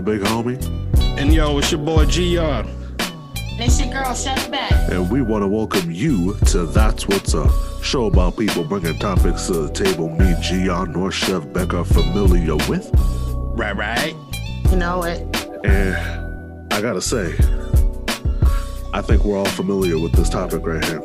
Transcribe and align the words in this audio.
the 0.00 0.12
big 0.12 0.20
homie, 0.22 1.18
And 1.18 1.32
yo, 1.34 1.58
it's 1.58 1.70
your 1.70 1.80
boy 1.80 2.06
GR. 2.06 2.66
This 3.58 3.78
your 3.80 3.92
girl, 3.92 4.14
Chef 4.14 4.50
Beck. 4.50 4.72
and 4.90 5.10
we 5.10 5.20
want 5.20 5.42
to 5.42 5.48
welcome 5.48 5.90
you 5.90 6.34
to 6.46 6.64
That's 6.64 7.06
What's 7.06 7.34
Up, 7.34 7.50
show 7.82 8.06
about 8.06 8.38
people 8.38 8.64
bringing 8.64 8.98
topics 8.98 9.46
to 9.48 9.52
the 9.52 9.70
table. 9.70 10.08
Me, 10.08 10.34
Gia, 10.40 10.86
North 10.86 11.14
Chef 11.14 11.52
Beck 11.52 11.74
are 11.74 11.84
familiar 11.84 12.56
with, 12.68 12.90
Right, 13.52 13.76
right. 13.76 14.14
You 14.70 14.76
know 14.76 15.02
it. 15.02 15.20
and 15.66 16.72
I 16.72 16.80
gotta 16.80 17.02
say, 17.02 17.34
I 18.94 19.02
think 19.02 19.24
we're 19.24 19.36
all 19.36 19.44
familiar 19.44 19.98
with 19.98 20.12
this 20.12 20.30
topic 20.30 20.64
right 20.66 20.82
here. 20.82 21.02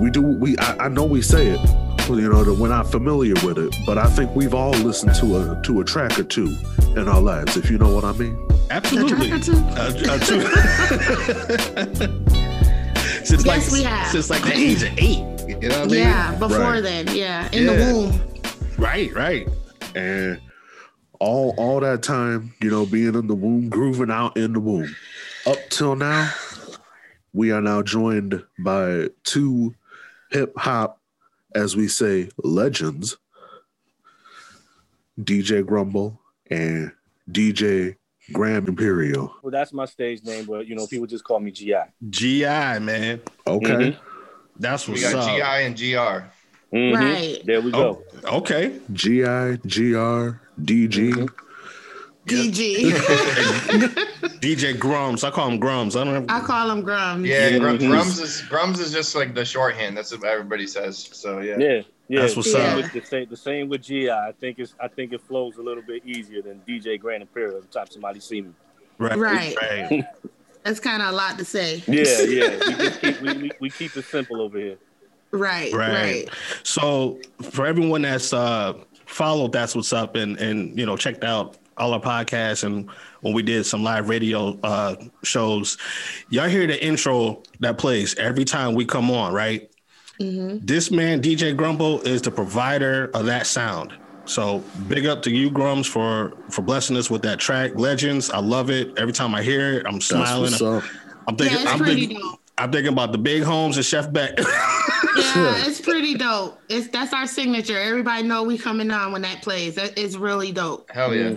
We 0.00 0.10
do. 0.10 0.20
We 0.22 0.58
I, 0.58 0.86
I 0.86 0.88
know 0.88 1.04
we 1.04 1.22
say 1.22 1.46
it, 1.48 1.60
you 2.08 2.28
know, 2.28 2.42
that 2.42 2.54
we're 2.54 2.68
not 2.68 2.90
familiar 2.90 3.34
with 3.44 3.58
it, 3.58 3.72
but 3.86 3.98
I 3.98 4.06
think 4.06 4.34
we've 4.34 4.54
all 4.54 4.70
listened 4.72 5.14
to 5.16 5.36
a 5.36 5.62
to 5.62 5.80
a 5.80 5.84
track 5.84 6.18
or 6.18 6.24
two 6.24 6.56
in 6.96 7.08
our 7.08 7.20
lives, 7.20 7.56
if 7.56 7.70
you 7.70 7.78
know 7.78 7.94
what 7.94 8.04
I 8.04 8.12
mean. 8.12 8.36
Absolutely. 8.70 9.30
A 9.30 9.38
track? 9.38 9.58
Uh, 9.78 9.92
uh, 10.12 10.18
two. 10.18 10.40
since 13.24 13.46
like, 13.46 13.66
we 13.70 13.82
have. 13.82 14.08
Since 14.12 14.30
like 14.30 14.42
the 14.42 14.52
age 14.54 14.82
of 14.82 14.90
eight. 14.98 15.18
You 15.62 15.68
know 15.68 15.80
what 15.80 15.88
I 15.88 15.92
mean? 15.92 15.98
Yeah, 16.00 16.34
before 16.38 16.58
Right. 16.58 16.82
then. 16.82 17.08
Yeah, 17.14 17.48
in 17.52 17.64
Yeah. 17.64 17.76
the 17.76 17.94
womb. 17.94 18.20
Right, 18.78 19.12
right. 19.14 19.48
and 19.94 20.40
all 21.20 21.54
all 21.58 21.78
that 21.80 22.02
time, 22.02 22.54
you 22.60 22.70
know, 22.70 22.84
being 22.86 23.14
in 23.14 23.26
the 23.26 23.34
womb, 23.34 23.68
grooving 23.68 24.10
out 24.10 24.36
in 24.36 24.52
the 24.54 24.60
womb. 24.60 24.94
Up 25.46 25.58
till 25.70 25.94
now, 25.96 26.32
we 27.32 27.52
are 27.52 27.60
now 27.60 27.82
joined 27.82 28.42
by 28.58 29.08
two 29.24 29.74
hip 30.30 30.52
hop, 30.56 31.00
as 31.54 31.76
we 31.76 31.88
say, 31.88 32.28
legends, 32.42 33.16
DJ 35.20 35.64
Grumble 35.64 36.18
and 36.52 36.92
DJ 37.30 37.96
Grand 38.32 38.68
Imperial. 38.68 39.34
Well, 39.42 39.50
that's 39.50 39.72
my 39.72 39.84
stage 39.86 40.22
name, 40.24 40.44
but 40.46 40.66
you 40.66 40.74
know, 40.74 40.86
people 40.86 41.06
just 41.06 41.24
call 41.24 41.40
me 41.40 41.50
GI. 41.50 41.74
GI, 42.10 42.44
man. 42.80 43.20
Okay. 43.46 43.98
That's 44.58 44.86
We 44.86 44.92
what's 44.94 45.12
got 45.12 45.28
up. 45.28 45.36
GI 45.36 45.42
and 45.66 45.76
GR. 45.76 46.76
Mhm. 46.76 46.94
Right. 46.94 47.42
There 47.44 47.60
we 47.60 47.70
go. 47.70 48.02
Oh, 48.24 48.38
okay. 48.38 48.80
GI, 48.92 49.58
GR, 49.66 50.38
DG. 50.60 51.12
DG. 51.12 51.28
DJ 52.26 52.92
DJ 54.40 54.74
Grums. 54.78 55.24
I 55.24 55.30
call 55.30 55.48
him 55.50 55.60
Grums. 55.60 56.00
I 56.00 56.04
don't 56.04 56.14
have 56.14 56.26
I 56.28 56.44
call 56.46 56.70
him 56.70 56.82
Grums. 56.84 57.26
Yeah, 57.26 57.48
Yeah, 57.48 57.58
Grum- 57.58 57.78
mhm. 57.78 57.88
Grums 57.90 58.20
is 58.20 58.42
Grums 58.48 58.78
is 58.78 58.92
just 58.92 59.14
like 59.14 59.34
the 59.34 59.44
shorthand. 59.44 59.96
That's 59.96 60.12
what 60.16 60.24
everybody 60.24 60.66
says. 60.66 61.08
So 61.12 61.40
yeah. 61.40 61.56
Yeah, 61.58 61.82
yeah. 62.08 62.20
That's 62.20 62.36
what's 62.36 62.54
up. 62.54 62.92
The 62.92 63.00
same, 63.04 63.28
the 63.28 63.36
same 63.36 63.68
with 63.68 63.82
GI. 63.82 64.10
I 64.10 64.32
think 64.40 64.58
it's, 64.58 64.74
I 64.80 64.88
think 64.88 65.12
it 65.12 65.20
flows 65.20 65.56
a 65.56 65.62
little 65.62 65.82
bit 65.82 66.06
easier 66.06 66.42
than 66.42 66.60
DJ 66.68 67.00
Grand 67.00 67.22
Imperial. 67.22 67.56
Every 67.56 67.68
time 67.68 67.86
somebody 67.90 68.20
see 68.20 68.42
me. 68.42 68.50
right. 68.98 69.16
Right. 69.18 69.56
right. 69.60 70.04
That's 70.64 70.78
kind 70.78 71.02
of 71.02 71.08
a 71.08 71.12
lot 71.12 71.38
to 71.38 71.44
say. 71.44 71.82
Yeah, 71.88 72.20
yeah. 72.22 72.58
We 72.78 72.90
keep, 73.00 73.20
we, 73.20 73.32
we, 73.32 73.50
we 73.62 73.70
keep 73.70 73.96
it 73.96 74.04
simple 74.04 74.40
over 74.40 74.58
here. 74.58 74.78
Right. 75.32 75.72
Right. 75.72 75.92
Right. 75.92 76.28
So 76.62 77.18
for 77.40 77.66
everyone 77.66 78.02
that's 78.02 78.32
uh 78.32 78.74
followed 79.06 79.50
that's 79.52 79.74
what's 79.74 79.92
up 79.92 80.14
and 80.14 80.36
and 80.38 80.78
you 80.78 80.86
know 80.86 80.96
checked 80.96 81.24
out 81.24 81.56
all 81.76 81.94
our 81.94 82.00
podcasts 82.00 82.64
and 82.64 82.90
when 83.20 83.34
we 83.34 83.42
did 83.42 83.64
some 83.64 83.82
live 83.82 84.08
radio 84.08 84.58
uh 84.62 84.96
shows, 85.22 85.78
y'all 86.30 86.48
hear 86.48 86.66
the 86.66 86.82
intro 86.84 87.42
that 87.60 87.78
plays 87.78 88.14
every 88.16 88.44
time 88.44 88.74
we 88.74 88.84
come 88.84 89.10
on, 89.10 89.32
right? 89.32 89.70
Mm-hmm. 90.20 90.64
This 90.64 90.90
man, 90.90 91.20
DJ 91.22 91.56
Grumble, 91.56 92.00
is 92.02 92.22
the 92.22 92.30
provider 92.30 93.10
of 93.14 93.26
that 93.26 93.46
sound. 93.46 93.94
So 94.24 94.60
big 94.86 95.06
up 95.06 95.22
to 95.22 95.30
you, 95.30 95.50
Grums, 95.50 95.86
for 95.88 96.32
for 96.50 96.62
blessing 96.62 96.96
us 96.96 97.10
with 97.10 97.22
that 97.22 97.40
track. 97.40 97.72
Legends, 97.74 98.30
I 98.30 98.38
love 98.38 98.70
it. 98.70 98.96
Every 98.98 99.12
time 99.12 99.34
I 99.34 99.42
hear 99.42 99.74
it, 99.80 99.86
I'm 99.86 99.94
That's 99.94 100.06
smiling. 100.06 100.42
what's 100.42 100.62
up. 100.62 100.84
I'm 101.26 101.36
Yeah, 101.42 101.48
thinking, 101.48 101.62
it's 101.62 101.72
I'm 101.72 101.78
pretty 101.78 102.06
thinking, 102.06 102.18
dope. 102.20 102.40
I'm 102.62 102.70
thinking 102.70 102.92
about 102.92 103.10
the 103.10 103.18
big 103.18 103.42
homes 103.42 103.76
and 103.76 103.84
Chef 103.84 104.12
Beck. 104.12 104.38
Yeah, 105.14 105.54
it's 105.66 105.80
pretty 105.80 106.14
dope. 106.14 106.58
It's 106.70 106.88
that's 106.88 107.12
our 107.12 107.26
signature. 107.26 107.78
Everybody 107.78 108.22
know 108.22 108.44
we 108.44 108.56
coming 108.56 108.90
on 108.90 109.12
when 109.12 109.20
that 109.22 109.42
plays. 109.42 109.74
That 109.74 109.98
is 109.98 110.16
really 110.16 110.52
dope. 110.52 110.90
Hell 110.90 111.14
yeah. 111.14 111.34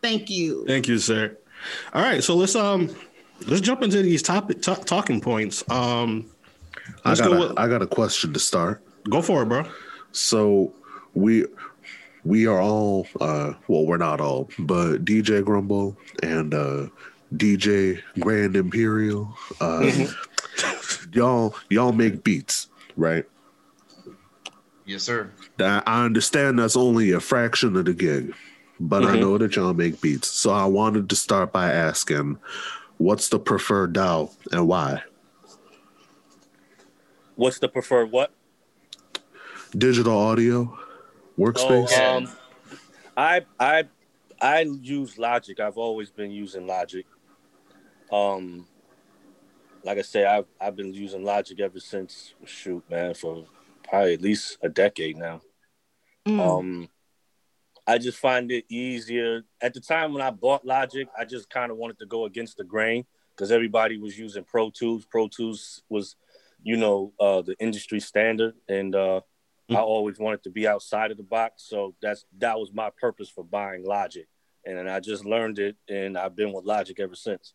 Thank 0.00 0.30
you. 0.30 0.64
Thank 0.64 0.86
you, 0.86 0.98
sir. 0.98 1.36
All 1.92 2.02
right, 2.02 2.22
so 2.22 2.36
let's 2.36 2.54
um 2.54 2.94
let's 3.46 3.60
jump 3.60 3.82
into 3.82 4.02
these 4.02 4.22
topic 4.22 4.62
ta- 4.62 4.74
talking 4.74 5.20
points. 5.20 5.68
Um, 5.68 6.30
I 7.04 7.16
got, 7.16 7.24
go. 7.24 7.32
a, 7.32 7.48
With, 7.48 7.58
I 7.58 7.66
got 7.66 7.82
a 7.82 7.88
question 7.88 8.32
to 8.34 8.38
start. 8.38 8.82
go 9.10 9.20
for 9.20 9.42
it, 9.42 9.46
bro. 9.46 9.64
So 10.12 10.72
we 11.14 11.46
we 12.24 12.46
are 12.46 12.60
all 12.60 13.08
uh 13.20 13.54
well 13.66 13.84
we're 13.84 13.96
not 13.96 14.20
all, 14.20 14.48
but 14.60 15.04
DJ 15.04 15.44
Grumble 15.44 15.96
and 16.22 16.54
uh 16.54 16.86
DJ 17.32 18.00
Grand 18.20 18.56
Imperial 18.56 19.34
uh 19.60 19.90
y'all 21.12 21.54
y'all 21.70 21.92
make 21.92 22.22
beats, 22.24 22.68
right? 22.96 23.24
Yes, 24.84 25.02
sir. 25.02 25.30
That 25.56 25.82
I 25.86 26.04
understand 26.04 26.58
that's 26.58 26.76
only 26.76 27.12
a 27.12 27.20
fraction 27.20 27.76
of 27.76 27.84
the 27.86 27.94
gig, 27.94 28.34
but 28.78 29.04
I 29.04 29.14
Mhm. 29.14 29.20
know 29.20 29.38
that 29.38 29.56
y'all 29.56 29.72
make 29.74 30.00
beats. 30.00 30.28
So 30.28 30.50
I 30.50 30.64
wanted 30.66 31.08
to 31.10 31.16
start 31.16 31.52
by 31.52 31.72
asking 31.72 32.38
what's 32.98 33.28
the 33.28 33.38
preferred 33.38 33.92
DAW 33.94 34.30
and 34.52 34.68
why? 34.68 35.02
What's 37.36 37.58
the 37.58 37.68
preferred 37.68 38.10
what? 38.12 38.32
Digital 39.76 40.16
audio 40.16 40.78
workspace? 41.38 41.90
Oh, 41.92 42.16
um, 42.16 42.28
I 43.16 43.46
I 43.58 43.84
I 44.40 44.60
use 44.60 45.18
Logic. 45.18 45.58
I've 45.58 45.78
always 45.78 46.10
been 46.10 46.30
using 46.30 46.66
Logic. 46.66 47.06
Um, 48.14 48.66
like 49.82 49.98
I 49.98 50.02
say, 50.02 50.24
I've 50.24 50.46
I've 50.60 50.76
been 50.76 50.94
using 50.94 51.24
Logic 51.24 51.58
ever 51.60 51.80
since 51.80 52.34
shoot, 52.44 52.84
man, 52.88 53.14
for 53.14 53.44
probably 53.82 54.14
at 54.14 54.22
least 54.22 54.58
a 54.62 54.68
decade 54.68 55.16
now. 55.16 55.42
Mm. 56.26 56.40
Um, 56.40 56.88
I 57.86 57.98
just 57.98 58.18
find 58.18 58.50
it 58.50 58.64
easier. 58.68 59.42
At 59.60 59.74
the 59.74 59.80
time 59.80 60.12
when 60.12 60.22
I 60.22 60.30
bought 60.30 60.64
Logic, 60.64 61.08
I 61.18 61.24
just 61.24 61.50
kind 61.50 61.70
of 61.70 61.76
wanted 61.76 61.98
to 61.98 62.06
go 62.06 62.24
against 62.24 62.56
the 62.56 62.64
grain 62.64 63.04
because 63.34 63.50
everybody 63.50 63.98
was 63.98 64.18
using 64.18 64.44
Pro 64.44 64.70
Tools. 64.70 65.04
Pro 65.04 65.28
Tools 65.28 65.82
was, 65.88 66.16
you 66.62 66.76
know, 66.76 67.12
uh, 67.20 67.42
the 67.42 67.56
industry 67.58 68.00
standard, 68.00 68.54
and 68.68 68.94
uh, 68.94 69.20
I 69.70 69.80
always 69.80 70.18
wanted 70.18 70.44
to 70.44 70.50
be 70.50 70.68
outside 70.68 71.10
of 71.10 71.16
the 71.16 71.24
box. 71.24 71.64
So 71.68 71.94
that's 72.00 72.24
that 72.38 72.58
was 72.58 72.70
my 72.72 72.90
purpose 72.98 73.28
for 73.28 73.44
buying 73.44 73.84
Logic, 73.84 74.26
and 74.64 74.78
then 74.78 74.88
I 74.88 75.00
just 75.00 75.24
learned 75.24 75.58
it, 75.58 75.76
and 75.88 76.16
I've 76.16 76.36
been 76.36 76.52
with 76.52 76.64
Logic 76.64 76.98
ever 77.00 77.16
since. 77.16 77.54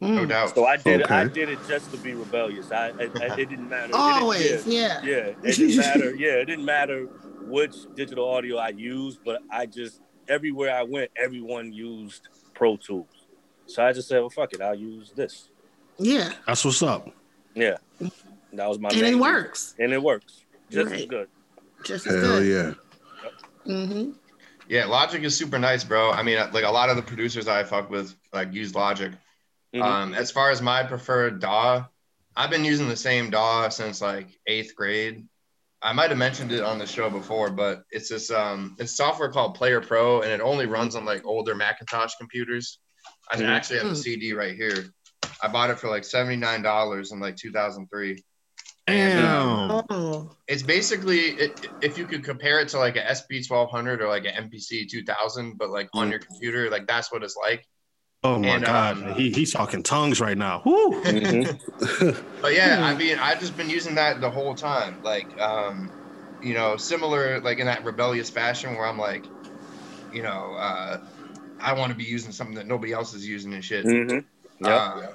No 0.00 0.24
Mm. 0.24 0.28
doubt. 0.28 0.54
So 0.54 0.64
I 0.64 0.76
did 0.76 1.00
it. 1.00 1.10
I 1.10 1.24
did 1.26 1.48
it 1.48 1.58
just 1.66 1.90
to 1.90 1.96
be 1.98 2.14
rebellious. 2.14 2.70
I, 2.70 2.88
I, 2.90 2.90
I 2.90 3.34
it 3.36 3.36
didn't 3.50 3.68
matter. 3.68 3.84
It 3.86 3.92
didn't- 3.92 3.94
Always, 3.94 4.66
yeah. 4.66 5.00
yeah. 5.02 5.04
Yeah, 5.04 5.32
it 5.42 5.56
didn't 5.56 5.76
matter. 5.76 6.14
Yeah, 6.14 6.32
it 6.34 6.44
didn't 6.44 6.64
matter 6.64 7.06
which 7.46 7.74
digital 7.96 8.28
audio 8.28 8.58
I 8.58 8.68
used, 8.68 9.20
but 9.24 9.42
I 9.50 9.66
just 9.66 10.00
everywhere 10.28 10.74
I 10.74 10.82
went, 10.84 11.10
everyone 11.16 11.72
used 11.72 12.28
Pro 12.54 12.76
Tools. 12.76 13.06
So 13.66 13.84
I 13.84 13.92
just 13.92 14.08
said, 14.08 14.20
"Well, 14.20 14.30
fuck 14.30 14.52
it, 14.52 14.60
I'll 14.60 14.74
use 14.74 15.10
this." 15.16 15.50
Yeah. 15.98 16.32
That's 16.46 16.64
what's 16.64 16.82
up. 16.82 17.10
Yeah, 17.54 17.76
that 17.98 18.68
was 18.68 18.78
my. 18.78 18.90
And 18.90 19.00
main 19.02 19.14
it 19.14 19.18
works. 19.18 19.74
And 19.80 19.92
it 19.92 20.00
works 20.02 20.44
just 20.70 20.92
as 20.92 21.06
good. 21.06 21.28
Just 21.84 22.06
as 22.06 22.14
Hell 22.22 22.38
good. 22.38 22.46
yeah. 23.66 23.72
Mm-hmm. 23.72 24.12
Yeah, 24.68 24.84
Logic 24.84 25.22
is 25.22 25.36
super 25.36 25.58
nice, 25.58 25.82
bro. 25.82 26.10
I 26.12 26.22
mean, 26.22 26.36
like 26.52 26.64
a 26.64 26.70
lot 26.70 26.88
of 26.88 26.96
the 26.96 27.02
producers 27.02 27.48
I 27.48 27.64
fuck 27.64 27.90
with 27.90 28.14
like 28.32 28.52
use 28.52 28.74
Logic. 28.74 29.12
Mhm. 29.74 29.82
Um, 29.82 30.14
as 30.14 30.30
far 30.30 30.50
as 30.50 30.62
my 30.62 30.82
preferred 30.82 31.40
DAW, 31.40 31.86
I've 32.36 32.50
been 32.50 32.64
using 32.64 32.88
the 32.88 32.96
same 32.96 33.30
DAW 33.30 33.68
since 33.68 34.00
like 34.00 34.28
eighth 34.46 34.74
grade. 34.74 35.26
I 35.82 35.92
might 35.92 36.10
have 36.10 36.18
mentioned 36.18 36.52
it 36.52 36.62
on 36.62 36.78
the 36.78 36.86
show 36.86 37.10
before, 37.10 37.50
but 37.50 37.84
it's 37.90 38.08
this 38.08 38.30
um 38.30 38.76
it's 38.78 38.96
software 38.96 39.30
called 39.30 39.54
Player 39.54 39.80
Pro 39.80 40.22
and 40.22 40.30
it 40.32 40.40
only 40.40 40.66
runs 40.66 40.96
on 40.96 41.04
like 41.04 41.24
older 41.24 41.54
Macintosh 41.54 42.14
computers. 42.18 42.78
I 43.30 43.36
Mhm. 43.36 43.48
actually 43.48 43.78
have 43.80 43.88
a 43.88 43.96
CD 43.96 44.32
right 44.32 44.56
here. 44.56 44.86
I 45.42 45.48
bought 45.48 45.70
it 45.70 45.78
for 45.78 45.88
like 45.88 46.02
$79 46.02 47.12
in 47.12 47.20
like 47.20 47.36
2003. 47.36 48.24
Damn. 48.86 49.70
Oh. 49.90 50.34
It's 50.48 50.62
basically 50.62 51.32
it, 51.32 51.68
if 51.82 51.98
you 51.98 52.06
could 52.06 52.24
compare 52.24 52.58
it 52.60 52.68
to 52.70 52.78
like 52.78 52.96
a 52.96 53.06
SP 53.06 53.42
1200 53.46 54.00
or 54.00 54.08
like 54.08 54.24
an 54.24 54.50
MPC 54.50 54.88
2000, 54.88 55.58
but 55.58 55.68
like 55.68 55.90
on 55.92 56.10
your 56.10 56.20
computer, 56.20 56.70
like 56.70 56.86
that's 56.86 57.12
what 57.12 57.22
it's 57.22 57.36
like. 57.36 57.66
Oh 58.24 58.38
my 58.38 58.56
And, 58.56 58.64
god, 58.64 58.96
um, 58.96 59.14
he 59.14 59.30
he's 59.30 59.52
talking 59.52 59.82
tongues 59.82 60.20
right 60.20 60.36
now. 60.36 60.62
Woo. 60.64 60.90
Mhm. 61.02 61.58
But 62.40 62.54
yeah, 62.54 62.78
Hmm. 62.78 62.84
I 62.84 62.94
mean, 62.96 63.18
I've 63.20 63.40
just 63.40 63.56
been 63.56 63.68
using 63.70 63.96
that 63.96 64.20
the 64.20 64.30
whole 64.30 64.54
time. 64.54 65.00
Like, 65.02 65.28
um, 65.40 65.90
you 66.40 66.54
know, 66.54 66.76
similar 66.76 67.40
like 67.40 67.58
in 67.58 67.66
that 67.66 67.84
rebellious 67.84 68.30
fashion 68.30 68.76
where 68.76 68.86
I'm 68.86 68.98
like, 68.98 69.26
you 70.12 70.22
know, 70.22 70.54
uh, 70.58 70.98
I 71.60 71.72
want 71.72 71.90
to 71.90 71.96
be 71.98 72.04
using 72.04 72.32
something 72.32 72.54
that 72.56 72.66
nobody 72.66 72.92
else 72.92 73.12
is 73.14 73.26
using 73.26 73.54
and 73.54 73.64
shit. 73.64 73.84
Mhm. 73.84 74.24
Yeah. 74.60 74.68
Uh, 74.76 75.06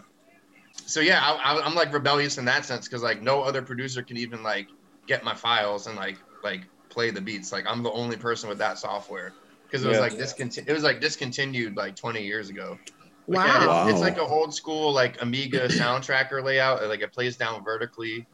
so 0.86 1.00
yeah, 1.00 1.20
I, 1.22 1.54
I, 1.54 1.66
I'm 1.66 1.76
like 1.76 1.94
rebellious 1.94 2.38
in 2.38 2.46
that 2.46 2.66
sense 2.66 2.88
because 2.88 3.04
like 3.04 3.22
no 3.22 3.42
other 3.42 3.62
producer 3.62 4.04
can 4.04 4.18
even 4.18 4.44
like 4.44 4.68
get 5.08 5.24
my 5.24 5.34
files 5.34 5.88
and 5.88 5.96
like 5.96 6.18
like 6.44 6.62
play 6.90 7.10
the 7.12 7.22
beats. 7.22 7.52
Like 7.52 7.66
I'm 7.68 7.84
the 7.84 7.92
only 7.92 8.18
person 8.18 8.50
with 8.50 8.58
that 8.60 8.78
software, 8.78 9.34
because 9.74 9.84
it 9.86 9.88
was 9.90 9.98
Yeah. 9.98 10.02
like 10.04 10.18
discontinued. 10.18 10.70
It 10.70 10.74
was 10.74 10.84
like 10.84 11.02
discontinued 11.02 11.75
like 11.75 11.96
20 11.96 12.24
years 12.24 12.50
ago. 12.52 12.78
Like, 13.28 13.38
Wow. 13.40 13.46
yeah, 13.48 13.56
it's- 13.56 13.68
Wow. 13.68 13.88
It's 13.90 14.00
like 14.02 14.14
an 14.18 14.28
old 14.30 14.54
school 14.54 14.94
like 14.94 15.20
Amiga 15.20 15.68
sound 15.72 16.04
tracker 16.04 16.44
layout. 16.44 16.88
Like 16.88 17.02
it 17.02 17.12
plays 17.12 17.38
down 17.38 17.64
vertically, 17.64 18.28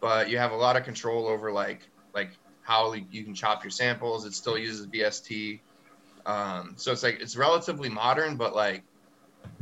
but 0.00 0.30
you 0.30 0.38
have 0.38 0.52
a 0.52 0.56
lot 0.56 0.76
of 0.76 0.84
control 0.84 1.26
over 1.26 1.50
like 1.50 1.88
like 2.14 2.30
how 2.62 2.92
you 2.92 3.24
can 3.24 3.34
chop 3.34 3.64
your 3.64 3.72
samples. 3.72 4.24
It 4.24 4.34
still 4.34 4.56
uses 4.56 4.86
VST. 4.86 5.58
Um, 6.26 6.74
so 6.76 6.92
it's 6.92 7.02
like 7.02 7.20
it's 7.20 7.36
relatively 7.36 7.88
modern, 7.88 8.36
but 8.36 8.54
like 8.54 8.84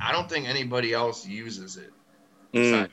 I 0.03 0.13
don't 0.13 0.29
think 0.29 0.47
anybody 0.47 0.93
else 0.93 1.27
uses 1.27 1.79
it. 1.79 1.93
Mm. 2.53 2.91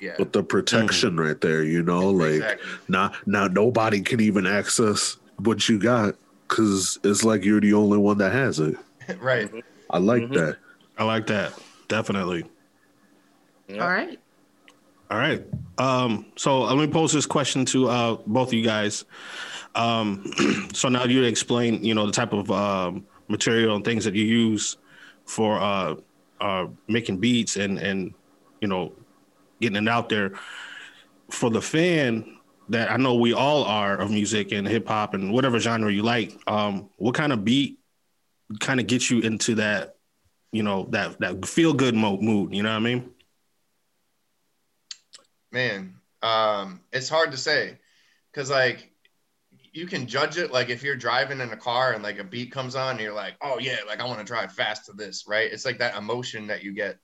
Yeah. 0.00 0.14
But 0.16 0.32
the 0.32 0.42
protection 0.42 1.18
right 1.20 1.38
there, 1.42 1.62
you 1.62 1.82
know, 1.82 2.08
like 2.08 2.36
exactly. 2.36 2.68
now 2.88 3.12
now 3.26 3.48
nobody 3.48 4.00
can 4.00 4.20
even 4.22 4.46
access 4.46 5.18
what 5.36 5.68
you 5.68 5.78
got 5.78 6.14
because 6.48 6.98
it's 7.04 7.24
like 7.24 7.44
you're 7.44 7.60
the 7.60 7.74
only 7.74 7.98
one 7.98 8.18
that 8.18 8.32
has 8.32 8.60
it. 8.60 8.76
right. 9.20 9.50
I 9.90 9.98
like 9.98 10.22
Mhm. 10.24 10.34
that. 10.34 10.56
I 10.98 11.04
like 11.04 11.26
that. 11.28 11.52
Definitely. 11.88 12.44
Yeah. 13.68 13.82
All 13.82 13.88
right. 13.90 14.18
All 15.10 15.18
right. 15.18 15.44
Um, 15.78 16.26
so 16.36 16.62
let 16.62 16.76
me 16.78 16.86
pose 16.92 17.12
this 17.12 17.26
question 17.26 17.64
to 17.66 17.88
uh, 17.88 18.16
both 18.26 18.48
of 18.48 18.54
you 18.54 18.64
guys. 18.64 19.04
Um, 19.74 20.24
so 20.72 20.88
now 20.88 21.04
you 21.04 21.22
explain, 21.24 21.84
you 21.84 21.94
know, 21.94 22.06
the 22.06 22.12
type 22.12 22.32
of 22.32 22.50
um, 22.50 23.06
material 23.28 23.76
and 23.76 23.84
things 23.84 24.04
that 24.04 24.14
you 24.14 24.24
use 24.24 24.78
for 25.26 25.58
uh, 25.60 25.94
uh, 26.40 26.66
making 26.88 27.18
beats 27.18 27.56
and 27.56 27.78
and 27.78 28.14
you 28.60 28.68
know 28.68 28.92
getting 29.60 29.76
it 29.82 29.88
out 29.88 30.08
there 30.08 30.32
for 31.30 31.50
the 31.50 31.60
fan 31.60 32.35
that 32.68 32.90
I 32.90 32.96
know 32.96 33.14
we 33.14 33.32
all 33.32 33.64
are 33.64 33.96
of 33.96 34.10
music 34.10 34.52
and 34.52 34.66
hip 34.66 34.88
hop 34.88 35.14
and 35.14 35.32
whatever 35.32 35.58
genre 35.58 35.92
you 35.92 36.02
like. 36.02 36.38
Um, 36.46 36.90
what 36.96 37.14
kind 37.14 37.32
of 37.32 37.44
beat 37.44 37.78
kind 38.60 38.80
of 38.80 38.86
gets 38.86 39.10
you 39.10 39.20
into 39.20 39.56
that, 39.56 39.96
you 40.52 40.62
know, 40.62 40.86
that 40.90 41.20
that 41.20 41.46
feel 41.46 41.72
good 41.72 41.94
mo- 41.94 42.20
mood? 42.20 42.54
You 42.54 42.62
know 42.62 42.70
what 42.70 42.76
I 42.76 42.80
mean? 42.80 43.10
Man, 45.52 45.94
um, 46.22 46.80
it's 46.92 47.08
hard 47.08 47.32
to 47.32 47.36
say 47.36 47.78
because 48.32 48.50
like 48.50 48.90
you 49.72 49.86
can 49.86 50.06
judge 50.06 50.38
it 50.38 50.50
like 50.50 50.70
if 50.70 50.82
you're 50.82 50.96
driving 50.96 51.40
in 51.40 51.52
a 51.52 51.56
car 51.56 51.92
and 51.92 52.02
like 52.02 52.18
a 52.18 52.24
beat 52.24 52.50
comes 52.50 52.74
on 52.74 52.92
and 52.92 53.00
you're 53.00 53.12
like, 53.12 53.34
oh 53.42 53.58
yeah, 53.58 53.76
like 53.86 54.00
I 54.00 54.06
want 54.06 54.18
to 54.18 54.24
drive 54.24 54.52
fast 54.52 54.86
to 54.86 54.92
this, 54.92 55.24
right? 55.28 55.52
It's 55.52 55.64
like 55.64 55.78
that 55.78 55.96
emotion 55.96 56.46
that 56.46 56.62
you 56.62 56.72
get 56.72 56.98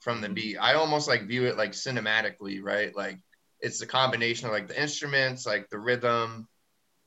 from 0.00 0.20
the 0.20 0.28
beat. 0.28 0.56
I 0.58 0.74
almost 0.74 1.06
like 1.06 1.26
view 1.26 1.46
it 1.46 1.56
like 1.56 1.72
cinematically, 1.72 2.62
right? 2.62 2.94
Like 2.96 3.18
it's 3.64 3.78
the 3.80 3.86
combination 3.86 4.46
of 4.46 4.52
like 4.52 4.68
the 4.68 4.80
instruments, 4.80 5.46
like 5.46 5.70
the 5.70 5.78
rhythm, 5.78 6.46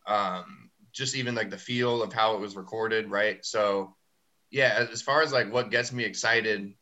um, 0.07 0.71
just 0.91 1.15
even 1.15 1.35
like 1.35 1.51
the 1.51 1.57
feel 1.57 2.01
of 2.01 2.13
how 2.13 2.35
it 2.35 2.41
was 2.41 2.55
recorded, 2.55 3.09
right? 3.11 3.45
So 3.45 3.95
yeah, 4.49 4.87
as 4.91 5.01
far 5.01 5.21
as 5.21 5.31
like 5.31 5.53
what 5.53 5.71
gets 5.71 5.93
me 5.93 6.03
excited, 6.03 6.73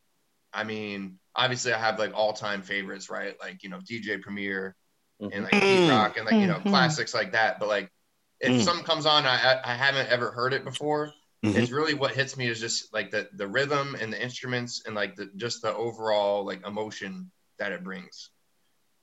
I 0.53 0.63
mean, 0.63 1.19
obviously 1.35 1.73
I 1.73 1.79
have 1.79 1.99
like 1.99 2.13
all 2.15 2.33
time 2.33 2.61
favorites, 2.61 3.09
right? 3.09 3.35
Like, 3.41 3.63
you 3.63 3.69
know, 3.69 3.79
DJ 3.87 4.17
Premier 4.21 4.75
and 5.19 5.43
like 5.43 5.53
Mm. 5.53 5.89
Rock 5.89 6.17
and 6.17 6.25
like, 6.25 6.39
you 6.39 6.47
know, 6.47 6.59
Mhm. 6.59 6.69
classics 6.69 7.13
like 7.13 7.33
that. 7.33 7.59
But 7.59 7.67
like 7.69 7.91
if 8.39 8.53
Mm. 8.53 8.61
something 8.61 8.85
comes 8.85 9.05
on, 9.05 9.25
I, 9.25 9.59
I 9.63 9.75
haven't 9.75 10.09
ever 10.09 10.31
heard 10.31 10.53
it 10.53 10.63
before. 10.63 11.13
Mhm. 11.45 11.55
It's 11.57 11.71
really 11.71 11.93
what 11.95 12.15
hits 12.15 12.37
me 12.37 12.47
is 12.47 12.59
just 12.59 12.93
like 12.93 13.11
the, 13.11 13.29
the 13.33 13.47
rhythm 13.47 13.95
and 13.99 14.13
the 14.13 14.21
instruments 14.21 14.83
and 14.85 14.95
like 14.95 15.15
the, 15.15 15.29
just 15.35 15.61
the 15.61 15.73
overall 15.75 16.45
like 16.45 16.65
emotion 16.65 17.31
that 17.59 17.71
it 17.73 17.83
brings. 17.83 18.29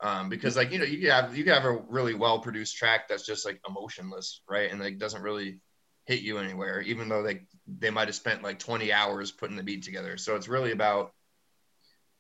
Um, 0.03 0.29
because 0.29 0.57
like, 0.57 0.73
you 0.73 0.79
know, 0.79 0.85
you 0.85 0.99
could 0.99 1.11
have, 1.11 1.37
you 1.37 1.45
could 1.45 1.55
have 1.55 1.65
a 1.65 1.79
really 1.89 2.15
well 2.15 2.41
produced 2.41 2.77
track 2.77 3.07
that's 3.09 3.25
just 3.25 3.47
like 3.47 3.61
emotionless, 3.69 4.43
right? 4.49 4.71
And 4.71 4.81
like 4.81 4.99
doesn't 4.99 5.23
really 5.23 5.61
hit 6.07 6.21
you 6.21 6.39
anywhere, 6.39 6.81
even 6.81 7.09
though 7.09 7.23
they, 7.23 7.43
they 7.79 7.91
might've 7.91 8.15
spent 8.15 8.43
like 8.43 8.59
20 8.59 8.93
hours 8.93 9.31
putting 9.31 9.57
the 9.57 9.63
beat 9.63 9.85
together. 9.85 10.17
So 10.17 10.35
it's 10.35 10.49
really 10.49 10.73
about, 10.73 11.13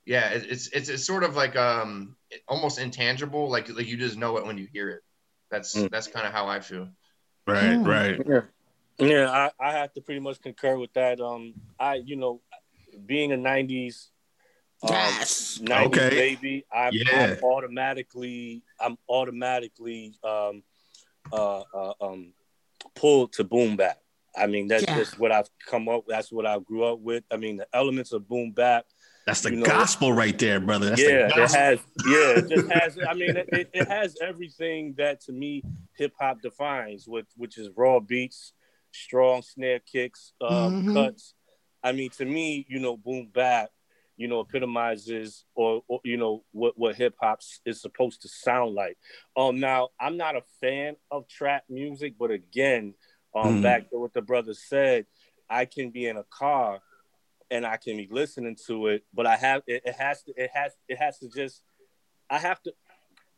yeah, 0.04 0.30
it, 0.30 0.46
it's, 0.48 0.68
it's, 0.68 0.88
it's 0.88 1.04
sort 1.04 1.24
of 1.24 1.34
like, 1.34 1.56
um, 1.56 2.16
almost 2.46 2.78
intangible. 2.78 3.50
Like, 3.50 3.68
like 3.68 3.86
you 3.86 3.96
just 3.96 4.16
know 4.16 4.36
it 4.36 4.46
when 4.46 4.58
you 4.58 4.68
hear 4.72 4.88
it. 4.90 5.00
That's, 5.50 5.74
Mm. 5.74 5.90
that's 5.90 6.06
kind 6.06 6.26
of 6.26 6.32
how 6.32 6.46
I 6.46 6.60
feel. 6.60 6.88
Right, 7.48 7.76
Mm. 7.78 7.84
right. 8.28 8.46
Yeah, 8.98 9.28
I, 9.28 9.50
I 9.58 9.72
have 9.72 9.92
to 9.94 10.00
pretty 10.00 10.20
much 10.20 10.40
concur 10.40 10.76
with 10.76 10.92
that. 10.92 11.20
Um, 11.20 11.54
I, 11.80 11.96
you 11.96 12.14
know, 12.14 12.40
being 13.06 13.32
a 13.32 13.36
'90s, 13.36 14.08
um, 14.82 14.88
Yes. 14.90 15.58
90s 15.62 15.86
Okay. 15.86 16.10
baby, 16.10 16.64
I'm, 16.72 16.92
Yeah. 16.92 17.36
I'm 17.36 17.44
automatically, 17.44 18.62
I'm 18.80 18.96
automatically, 19.08 20.14
um, 20.24 20.62
uh, 21.32 21.60
uh, 21.74 21.92
um, 22.00 22.32
pulled 22.94 23.32
to 23.34 23.44
boom 23.44 23.76
bap. 23.76 23.98
I 24.36 24.46
mean, 24.46 24.66
that's 24.66 24.84
Yeah. 24.84 24.96
just 24.96 25.18
what 25.18 25.30
I've 25.30 25.48
come 25.66 25.88
up. 25.88 26.04
That's 26.08 26.32
what 26.32 26.46
I 26.46 26.58
grew 26.58 26.84
up 26.84 26.98
with. 27.00 27.24
I 27.30 27.36
mean, 27.36 27.58
the 27.58 27.66
elements 27.72 28.12
of 28.12 28.26
boom 28.28 28.52
bap. 28.52 28.86
That's 29.26 29.42
the 29.42 29.50
You 29.50 29.56
know- 29.58 29.66
gospel 29.66 30.12
right 30.12 30.36
there, 30.38 30.58
brother. 30.58 30.90
That's 30.90 31.00
yeah, 31.02 31.28
the 31.28 31.42
it 31.44 31.50
has. 31.52 31.78
Yeah, 32.06 32.38
it 32.38 32.48
just 32.48 32.68
has. 32.72 32.98
I 33.08 33.14
mean, 33.14 33.36
it, 33.36 33.48
it, 33.52 33.70
it 33.72 33.88
has 33.88 34.16
everything 34.20 34.94
that 34.98 35.20
to 35.22 35.32
me 35.32 35.62
hip 35.96 36.12
hop 36.18 36.40
defines, 36.42 37.06
with 37.06 37.26
which 37.36 37.56
is 37.58 37.68
raw 37.76 38.00
beats, 38.00 38.52
strong 38.90 39.42
snare 39.42 39.78
kicks, 39.80 40.32
um, 40.40 40.86
Mhm. 40.86 40.92
cuts. 40.94 41.34
I 41.84 41.92
mean, 41.92 42.10
to 42.10 42.24
me, 42.24 42.66
you 42.68 42.78
know, 42.80 42.96
boom 42.96 43.26
bap, 43.32 43.70
you 44.22 44.28
know, 44.28 44.38
epitomizes 44.40 45.44
or, 45.56 45.82
or 45.88 46.00
you 46.04 46.16
know 46.16 46.44
what 46.52 46.78
what 46.78 46.94
hip 46.94 47.16
hop 47.20 47.40
is 47.66 47.80
supposed 47.82 48.22
to 48.22 48.28
sound 48.28 48.72
like. 48.74 48.96
Um, 49.36 49.58
now 49.58 49.88
I'm 50.00 50.16
not 50.16 50.36
a 50.36 50.42
fan 50.60 50.94
of 51.10 51.26
trap 51.26 51.64
music, 51.68 52.14
but 52.16 52.30
again, 52.30 52.94
um, 53.34 53.56
Mhm. 53.58 53.62
back 53.62 53.90
to 53.90 53.98
what 53.98 54.12
the 54.12 54.22
brother 54.22 54.54
said, 54.54 55.06
I 55.50 55.64
can 55.64 55.90
be 55.90 56.06
in 56.06 56.16
a 56.16 56.24
car 56.24 56.80
and 57.50 57.66
I 57.66 57.76
can 57.78 57.96
be 57.96 58.06
listening 58.10 58.56
to 58.68 58.86
it, 58.86 59.04
but 59.12 59.26
I 59.26 59.34
have 59.36 59.62
it, 59.66 59.82
it 59.84 59.94
has 59.96 60.22
to 60.22 60.32
it 60.36 60.50
has 60.54 60.72
it 60.88 60.98
has 60.98 61.18
to 61.18 61.28
just 61.28 61.62
I 62.30 62.38
have 62.38 62.62
to 62.62 62.72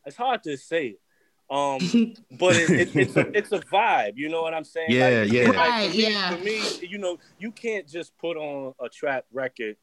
it's 0.04 0.16
hard 0.16 0.42
to 0.42 0.56
say 0.58 0.86
it. 0.88 1.00
Um 1.48 1.80
but 2.38 2.56
it, 2.56 2.70
it, 2.70 2.96
it's 2.96 3.16
a 3.16 3.26
it's 3.38 3.52
a 3.52 3.60
vibe, 3.60 4.12
you 4.16 4.28
know 4.28 4.42
what 4.42 4.52
I'm 4.52 4.64
saying? 4.64 4.92
Yeah, 4.92 5.08
Like, 5.22 5.32
yeah. 5.32 5.46
like, 5.48 5.56
Right, 5.56 5.90
for 5.90 5.96
me, 5.96 6.10
yeah. 6.10 6.28
For 6.30 6.38
me, 6.44 6.68
you 6.82 6.98
know, 6.98 7.16
you 7.38 7.52
can't 7.52 7.88
just 7.88 8.16
put 8.18 8.36
on 8.36 8.74
a 8.80 8.88
trap 8.88 9.24
record 9.32 9.76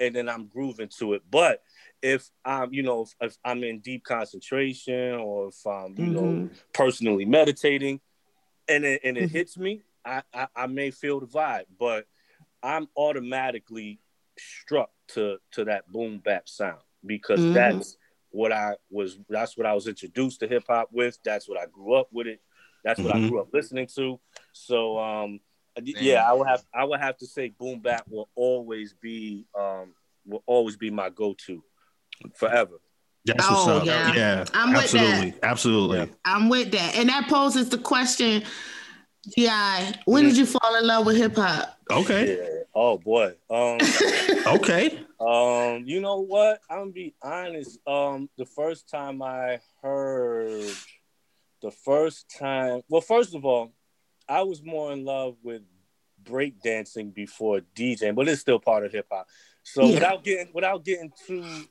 and 0.00 0.14
then 0.14 0.28
I'm 0.28 0.46
grooving 0.46 0.88
to 0.98 1.14
it. 1.14 1.22
But 1.30 1.62
if 2.02 2.30
I'm, 2.44 2.72
you 2.72 2.82
know, 2.82 3.02
if, 3.02 3.14
if 3.20 3.36
I'm 3.44 3.64
in 3.64 3.80
deep 3.80 4.04
concentration 4.04 5.14
or 5.14 5.48
if 5.48 5.66
I'm, 5.66 5.94
you 5.98 6.10
know, 6.10 6.20
Mhm. 6.22 6.58
personally 6.72 7.24
meditating 7.24 8.00
and 8.68 8.84
it, 8.84 9.00
and 9.04 9.16
it 9.16 9.30
Mhm. 9.30 9.32
hits 9.32 9.56
me, 9.56 9.82
I, 10.04 10.22
I 10.32 10.48
I 10.54 10.66
may 10.66 10.90
feel 10.90 11.20
the 11.20 11.26
vibe, 11.26 11.66
but 11.78 12.06
I'm 12.62 12.88
automatically 12.96 14.00
struck 14.38 14.90
to 15.08 15.38
to 15.52 15.64
that 15.64 15.90
boom 15.90 16.18
bap 16.18 16.48
sound 16.48 16.80
because 17.04 17.40
Mhm. 17.46 17.52
that's 17.54 17.96
what 18.30 18.52
I 18.52 18.76
was 18.90 19.18
that's 19.28 19.56
what 19.56 19.66
I 19.66 19.72
was 19.72 19.86
introduced 19.88 20.40
to 20.40 20.48
hip 20.48 20.64
hop 20.68 20.92
with. 20.92 21.18
That's 21.24 21.48
what 21.48 21.58
I 21.58 21.66
grew 21.66 21.94
up 21.94 22.08
with 22.12 22.26
it. 22.26 22.40
That's 22.84 23.00
what 23.00 23.12
I 23.12 23.18
Mhm. 23.18 23.28
grew 23.28 23.40
up 23.40 23.48
listening 23.52 23.86
to. 23.96 24.20
So 24.52 24.98
um 24.98 25.40
yeah, 25.84 26.28
I 26.28 26.32
would 26.32 26.46
have 26.48 26.64
I 26.74 26.84
would 26.84 27.00
have 27.00 27.16
to 27.18 27.26
say 27.26 27.48
boom 27.48 27.80
bap 27.80 28.06
will 28.08 28.28
always 28.34 28.94
be 28.94 29.46
um 29.58 29.94
will 30.24 30.42
always 30.46 30.76
be 30.76 30.90
my 30.90 31.10
go-to 31.10 31.62
forever. 32.34 32.80
That's 33.24 33.48
what's 33.48 33.66
Oh, 33.66 33.78
up. 33.78 33.86
yeah. 33.86 34.14
Yeah, 34.14 34.44
I'm 34.54 34.72
with 34.72 34.82
absolutely, 34.84 35.34
absolutely. 35.42 35.98
Yeah. 35.98 36.06
I'm 36.24 36.48
with 36.48 36.70
that. 36.72 36.96
And 36.96 37.08
that 37.08 37.28
poses 37.28 37.68
the 37.68 37.78
question, 37.78 38.42
Gi, 39.36 39.48
when 40.04 40.24
did 40.24 40.36
you 40.36 40.46
fall 40.46 40.76
in 40.76 40.86
love 40.86 41.06
with 41.06 41.16
hip 41.16 41.36
hop? 41.36 41.76
Okay, 41.90 42.36
Yeah. 42.36 42.62
Oh 42.74 42.98
boy. 42.98 43.34
Um 43.50 43.78
okay. 44.46 45.00
Um, 45.18 45.84
you 45.86 46.00
know 46.00 46.20
what? 46.20 46.60
I'm 46.68 46.78
gonna 46.78 46.90
be 46.92 47.14
honest. 47.22 47.78
Um, 47.86 48.28
the 48.36 48.44
first 48.44 48.88
time 48.88 49.22
I 49.22 49.60
heard, 49.82 50.70
the 51.62 51.70
first 51.70 52.30
time, 52.38 52.82
well, 52.88 53.00
first 53.00 53.34
of 53.34 53.44
all, 53.44 53.72
I 54.28 54.42
was 54.42 54.62
more 54.62 54.92
in 54.92 55.04
love 55.04 55.36
with 55.42 55.62
breakdancing 56.22 57.14
before 57.14 57.60
DJing, 57.74 58.14
but 58.14 58.28
it's 58.28 58.40
still 58.40 58.58
part 58.58 58.84
of 58.84 58.92
hip 58.92 59.06
hop. 59.10 59.28
So 59.62 59.86
Yeah. 59.86 59.94
without 59.94 60.24
getting 60.24 60.52
without 60.52 60.84
getting 60.84 61.12
too 61.26 61.64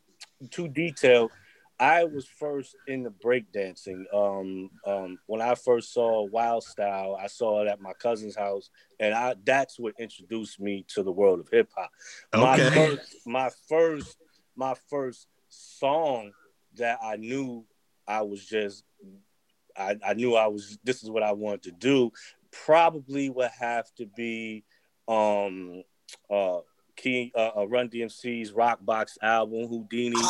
too 0.52 0.68
detailed, 0.68 1.32
I 1.80 2.06
was 2.06 2.26
first 2.28 2.76
into 2.88 3.10
breakdancing. 3.10 4.06
Um, 4.14 4.70
um, 4.86 5.20
when 5.28 5.42
I 5.42 5.56
first 5.56 5.94
saw 5.94 6.24
Wild 6.24 6.64
Style, 6.64 7.18
I 7.20 7.28
saw 7.28 7.62
it 7.62 7.68
at 7.68 7.82
my 7.82 7.94
cousin's 7.94 8.36
house, 8.36 8.70
and 9.00 9.14
I 9.14 9.36
that's 9.44 9.78
what 9.80 9.94
introduced 10.00 10.60
me 10.60 10.86
to 10.90 11.04
the 11.04 11.12
world 11.12 11.40
of 11.40 11.50
hip 11.50 11.70
hop. 11.76 11.92
Okay. 12.34 12.42
My 12.42 12.70
first, 12.70 13.16
my 13.26 13.50
first, 13.68 14.18
my 14.56 14.76
first 14.90 15.28
song 15.50 16.32
that 16.76 17.00
I 17.02 17.16
knew 17.18 17.66
I 18.08 18.22
was 18.22 18.46
just, 18.46 18.84
I, 19.78 19.98
I 20.06 20.14
knew 20.14 20.36
I 20.36 20.48
was. 20.48 20.78
This 20.84 21.04
is 21.04 21.10
what 21.10 21.24
I 21.24 21.34
wanted 21.34 21.64
to 21.64 21.72
do. 21.72 22.12
Probably 22.64 23.30
would 23.30 23.52
have 23.60 23.94
to 23.96 24.06
be, 24.06 24.64
um, 25.08 25.84
uh, 26.30 26.60
Key, 26.96 27.32
uh, 27.36 27.52
uh, 27.58 27.68
Run 27.68 27.90
DMC's 27.90 28.54
Rock 28.54 28.80
Box 28.82 29.18
album, 29.22 29.68
Whodini. 29.68 30.22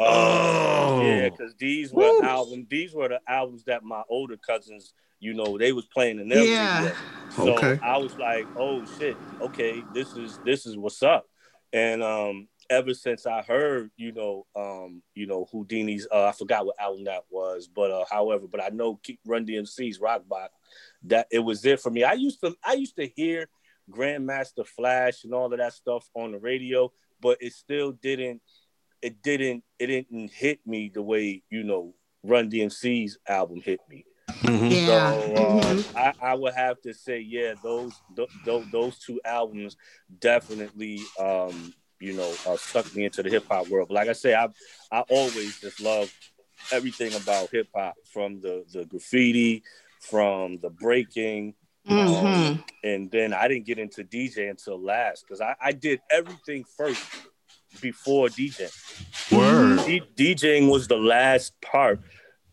Oh. 0.00 1.02
yeah, 1.02 1.28
because 1.28 1.56
these 1.58 1.92
were 1.92 2.04
Woo. 2.04 2.22
album. 2.22 2.68
These 2.70 2.94
were 2.94 3.08
the 3.08 3.20
albums 3.26 3.64
that 3.64 3.82
my 3.82 4.02
older 4.08 4.36
cousins 4.36 4.94
you 5.20 5.34
know, 5.34 5.58
they 5.58 5.72
was 5.72 5.86
playing 5.86 6.20
in 6.20 6.28
their 6.28 6.44
Yeah. 6.44 6.92
So 7.30 7.54
Okay. 7.54 7.78
I 7.82 7.98
was 7.98 8.16
like, 8.18 8.46
oh 8.56 8.84
shit, 8.84 9.16
okay, 9.40 9.84
this 9.92 10.16
is 10.16 10.38
this 10.44 10.66
is 10.66 10.76
what's 10.76 11.02
up. 11.02 11.26
And 11.72 12.02
um 12.02 12.48
ever 12.70 12.94
since 12.94 13.26
I 13.26 13.42
heard, 13.42 13.90
you 13.96 14.12
know, 14.12 14.46
um, 14.56 15.02
you 15.14 15.26
know, 15.26 15.46
Whodini's 15.52 16.06
uh 16.12 16.26
I 16.26 16.32
forgot 16.32 16.66
what 16.66 16.78
album 16.80 17.04
that 17.04 17.24
was, 17.30 17.68
but 17.68 17.90
uh 17.90 18.04
however, 18.10 18.46
but 18.50 18.62
I 18.62 18.68
know 18.68 18.96
Keep 19.02 19.20
Run 19.26 19.46
DMC's 19.46 19.98
Rockbot, 19.98 20.48
that 21.04 21.26
it 21.30 21.38
was 21.40 21.62
there 21.62 21.76
for 21.76 21.90
me. 21.90 22.04
I 22.04 22.14
used 22.14 22.40
to 22.40 22.54
I 22.64 22.74
used 22.74 22.96
to 22.96 23.06
hear 23.06 23.48
Grandmaster 23.90 24.66
Flash 24.66 25.24
and 25.24 25.32
all 25.32 25.52
of 25.52 25.58
that 25.58 25.72
stuff 25.72 26.08
on 26.14 26.32
the 26.32 26.38
radio, 26.38 26.92
but 27.20 27.38
it 27.40 27.52
still 27.52 27.92
didn't 27.92 28.42
it 29.00 29.22
didn't 29.22 29.64
it 29.78 29.86
didn't 29.86 30.30
hit 30.32 30.60
me 30.66 30.90
the 30.92 31.02
way, 31.02 31.42
you 31.50 31.62
know, 31.62 31.94
Run 32.22 32.50
DMC's 32.50 33.18
album 33.28 33.60
hit 33.60 33.80
me. 33.88 34.04
Mhm. 34.42 34.86
Yeah. 34.86 35.12
So 35.12 35.34
uh, 35.34 35.74
Mhm. 35.74 35.84
I, 35.96 36.14
I 36.20 36.34
would 36.34 36.54
have 36.54 36.80
to 36.82 36.92
say, 36.92 37.20
yeah, 37.20 37.54
those 37.62 38.02
th- 38.14 38.28
th- 38.44 38.66
those 38.70 38.98
two 38.98 39.20
albums 39.24 39.76
definitely, 40.20 40.98
um, 41.18 41.72
you 42.00 42.14
know, 42.14 42.32
uh, 42.46 42.56
sucked 42.56 42.94
me 42.94 43.04
into 43.04 43.22
the 43.22 43.30
hip 43.30 43.44
hop 43.48 43.68
world. 43.68 43.88
But 43.88 43.94
like 43.94 44.08
I 44.08 44.12
say, 44.12 44.34
I 44.34 44.48
I 44.92 45.00
always 45.08 45.58
just 45.60 45.80
love 45.80 46.12
everything 46.72 47.14
about 47.14 47.50
hip 47.50 47.68
hop, 47.74 47.94
from 48.12 48.40
the 48.40 48.64
the 48.72 48.84
graffiti, 48.84 49.62
from 50.00 50.58
the 50.58 50.70
breaking, 50.70 51.54
Mhm. 51.88 52.62
and 52.84 53.10
then 53.10 53.32
I 53.32 53.48
didn't 53.48 53.66
get 53.66 53.78
into 53.78 54.04
DJ 54.04 54.48
until 54.50 54.80
last 54.80 55.24
because 55.26 55.40
I, 55.40 55.56
I 55.60 55.72
did 55.72 56.00
everything 56.10 56.64
first 56.76 57.02
before 57.80 58.28
DJ. 58.28 58.70
Word. 59.30 59.84
D- 59.86 60.34
DJing 60.34 60.70
was 60.70 60.88
the 60.88 60.96
last 60.96 61.52
part. 61.60 62.00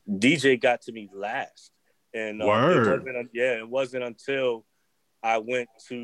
DJ 0.10 0.60
got 0.60 0.82
to 0.84 0.92
me 0.92 1.10
last, 1.14 1.72
and 2.14 2.42
uh, 2.42 2.46
Word. 2.48 2.88
It 2.88 2.90
wasn't, 3.06 3.30
yeah, 3.34 3.58
it 3.60 3.70
wasn't 3.70 4.04
until 4.04 4.66
I 5.26 5.40
went 5.40 5.68
to 5.88 5.96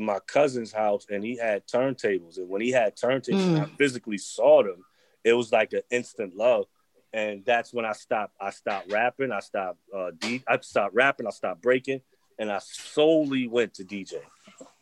my 0.00 0.18
cousin's 0.26 0.72
house 0.72 1.04
and 1.10 1.22
he 1.22 1.36
had 1.36 1.66
turntables, 1.66 2.38
and 2.38 2.48
when 2.48 2.62
he 2.62 2.70
had 2.70 2.96
turntables, 2.96 3.46
and 3.46 3.58
I 3.58 3.66
physically 3.76 4.16
saw 4.18 4.62
them. 4.62 4.82
It 5.22 5.34
was 5.34 5.52
like 5.52 5.74
an 5.74 5.82
instant 5.90 6.34
love, 6.34 6.64
and 7.12 7.44
that's 7.44 7.74
when 7.74 7.84
I 7.84 7.92
stopped. 7.92 8.34
I 8.40 8.48
stopped 8.50 8.90
rapping. 8.90 9.32
I 9.32 9.40
stopped. 9.40 9.78
Uh, 9.94 10.12
D- 10.18 10.42
I 10.48 10.58
stopped 10.60 10.94
rapping. 10.94 11.26
I 11.26 11.30
stopped 11.30 11.60
breaking, 11.60 12.00
and 12.38 12.50
I 12.50 12.58
solely 12.60 13.46
went 13.46 13.74
to 13.74 13.84
DJ. 13.84 14.14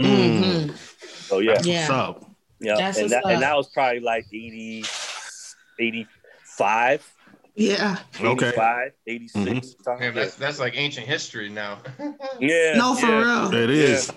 Mm. 0.00 0.68
Mhm. 0.70 0.76
So 1.28 1.40
yeah, 1.40 1.60
Yeah. 1.64 1.88
What's 1.88 1.90
up? 1.90 2.30
yeah, 2.60 2.76
That's 2.76 2.98
and 2.98 3.04
what's 3.06 3.14
that, 3.14 3.24
up. 3.24 3.30
and 3.32 3.42
that 3.42 3.56
was 3.56 3.68
probably 3.70 3.98
like 3.98 4.26
80, 4.32 4.84
85. 5.80 7.14
Yeah. 7.58 7.96
Okay. 8.20 8.48
85, 8.48 8.92
86. 9.06 9.74
Mhm. 9.84 10.00
Yeah, 10.00 10.10
that's 10.12 10.34
that's 10.36 10.58
like 10.60 10.76
ancient 10.76 11.06
history 11.06 11.48
now. 11.48 11.78
yeah. 12.40 12.74
No, 12.76 12.94
for 12.94 13.06
yeah, 13.06 13.50
real. 13.50 13.54
It 13.54 13.70
is. 13.70 14.12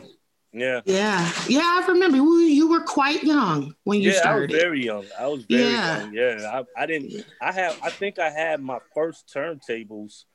Yeah. 0.53 0.81
Yeah. 0.85 1.31
Yeah, 1.47 1.61
I 1.63 1.85
remember 1.87 2.17
you, 2.17 2.39
you 2.41 2.67
were 2.69 2.81
quite 2.81 3.23
young 3.23 3.73
when 3.83 3.99
you 4.01 4.09
Yeah, 4.11 4.15
I 4.25 4.35
was 4.35 4.49
started. 4.49 4.51
very 4.51 4.83
young. 4.85 5.05
I 5.19 5.25
was 5.27 5.45
very 5.45 5.63
Yeah. 5.71 6.01
young. 6.01 6.13
Yeah, 6.13 6.61
I, 6.77 6.83
I 6.83 6.85
didn't. 6.85 7.25
I 7.41 7.51
have. 7.51 7.79
I 7.81 7.89
think 7.89 8.19
I 8.19 8.29
had 8.29 8.61
my 8.61 8.77
first 8.93 9.31
turntables. 9.33 10.25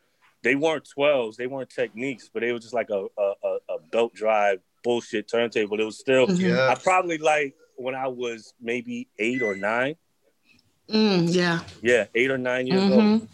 They 0.43 0.55
weren't 0.57 0.89
twelves. 0.89 1.37
They 1.37 1.47
weren't 1.47 1.71
Technics, 1.71 2.29
but 2.33 2.41
they 2.41 2.51
were 2.53 2.59
just 2.59 2.75
like 2.75 2.91
a 2.91 3.07
a, 3.19 3.33
a, 3.45 3.59
a 3.75 3.79
belt 3.93 4.15
drive 4.15 4.61
bullshit 4.83 5.29
turntable. 5.29 5.79
It 5.81 5.85
was 5.85 5.99
still. 5.99 6.27
Mhm. 6.27 6.41
yeah. 6.41 6.69
I 6.71 6.75
probably 6.75 7.19
like 7.19 7.55
when 7.77 7.95
I 7.95 8.09
was 8.09 8.53
maybe 8.61 9.09
eight 9.19 9.43
or 9.43 9.55
nine. 9.55 9.95
Mm, 10.91 11.35
yeah. 11.35 11.61
Yeah, 11.83 12.07
eight 12.15 12.31
or 12.31 12.39
nine 12.39 12.67
years 12.67 12.83
old. 12.83 12.93
Mhm. 12.93 13.29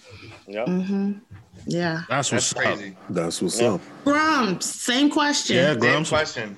Yeah. 0.47 0.65
Mhm. 0.65 1.21
Yeah. 1.67 2.03
That's 2.09 2.33
what's 2.33 2.53
That's 2.53 2.81
up. 2.83 2.89
That's 3.11 3.43
what's 3.43 3.61
Yeah. 3.61 3.73
up. 3.75 3.81
Grums, 4.05 4.63
same 4.65 5.11
question. 5.11 5.57
Yeah, 5.57 5.79
Same 5.79 6.05
question. 6.05 6.57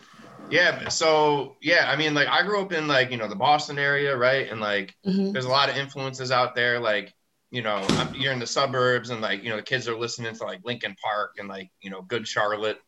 Yeah. 0.50 0.88
So 0.88 1.56
yeah, 1.60 1.90
I 1.90 1.96
mean, 1.96 2.14
like 2.14 2.28
I 2.28 2.42
grew 2.42 2.60
up 2.60 2.72
in 2.72 2.86
like 2.86 3.10
you 3.10 3.16
know 3.16 3.28
the 3.28 3.34
Boston 3.36 3.78
area, 3.78 4.16
right? 4.16 4.48
And 4.50 4.60
like 4.60 4.94
Mhm. 5.06 5.32
there's 5.32 5.44
a 5.46 5.50
lot 5.50 5.68
of 5.68 5.76
influences 5.76 6.30
out 6.30 6.54
there. 6.54 6.78
Like 6.80 7.12
you 7.50 7.62
know, 7.62 7.84
I'm, 7.90 8.14
you're 8.14 8.32
in 8.32 8.38
the 8.40 8.46
suburbs, 8.46 9.10
and 9.10 9.20
like 9.20 9.42
you 9.44 9.50
know 9.50 9.56
the 9.56 9.62
kids 9.62 9.88
are 9.88 9.96
listening 9.96 10.34
to 10.36 10.44
like 10.44 10.60
Linkin 10.64 10.94
Park 11.02 11.34
and 11.38 11.48
like 11.48 11.70
you 11.80 11.90
know 11.90 12.02
Good 12.02 12.26
Charlotte, 12.26 12.78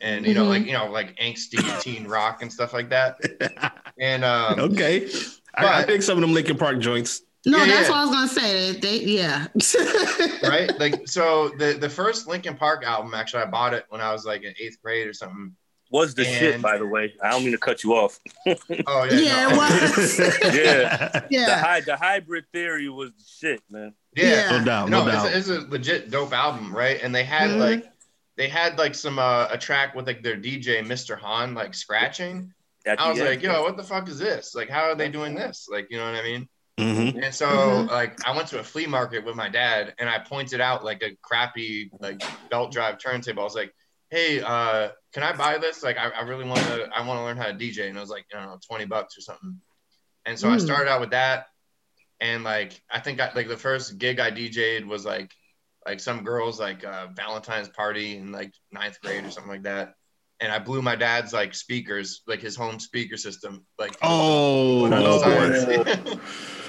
and 0.00 0.24
you 0.26 0.34
know 0.34 0.44
Mhm. 0.44 0.48
like 0.48 0.66
you 0.66 0.72
know 0.72 0.86
like 0.90 1.16
angsty 1.18 1.58
teen 1.82 2.06
rock 2.06 2.42
and 2.42 2.52
stuff 2.52 2.72
like 2.72 2.90
that. 2.90 3.18
And 3.98 4.24
um, 4.24 4.58
okay. 4.60 5.10
I, 5.54 5.64
I 5.66 5.80
But- 5.82 5.88
dig 5.88 6.02
some 6.02 6.16
of 6.16 6.22
them 6.22 6.32
Linkin 6.32 6.56
Park 6.56 6.78
joints. 6.78 7.20
No, 7.46 7.58
Yeah, 7.58 7.66
that's 7.66 7.88
yeah. 7.88 7.94
what 7.94 7.98
I 7.98 8.04
was 8.04 8.10
gonna 8.10 8.28
say. 8.28 8.72
They, 8.72 8.98
yeah. 9.00 9.46
right? 10.48 10.70
Like 10.78 11.08
so 11.08 11.48
the 11.58 11.72
the 11.80 11.88
first 11.88 12.26
Linkin 12.28 12.56
Park 12.56 12.84
album 12.84 13.14
actually 13.14 13.42
I 13.42 13.46
bought 13.46 13.72
it 13.74 13.86
when 13.88 14.00
I 14.00 14.12
was 14.12 14.24
like 14.24 14.42
in 14.42 14.52
eighth 14.60 14.78
grade 14.82 15.06
or 15.06 15.12
something. 15.12 15.54
Was 15.92 16.14
the 16.14 16.22
shit, 16.24 16.62
by 16.62 16.78
the 16.78 16.86
way. 16.86 17.12
I 17.20 17.30
don't 17.30 17.42
mean 17.42 17.50
to 17.52 17.58
cut 17.58 17.82
you 17.82 17.94
off. 17.94 18.20
Oh 18.86 19.04
yeah. 19.10 19.18
Yeah, 19.18 19.48
no. 19.48 19.54
it 19.54 19.56
was. 19.96 20.18
Yeah. 20.54 21.08
The, 21.08 21.26
yeah. 21.30 21.60
hy- 21.64 21.80
the 21.80 21.96
hybrid 21.96 22.44
theory 22.52 22.88
was 22.88 23.10
the 23.12 23.24
shit, 23.26 23.62
man. 23.70 23.92
Yeah. 24.14 24.58
No 24.58 24.64
doubt. 24.64 24.88
No, 24.88 25.04
No, 25.04 25.10
doubt. 25.10 25.34
it's, 25.34 25.48
a, 25.48 25.54
it's 25.56 25.64
a 25.66 25.68
legit 25.68 26.10
dope 26.10 26.32
album, 26.32 26.72
right? 26.74 27.00
And 27.02 27.12
they 27.14 27.24
had 27.24 27.50
Mhm. 27.50 27.58
like 27.58 27.92
they 28.36 28.48
had 28.48 28.78
like 28.78 28.94
some 28.94 29.18
uh, 29.18 29.48
a 29.50 29.58
track 29.58 29.94
with 29.96 30.06
like 30.06 30.22
their 30.22 30.36
DJ 30.36 30.80
Mr. 30.84 31.18
Hahn 31.18 31.54
like 31.54 31.74
scratching. 31.74 32.52
At 32.86 33.00
I 33.00 33.10
was 33.10 33.18
end. 33.18 33.28
like, 33.28 33.42
yo, 33.42 33.62
what 33.62 33.76
the 33.76 33.82
fuck 33.82 34.08
is 34.08 34.18
this? 34.18 34.54
Like, 34.54 34.70
how 34.70 34.84
are 34.84 34.94
they 34.94 35.08
doing 35.10 35.34
this? 35.34 35.68
Like, 35.70 35.88
you 35.90 35.98
know 35.98 36.04
what 36.10 36.14
I 36.14 36.22
mean? 36.22 36.48
Mhm. 36.80 37.22
And 37.22 37.34
so 37.34 37.46
Mhm. 37.48 37.90
like 37.90 38.26
I 38.26 38.34
went 38.34 38.48
to 38.48 38.58
a 38.58 38.64
flea 38.64 38.86
market 38.86 39.24
with 39.24 39.36
my 39.36 39.48
dad 39.48 39.94
and 39.98 40.08
I 40.08 40.18
pointed 40.18 40.60
out 40.60 40.84
like 40.84 41.02
a 41.02 41.16
crappy 41.22 41.90
like 42.00 42.20
belt 42.50 42.72
drive 42.72 42.98
turntable. 42.98 43.42
I 43.42 43.44
was 43.44 43.54
like, 43.54 43.74
hey, 44.10 44.40
uh, 44.40 44.90
can 45.12 45.22
I 45.22 45.32
buy 45.32 45.58
this? 45.58 45.82
Like 45.82 45.98
I, 45.98 46.08
I 46.08 46.22
really 46.22 46.44
want 46.44 46.62
to 46.64 46.88
I 46.94 47.06
want 47.06 47.18
to 47.18 47.24
learn 47.24 47.36
how 47.36 47.46
to 47.46 47.54
DJ. 47.54 47.88
And 47.88 47.96
it 47.96 48.00
was 48.00 48.10
like, 48.10 48.24
I 48.34 48.38
don't 48.38 48.48
know, 48.48 48.58
20 48.66 48.86
bucks 48.86 49.18
or 49.18 49.20
something. 49.20 49.60
And 50.24 50.38
so 50.38 50.48
I 50.48 50.56
Mm. 50.56 50.60
started 50.60 50.90
out 50.90 51.00
with 51.00 51.10
that. 51.10 51.46
And 52.20 52.44
like 52.44 52.80
I 52.90 53.00
think 53.00 53.20
I, 53.20 53.32
like 53.34 53.48
the 53.48 53.56
first 53.56 53.98
gig 53.98 54.20
I 54.20 54.30
DJ'd 54.30 54.86
was 54.86 55.04
like 55.04 55.30
like 55.86 56.00
some 56.00 56.24
girls 56.24 56.60
like 56.60 56.84
uh, 56.84 57.08
Valentine's 57.16 57.68
party 57.68 58.16
in 58.16 58.32
like 58.32 58.52
ninth 58.70 59.00
grade 59.02 59.24
or 59.24 59.30
something 59.30 59.50
like 59.50 59.62
that. 59.62 59.94
And 60.40 60.50
I 60.50 60.58
blew 60.58 60.80
my 60.82 60.96
dad's 60.96 61.32
like 61.32 61.54
speakers, 61.54 62.22
like 62.26 62.40
his 62.40 62.56
home 62.56 62.78
speaker 62.80 63.16
system, 63.16 63.66
like 63.78 63.96
Oh, 64.02 64.88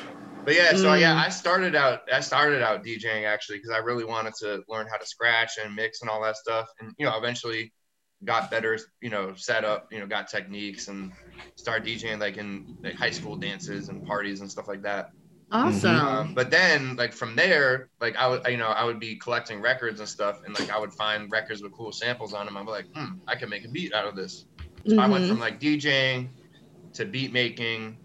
but 0.45 0.55
yeah, 0.55 0.73
so 0.73 0.93
yeah, 0.95 1.13
Mm. 1.15 1.25
I 1.25 1.29
started 1.29 1.75
out 1.75 2.01
I 2.11 2.19
started 2.19 2.61
out 2.61 2.83
DJing 2.83 3.25
actually 3.25 3.57
because 3.59 3.71
I 3.71 3.77
really 3.77 4.05
wanted 4.05 4.33
to 4.41 4.63
learn 4.67 4.87
how 4.87 4.97
to 4.97 5.05
scratch 5.05 5.57
and 5.63 5.75
mix 5.75 6.01
and 6.01 6.09
all 6.09 6.21
that 6.23 6.37
stuff. 6.37 6.67
And 6.79 6.93
you 6.97 7.05
know, 7.05 7.17
eventually 7.17 7.71
got 8.23 8.51
better, 8.51 8.77
you 9.01 9.09
know, 9.09 9.33
set 9.35 9.65
up, 9.65 9.87
you 9.91 9.99
know, 9.99 10.07
got 10.07 10.29
Technics 10.29 10.87
and 10.87 11.11
started 11.55 11.87
DJing 11.87 12.19
like 12.19 12.37
in 12.37 12.77
like 12.83 12.95
high 12.95 13.09
school 13.11 13.35
dances 13.35 13.89
and 13.89 14.03
parties 14.03 14.41
and 14.41 14.49
stuff 14.51 14.67
like 14.67 14.83
that. 14.83 15.09
Awesome. 15.51 15.95
Um, 15.95 16.33
but 16.33 16.49
then 16.49 16.95
like 16.95 17.13
from 17.13 17.35
there, 17.35 17.89
like 17.99 18.15
I 18.15 18.27
would, 18.27 18.41
you 18.47 18.57
know, 18.57 18.67
I 18.67 18.83
would 18.83 18.99
be 18.99 19.17
collecting 19.17 19.61
records 19.61 19.99
and 19.99 20.07
stuff, 20.07 20.39
and 20.45 20.57
like 20.57 20.71
I 20.71 20.79
would 20.79 20.93
find 20.93 21.29
records 21.31 21.61
with 21.61 21.73
cool 21.73 21.91
samples 21.91 22.33
on 22.33 22.45
them. 22.45 22.55
Be 22.65 22.71
like, 22.71 22.87
hmm, 22.95 23.13
I 23.27 23.35
can 23.35 23.49
make 23.49 23.65
a 23.65 23.69
beat 23.69 23.93
out 23.93 24.07
of 24.07 24.15
this. 24.15 24.45
So 24.87 24.97
I 24.99 25.07
went 25.07 25.25
Mhm. 25.25 25.27
from 25.29 25.39
like 25.39 25.59
DJing 25.59 26.29
to 26.93 27.05
beat 27.05 27.33
making, 27.33 28.00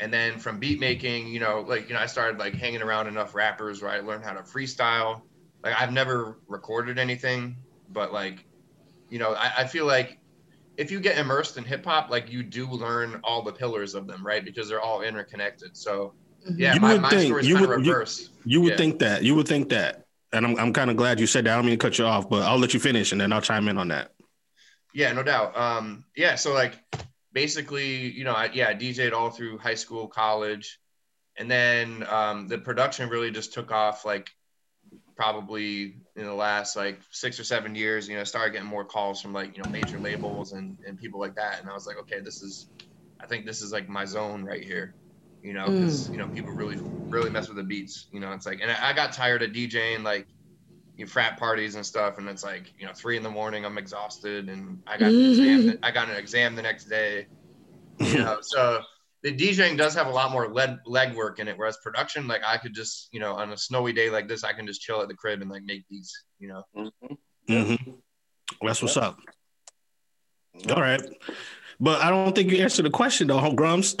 and 0.00 0.12
then 0.12 0.38
from 0.38 0.58
beat 0.58 0.80
making, 0.80 1.28
you 1.28 1.40
know, 1.40 1.60
like 1.60 1.88
you 1.88 1.94
know, 1.94 2.00
I 2.00 2.06
started 2.06 2.38
like 2.38 2.54
hanging 2.54 2.82
around 2.82 3.06
enough 3.06 3.34
rappers 3.34 3.82
where 3.82 3.90
I 3.90 4.00
learned 4.00 4.24
how 4.24 4.32
to 4.32 4.40
freestyle. 4.42 5.22
Like 5.62 5.80
I've 5.80 5.92
never 5.92 6.38
recorded 6.48 6.98
anything, 6.98 7.56
but 7.92 8.12
like, 8.12 8.44
you 9.10 9.18
know, 9.18 9.34
I, 9.34 9.52
I 9.58 9.66
feel 9.66 9.84
like 9.86 10.18
if 10.76 10.90
you 10.90 11.00
get 11.00 11.18
immersed 11.18 11.58
in 11.58 11.64
hip 11.64 11.84
hop, 11.84 12.08
like 12.10 12.32
you 12.32 12.42
do 12.42 12.66
learn 12.66 13.20
all 13.24 13.42
the 13.42 13.52
pillars 13.52 13.94
of 13.94 14.06
them, 14.06 14.24
right? 14.26 14.42
Because 14.44 14.68
they're 14.68 14.80
all 14.80 15.02
interconnected. 15.02 15.76
So 15.76 16.14
yeah, 16.56 16.72
You 16.74 16.80
my, 16.80 16.92
would 16.94 17.02
my 17.02 17.10
think- 17.10 17.26
story 17.26 17.42
is 17.42 17.48
you 17.48 17.54
kind 17.56 17.64
of 17.66 17.70
would- 17.76 17.86
you- 17.86 17.92
reverse. 17.92 18.30
You 18.46 18.60
would 18.62 18.70
Yeah. 18.70 18.76
think 18.78 18.98
that. 19.00 19.22
You 19.22 19.34
would 19.34 19.46
think 19.46 19.68
that. 19.68 20.04
And 20.32 20.46
I'm, 20.46 20.56
I'm 20.58 20.72
kind 20.72 20.88
of 20.90 20.96
glad 20.96 21.20
you 21.20 21.26
said 21.26 21.44
that. 21.44 21.52
I 21.52 21.56
don't 21.56 21.66
mean 21.66 21.78
to 21.78 21.84
cut 21.84 21.98
you 21.98 22.06
off, 22.06 22.30
but 22.30 22.42
I'll 22.42 22.56
let 22.58 22.72
you 22.72 22.80
finish 22.80 23.12
and 23.12 23.20
then 23.20 23.32
I'll 23.32 23.42
chime 23.42 23.68
in 23.68 23.76
on 23.76 23.88
that. 23.88 24.12
Yeah, 24.94 25.12
no 25.12 25.22
doubt. 25.22 25.54
Um, 25.58 26.04
yeah, 26.16 26.36
so 26.36 26.54
like 26.54 26.72
basically, 27.32 28.10
you 28.10 28.24
know, 28.24 28.32
I, 28.32 28.50
yeah, 28.52 28.68
I 28.68 28.74
DJ'd 28.74 29.12
all 29.12 29.30
through 29.30 29.58
high 29.58 29.74
school, 29.74 30.08
college, 30.08 30.80
and 31.36 31.50
then 31.50 32.04
um, 32.08 32.48
the 32.48 32.58
production 32.58 33.08
really 33.08 33.30
just 33.30 33.54
took 33.54 33.70
off 33.70 34.04
like 34.04 34.30
probably 35.16 35.96
in 36.16 36.24
the 36.24 36.34
last 36.34 36.76
like 36.76 37.00
six 37.10 37.38
or 37.38 37.44
seven 37.44 37.74
years. 37.74 38.08
You 38.08 38.16
know, 38.16 38.22
I 38.22 38.24
started 38.24 38.52
getting 38.52 38.68
more 38.68 38.84
calls 38.84 39.20
from 39.20 39.32
like 39.32 39.56
you 39.56 39.62
know 39.62 39.70
major 39.70 39.98
labels 39.98 40.52
and 40.52 40.76
and 40.86 40.98
people 40.98 41.20
like 41.20 41.36
that, 41.36 41.60
and 41.60 41.70
I 41.70 41.74
was 41.74 41.86
like, 41.86 41.98
okay, 41.98 42.20
this 42.20 42.42
is, 42.42 42.66
I 43.20 43.26
think 43.26 43.46
this 43.46 43.62
is 43.62 43.72
like 43.72 43.88
my 43.88 44.04
zone 44.04 44.44
right 44.44 44.62
here. 44.62 44.94
You 45.42 45.54
know, 45.54 45.66
because 45.66 46.10
you 46.10 46.18
know 46.18 46.28
people 46.28 46.52
really 46.52 46.78
really 47.08 47.30
mess 47.30 47.48
with 47.48 47.56
the 47.56 47.62
beats. 47.62 48.06
You 48.12 48.20
know, 48.20 48.32
it's 48.32 48.46
like, 48.46 48.60
and 48.60 48.70
I, 48.70 48.90
I 48.90 48.92
got 48.92 49.12
tired 49.12 49.42
of 49.42 49.52
DJing 49.52 50.02
like 50.02 50.26
you 51.00 51.06
know, 51.06 51.10
frat 51.10 51.38
parties 51.38 51.76
and 51.76 51.84
stuff, 51.84 52.18
and 52.18 52.28
it's 52.28 52.44
like 52.44 52.74
you 52.78 52.86
know 52.86 52.92
three 52.92 53.16
in 53.16 53.22
the 53.22 53.30
morning, 53.30 53.64
I'm 53.64 53.78
exhausted, 53.78 54.50
and 54.50 54.82
I 54.86 54.98
got 54.98 55.10
an 55.10 55.30
exam. 55.30 55.78
I 55.82 55.90
got 55.90 56.10
an 56.10 56.16
exam 56.16 56.54
the 56.54 56.62
next 56.62 56.84
day. 56.84 57.26
You 57.98 58.18
know, 58.18 58.38
so 58.42 58.82
the 59.22 59.34
DJing 59.34 59.78
does 59.78 59.94
have 59.94 60.06
a 60.06 60.10
lot 60.10 60.30
more 60.30 60.48
leg 60.48 60.76
legwork 60.86 61.38
in 61.38 61.48
it, 61.48 61.56
whereas 61.56 61.78
production, 61.82 62.28
like 62.28 62.42
I 62.46 62.58
could 62.58 62.74
just 62.74 63.08
you 63.12 63.20
know 63.20 63.32
on 63.32 63.50
a 63.50 63.56
snowy 63.56 63.94
day 63.94 64.10
like 64.10 64.28
this, 64.28 64.44
I 64.44 64.52
can 64.52 64.66
just 64.66 64.82
chill 64.82 65.00
at 65.00 65.08
the 65.08 65.14
crib 65.14 65.40
and 65.40 65.50
like 65.50 65.62
make 65.64 65.84
these 65.88 66.12
You 66.38 66.48
know, 66.48 66.62
mm-hmm. 66.76 67.14
Mhm. 67.48 67.94
That's 68.60 68.82
what's 68.82 68.98
up. 68.98 69.18
All 70.68 70.82
right. 70.82 71.00
But 71.80 72.02
I 72.02 72.10
don't 72.10 72.34
think 72.34 72.50
you 72.50 72.58
answered 72.58 72.84
the 72.84 72.90
question 72.90 73.28
though, 73.28 73.38
Grums. 73.38 73.96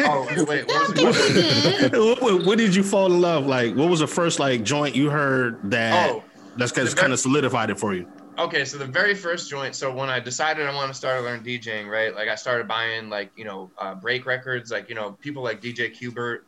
oh 0.00 0.26
wait, 0.48 0.66
what, 0.66 0.96
was 0.96 1.92
what, 1.92 2.22
what, 2.22 2.46
what, 2.46 2.58
did 2.58 2.74
you 2.74 2.82
fall 2.82 3.06
in 3.06 3.20
love? 3.20 3.46
Like, 3.46 3.76
what 3.76 3.88
was 3.88 4.00
the 4.00 4.08
first 4.08 4.40
like 4.40 4.64
joint 4.64 4.96
you 4.96 5.08
heard 5.08 5.70
that 5.70 6.10
oh, 6.10 6.24
that's 6.56 6.72
kind 6.72 7.12
of 7.12 7.20
solidified 7.20 7.70
it 7.70 7.78
for 7.78 7.94
you? 7.94 8.08
Okay, 8.38 8.64
so 8.64 8.76
the 8.76 8.86
very 8.86 9.14
first 9.14 9.48
joint. 9.48 9.76
So 9.76 9.94
when 9.94 10.08
I 10.08 10.18
decided 10.18 10.66
I 10.66 10.74
want 10.74 10.88
to 10.88 10.94
start 10.94 11.18
to 11.18 11.24
learn 11.24 11.44
DJing, 11.44 11.88
right? 11.88 12.12
Like 12.12 12.28
I 12.28 12.34
started 12.34 12.66
buying 12.66 13.08
like 13.08 13.30
you 13.36 13.44
know 13.44 13.70
uh, 13.78 13.94
break 13.94 14.26
records, 14.26 14.72
like 14.72 14.88
you 14.88 14.96
know 14.96 15.12
people 15.20 15.44
like 15.44 15.62
DJ 15.62 15.96
Qbert. 15.96 16.40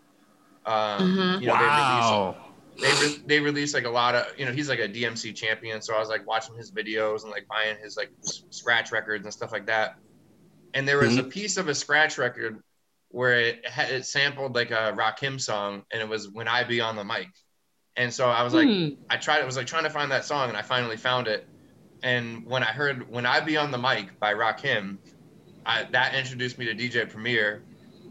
Um, 0.66 0.74
mm-hmm. 0.74 1.40
you 1.42 1.48
know, 1.48 1.54
wow. 1.54 2.36
They 2.80 2.88
release, 2.88 3.00
they, 3.00 3.06
re- 3.06 3.22
they 3.26 3.40
release 3.40 3.74
like 3.74 3.84
a 3.84 3.90
lot 3.90 4.16
of 4.16 4.26
you 4.36 4.44
know 4.44 4.52
he's 4.52 4.68
like 4.68 4.80
a 4.80 4.88
DMC 4.88 5.36
champion, 5.36 5.80
so 5.82 5.94
I 5.94 6.00
was 6.00 6.08
like 6.08 6.26
watching 6.26 6.56
his 6.56 6.72
videos 6.72 7.22
and 7.22 7.30
like 7.30 7.46
buying 7.46 7.76
his 7.80 7.96
like 7.96 8.10
scratch 8.22 8.90
records 8.90 9.24
and 9.24 9.32
stuff 9.32 9.52
like 9.52 9.66
that 9.66 9.98
and 10.74 10.86
there 10.86 10.98
was 10.98 11.10
mm-hmm. 11.10 11.26
a 11.26 11.30
piece 11.30 11.56
of 11.56 11.68
a 11.68 11.74
scratch 11.74 12.18
record 12.18 12.62
where 13.08 13.38
it 13.38 13.68
had, 13.68 13.90
it 13.90 14.06
sampled 14.06 14.54
like 14.54 14.70
a 14.70 14.94
Rakim 14.96 15.40
song, 15.40 15.84
and 15.92 16.00
it 16.00 16.08
was 16.08 16.28
"When 16.28 16.48
I 16.48 16.64
Be 16.64 16.80
on 16.80 16.96
the 16.96 17.04
Mic," 17.04 17.28
and 17.96 18.12
so 18.12 18.28
I 18.28 18.42
was 18.42 18.54
like, 18.54 18.68
hmm. 18.68 18.88
I 19.10 19.16
tried, 19.18 19.42
I 19.42 19.44
was 19.44 19.56
like 19.56 19.66
trying 19.66 19.84
to 19.84 19.90
find 19.90 20.10
that 20.10 20.24
song, 20.24 20.48
and 20.48 20.56
I 20.56 20.62
finally 20.62 20.96
found 20.96 21.28
it. 21.28 21.46
And 22.02 22.46
when 22.46 22.62
I 22.62 22.72
heard 22.72 23.10
"When 23.10 23.26
I 23.26 23.40
Be 23.40 23.56
on 23.56 23.70
the 23.70 23.78
Mic" 23.78 24.18
by 24.18 24.34
Rakim, 24.34 24.98
I, 25.64 25.84
that 25.92 26.14
introduced 26.14 26.58
me 26.58 26.66
to 26.66 26.74
DJ 26.74 27.08
Premier, 27.08 27.62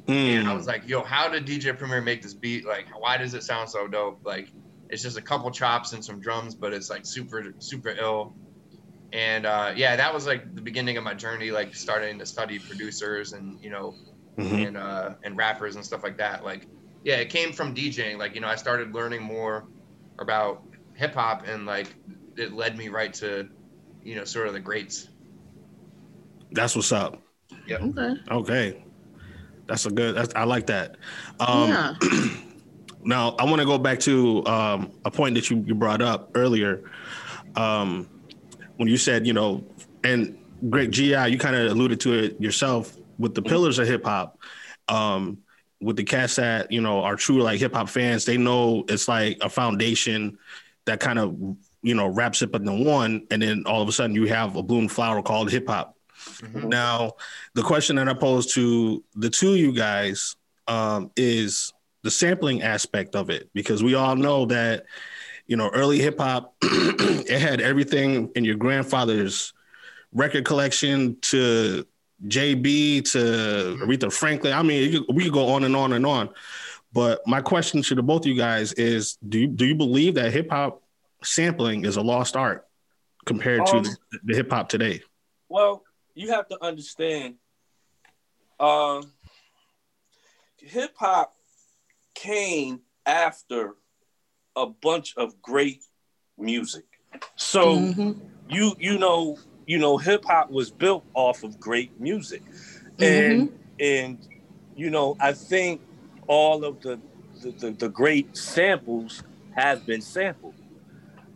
mm. 0.05 0.13
and 0.13 0.47
I 0.47 0.53
was 0.53 0.67
like, 0.67 0.87
Yo, 0.87 1.03
how 1.03 1.29
did 1.29 1.45
DJ 1.45 1.77
Premier 1.77 2.01
make 2.01 2.21
this 2.21 2.33
beat? 2.33 2.65
Like, 2.65 2.87
why 2.97 3.17
does 3.17 3.33
it 3.33 3.43
sound 3.43 3.69
so 3.69 3.87
dope? 3.87 4.21
Like, 4.23 4.49
it's 4.89 5.01
just 5.01 5.17
a 5.17 5.21
couple 5.21 5.49
chops 5.51 5.93
and 5.93 6.05
some 6.05 6.19
drums, 6.19 6.53
but 6.55 6.73
it's 6.73 6.89
like 6.89 7.05
super 7.05 7.53
super 7.59 7.89
ill 7.89 8.35
and 9.13 9.45
uh, 9.45 9.73
yeah, 9.75 9.95
that 9.95 10.13
was 10.13 10.25
like 10.25 10.55
the 10.55 10.61
beginning 10.61 10.97
of 10.97 11.03
my 11.03 11.13
journey, 11.13 11.51
like 11.51 11.75
starting 11.75 12.19
to 12.19 12.25
study 12.25 12.59
producers 12.59 13.33
and 13.33 13.61
you 13.61 13.69
know, 13.69 13.95
mm-hmm. 14.37 14.55
and 14.55 14.77
uh, 14.77 15.13
and 15.23 15.37
rappers 15.37 15.75
and 15.75 15.85
stuff 15.85 16.03
like 16.03 16.17
that. 16.17 16.43
Like, 16.43 16.67
yeah, 17.03 17.15
it 17.15 17.29
came 17.29 17.51
from 17.51 17.75
DJing. 17.75 18.17
Like, 18.17 18.35
you 18.35 18.41
know, 18.41 18.47
I 18.47 18.55
started 18.55 18.93
learning 18.93 19.21
more 19.21 19.65
about 20.19 20.63
hip 20.95 21.13
hop, 21.13 21.47
and 21.47 21.65
like 21.65 21.93
it 22.37 22.53
led 22.53 22.77
me 22.77 22.87
right 22.87 23.13
to, 23.15 23.49
you 24.03 24.15
know, 24.15 24.23
sort 24.23 24.47
of 24.47 24.53
the 24.53 24.59
greats. 24.59 25.09
That's 26.51 26.75
what's 26.75 26.91
up. 26.91 27.21
Yeah. 27.67 27.77
Okay. 27.77 28.15
Okay. 28.29 28.83
That's 29.67 29.85
a 29.85 29.91
good. 29.91 30.15
That's, 30.15 30.33
I 30.35 30.43
like 30.43 30.67
that. 30.67 30.97
Um, 31.39 31.69
yeah. 31.69 31.95
now 33.03 33.35
I 33.39 33.45
want 33.45 33.59
to 33.59 33.65
go 33.65 33.77
back 33.77 33.99
to 34.01 34.45
um, 34.45 34.91
a 35.05 35.11
point 35.11 35.35
that 35.35 35.49
you, 35.49 35.63
you 35.65 35.75
brought 35.75 36.01
up 36.01 36.31
earlier. 36.35 36.89
Um, 37.55 38.07
when 38.81 38.87
you 38.87 38.97
said, 38.97 39.27
you 39.27 39.33
know, 39.33 39.63
and 40.03 40.35
Greg 40.71 40.91
GI, 40.91 41.27
you 41.27 41.37
kind 41.37 41.55
of 41.55 41.69
alluded 41.69 41.99
to 41.99 42.13
it 42.13 42.41
yourself 42.41 42.97
with 43.19 43.35
the 43.35 43.41
pillars 43.43 43.77
of 43.77 43.87
hip 43.87 44.03
hop. 44.03 44.39
Um, 44.87 45.37
with 45.79 45.97
the 45.97 46.03
cats 46.03 46.37
that 46.37 46.71
you 46.71 46.81
know 46.81 47.03
are 47.03 47.15
true 47.15 47.43
like 47.43 47.59
hip 47.59 47.75
hop 47.75 47.89
fans, 47.89 48.25
they 48.25 48.37
know 48.37 48.83
it's 48.89 49.07
like 49.07 49.37
a 49.41 49.49
foundation 49.49 50.39
that 50.85 50.99
kind 50.99 51.19
of 51.19 51.37
you 51.83 51.93
know 51.93 52.07
wraps 52.07 52.41
it 52.41 52.49
up 52.49 52.55
in 52.55 52.65
the 52.65 52.73
one, 52.73 53.27
and 53.29 53.43
then 53.43 53.65
all 53.67 53.83
of 53.83 53.87
a 53.87 53.91
sudden 53.91 54.15
you 54.15 54.25
have 54.25 54.55
a 54.55 54.63
bloom 54.63 54.87
flower 54.87 55.21
called 55.21 55.51
hip 55.51 55.67
hop. 55.67 55.95
Mm-hmm. 56.39 56.69
Now, 56.69 57.11
the 57.53 57.61
question 57.61 57.97
that 57.97 58.09
I 58.09 58.15
pose 58.15 58.51
to 58.53 59.03
the 59.13 59.29
two 59.29 59.51
of 59.51 59.57
you 59.59 59.73
guys 59.73 60.35
um, 60.67 61.11
is 61.15 61.71
the 62.01 62.09
sampling 62.09 62.63
aspect 62.63 63.15
of 63.15 63.29
it, 63.29 63.47
because 63.53 63.83
we 63.83 63.93
all 63.93 64.15
know 64.15 64.45
that 64.47 64.85
you 65.47 65.57
know, 65.57 65.69
early 65.69 65.99
hip 65.99 66.19
hop, 66.19 66.55
it 66.61 67.39
had 67.41 67.61
everything 67.61 68.31
in 68.35 68.45
your 68.45 68.55
grandfather's 68.55 69.53
record 70.13 70.45
collection 70.45 71.17
to 71.21 71.85
JB 72.27 73.09
to 73.11 73.77
Aretha 73.81 74.11
Franklin. 74.11 74.53
I 74.53 74.61
mean, 74.63 75.05
we 75.13 75.23
could 75.23 75.33
go 75.33 75.49
on 75.49 75.63
and 75.63 75.75
on 75.75 75.93
and 75.93 76.05
on. 76.05 76.29
But 76.93 77.25
my 77.25 77.41
question 77.41 77.81
to 77.83 77.95
the 77.95 78.03
both 78.03 78.21
of 78.21 78.27
you 78.27 78.35
guys 78.35 78.73
is: 78.73 79.17
Do 79.27 79.39
you 79.39 79.47
do 79.47 79.65
you 79.65 79.75
believe 79.75 80.15
that 80.15 80.33
hip 80.33 80.49
hop 80.49 80.83
sampling 81.23 81.85
is 81.85 81.95
a 81.95 82.01
lost 82.01 82.35
art 82.35 82.67
compared 83.25 83.61
um, 83.61 83.83
to 83.83 83.89
the, 84.11 84.19
the 84.23 84.35
hip 84.35 84.51
hop 84.51 84.69
today? 84.69 85.01
Well, 85.47 85.83
you 86.13 86.31
have 86.31 86.47
to 86.49 86.63
understand, 86.63 87.35
uh, 88.59 89.01
hip 90.57 90.93
hop 90.97 91.35
came 92.13 92.81
after 93.05 93.75
a 94.55 94.67
bunch 94.67 95.15
of 95.17 95.41
great 95.41 95.83
music. 96.37 96.85
So 97.35 97.77
mm-hmm. 97.77 98.11
you 98.49 98.73
you 98.79 98.97
know 98.97 99.37
you 99.65 99.77
know 99.77 99.97
hip 99.97 100.25
hop 100.25 100.49
was 100.49 100.71
built 100.71 101.05
off 101.13 101.43
of 101.43 101.59
great 101.59 101.99
music, 101.99 102.43
mm-hmm. 102.97 103.03
and 103.03 103.59
and 103.79 104.27
you 104.75 104.89
know 104.89 105.17
I 105.19 105.33
think 105.33 105.81
all 106.27 106.63
of 106.63 106.81
the 106.81 106.99
the, 107.41 107.51
the, 107.51 107.71
the 107.71 107.89
great 107.89 108.37
samples 108.37 109.23
have 109.55 109.85
been 109.85 110.01
sampled. 110.01 110.53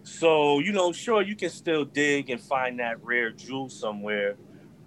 So 0.03 0.59
you 0.59 0.71
know, 0.71 0.91
sure 0.91 1.21
you 1.21 1.35
can 1.35 1.49
still 1.49 1.83
dig 1.83 2.29
and 2.29 2.39
find 2.39 2.79
that 2.79 3.03
rare 3.03 3.31
jewel 3.31 3.69
somewhere, 3.69 4.35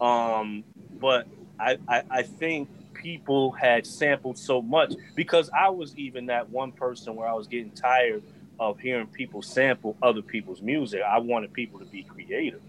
um, 0.01 0.65
but 1.01 1.27
I, 1.59 1.79
I 1.89 2.03
I 2.11 2.23
think 2.23 2.69
people 3.01 3.53
had 3.53 3.87
sampled 3.87 4.37
so 4.39 4.61
much 4.61 4.95
because 5.15 5.51
I 5.57 5.69
was 5.69 5.97
even 5.97 6.27
that 6.27 6.51
one 6.51 6.73
person 6.73 7.15
where 7.15 7.29
I 7.29 7.33
was 7.33 7.47
getting 7.47 7.71
tired 7.71 8.23
of 8.59 8.79
hearing 8.79 9.07
people 9.07 9.41
sample 9.41 9.97
other 10.03 10.23
people's 10.23 10.61
music. 10.61 11.01
I 11.03 11.19
wanted 11.19 11.53
people 11.53 11.79
to 11.79 11.87
be 11.87 12.03
creative 12.03 12.61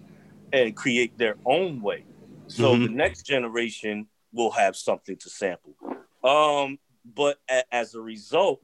and 0.53 0.75
create 0.75 1.17
their 1.17 1.35
own 1.45 1.81
way. 1.81 2.05
So 2.47 2.73
mm-hmm. 2.73 2.83
the 2.83 2.89
next 2.89 3.23
generation 3.23 4.07
will 4.31 4.51
have 4.51 4.75
something 4.75 5.17
to 5.17 5.29
sample. 5.29 5.73
Um, 6.23 6.77
but 7.15 7.37
a- 7.49 7.73
as 7.73 7.95
a 7.95 8.01
result, 8.01 8.61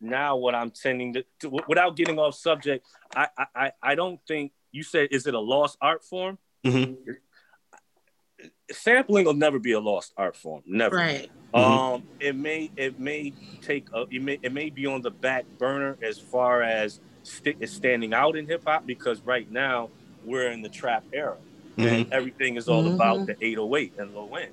now 0.00 0.36
what 0.36 0.54
I'm 0.54 0.70
tending 0.70 1.14
to, 1.14 1.24
to, 1.40 1.60
without 1.68 1.96
getting 1.96 2.18
off 2.18 2.34
subject, 2.34 2.86
I, 3.14 3.28
I 3.54 3.72
I 3.82 3.94
don't 3.94 4.20
think 4.26 4.52
you 4.72 4.82
said 4.82 5.08
is 5.12 5.26
it 5.26 5.34
a 5.34 5.40
lost 5.40 5.78
art 5.80 6.04
form? 6.04 6.38
Mm-hmm 6.64 7.12
sampling 8.70 9.26
will 9.26 9.34
never 9.34 9.58
be 9.58 9.72
a 9.72 9.80
lost 9.80 10.12
art 10.16 10.36
form. 10.36 10.62
Never. 10.66 10.96
Right. 10.96 11.30
Um, 11.52 11.62
mm-hmm. 11.62 12.06
it 12.20 12.36
may 12.36 12.70
it 12.76 12.98
may 12.98 13.32
take 13.62 13.86
a, 13.92 14.06
it 14.10 14.22
may 14.22 14.38
it 14.42 14.52
may 14.52 14.70
be 14.70 14.86
on 14.86 15.02
the 15.02 15.10
back 15.10 15.44
burner 15.58 15.96
as 16.02 16.18
far 16.18 16.62
as 16.62 17.00
st- 17.22 17.68
standing 17.68 18.12
out 18.12 18.36
in 18.36 18.46
hip 18.46 18.64
hop 18.66 18.86
because 18.86 19.20
right 19.22 19.50
now 19.50 19.90
we're 20.24 20.50
in 20.50 20.62
the 20.62 20.68
trap 20.68 21.04
era 21.12 21.36
mm-hmm. 21.76 21.88
and 21.88 22.12
everything 22.12 22.56
is 22.56 22.68
all 22.68 22.82
mm-hmm. 22.82 22.94
about 22.94 23.26
the 23.26 23.36
808 23.40 23.92
and 23.98 24.14
low 24.14 24.34
end. 24.34 24.52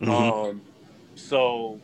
Mm-hmm. 0.00 0.10
Um, 0.10 0.62
so 1.14 1.80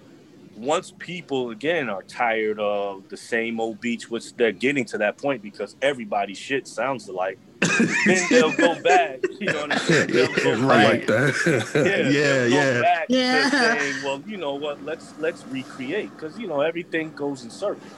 once 0.57 0.93
people 0.99 1.51
again 1.51 1.89
are 1.89 2.03
tired 2.03 2.59
of 2.59 3.09
the 3.09 3.17
same 3.17 3.59
old 3.59 3.81
beats, 3.81 4.11
which 4.11 4.35
they're 4.37 4.53
getting 4.53 4.85
to 4.85 4.99
that 4.99 5.17
point 5.19 5.43
because 5.43 5.77
everybody's 5.81 6.39
shit 6.39 6.69
sounds 6.69 7.09
alike 7.09 7.39
then 8.07 8.27
they'll 8.31 8.53
go 8.53 8.81
back. 8.83 9.21
You 9.41 9.47
know 9.47 9.63
what 9.63 9.73
I'm 9.73 9.79
saying? 9.79 10.11
They'll 10.11 10.35
go 10.35 10.69
back. 10.69 10.91
like 10.91 11.07
that. 11.07 11.73
yeah, 11.75 12.45
yeah, 12.47 12.81
yeah. 12.85 13.05
yeah. 13.09 13.51
saying, 13.51 14.05
well, 14.05 14.23
you 14.27 14.37
know 14.37 14.55
what? 14.55 14.83
Let's 14.85 15.15
let's 15.19 15.45
recreate 15.47 16.11
because 16.11 16.39
you 16.39 16.47
know 16.47 16.61
everything 16.61 17.13
goes 17.13 17.45
in 17.45 17.51
circles. 17.51 17.91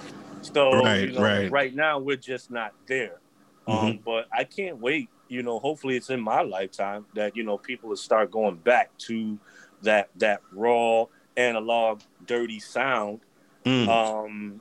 So 0.42 0.72
right, 0.83 1.09
you 1.09 1.12
know, 1.12 1.22
right. 1.22 1.50
right 1.50 1.74
now 1.74 1.98
we're 1.98 2.16
just 2.16 2.50
not 2.50 2.74
there. 2.87 3.20
Um, 3.66 3.77
mm-hmm. 3.77 3.87
Um, 3.87 3.98
but 4.05 4.29
I 4.33 4.44
can't 4.44 4.79
wait. 4.79 5.09
You 5.29 5.42
know, 5.42 5.59
hopefully 5.59 5.96
it's 5.96 6.11
in 6.11 6.20
my 6.20 6.42
lifetime 6.42 7.07
that 7.14 7.37
you 7.37 7.44
know 7.44 7.57
people 7.59 7.88
will 7.88 7.96
start 7.96 8.31
going 8.31 8.57
back 8.57 8.96
to 8.98 9.38
that 9.83 10.11
that 10.16 10.42
raw 10.53 11.07
analog 11.37 12.00
dirty 12.27 12.61
sound 12.61 13.20
mm. 13.64 13.88
um, 13.88 14.61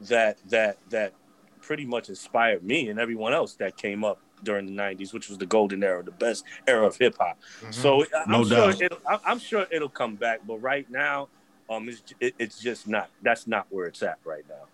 that 0.00 0.38
that 0.48 0.78
that 0.90 1.12
pretty 1.60 1.84
much 1.84 2.08
inspired 2.08 2.64
me 2.64 2.88
and 2.88 2.98
everyone 2.98 3.32
else 3.32 3.54
that 3.54 3.76
came 3.76 4.02
up 4.04 4.20
during 4.42 4.66
the 4.66 4.72
90s 4.72 5.12
which 5.12 5.28
was 5.28 5.38
the 5.38 5.46
golden 5.46 5.82
era 5.82 6.02
the 6.02 6.10
best 6.10 6.44
era 6.66 6.86
of 6.86 6.96
hip-hop 6.96 7.38
mm-hmm. 7.60 7.70
so 7.70 8.04
I'm, 8.26 8.30
no 8.30 8.44
sure 8.44 8.70
it'll, 8.70 8.98
I'm 9.06 9.38
sure 9.38 9.66
it'll 9.70 9.88
come 9.88 10.16
back 10.16 10.40
but 10.46 10.58
right 10.58 10.88
now 10.90 11.28
um 11.68 11.88
it's, 11.88 12.02
it, 12.20 12.34
it's 12.38 12.60
just 12.60 12.88
not 12.88 13.10
that's 13.22 13.46
not 13.46 13.66
where 13.70 13.86
it's 13.86 14.02
at 14.02 14.18
right 14.24 14.44
now 14.48 14.66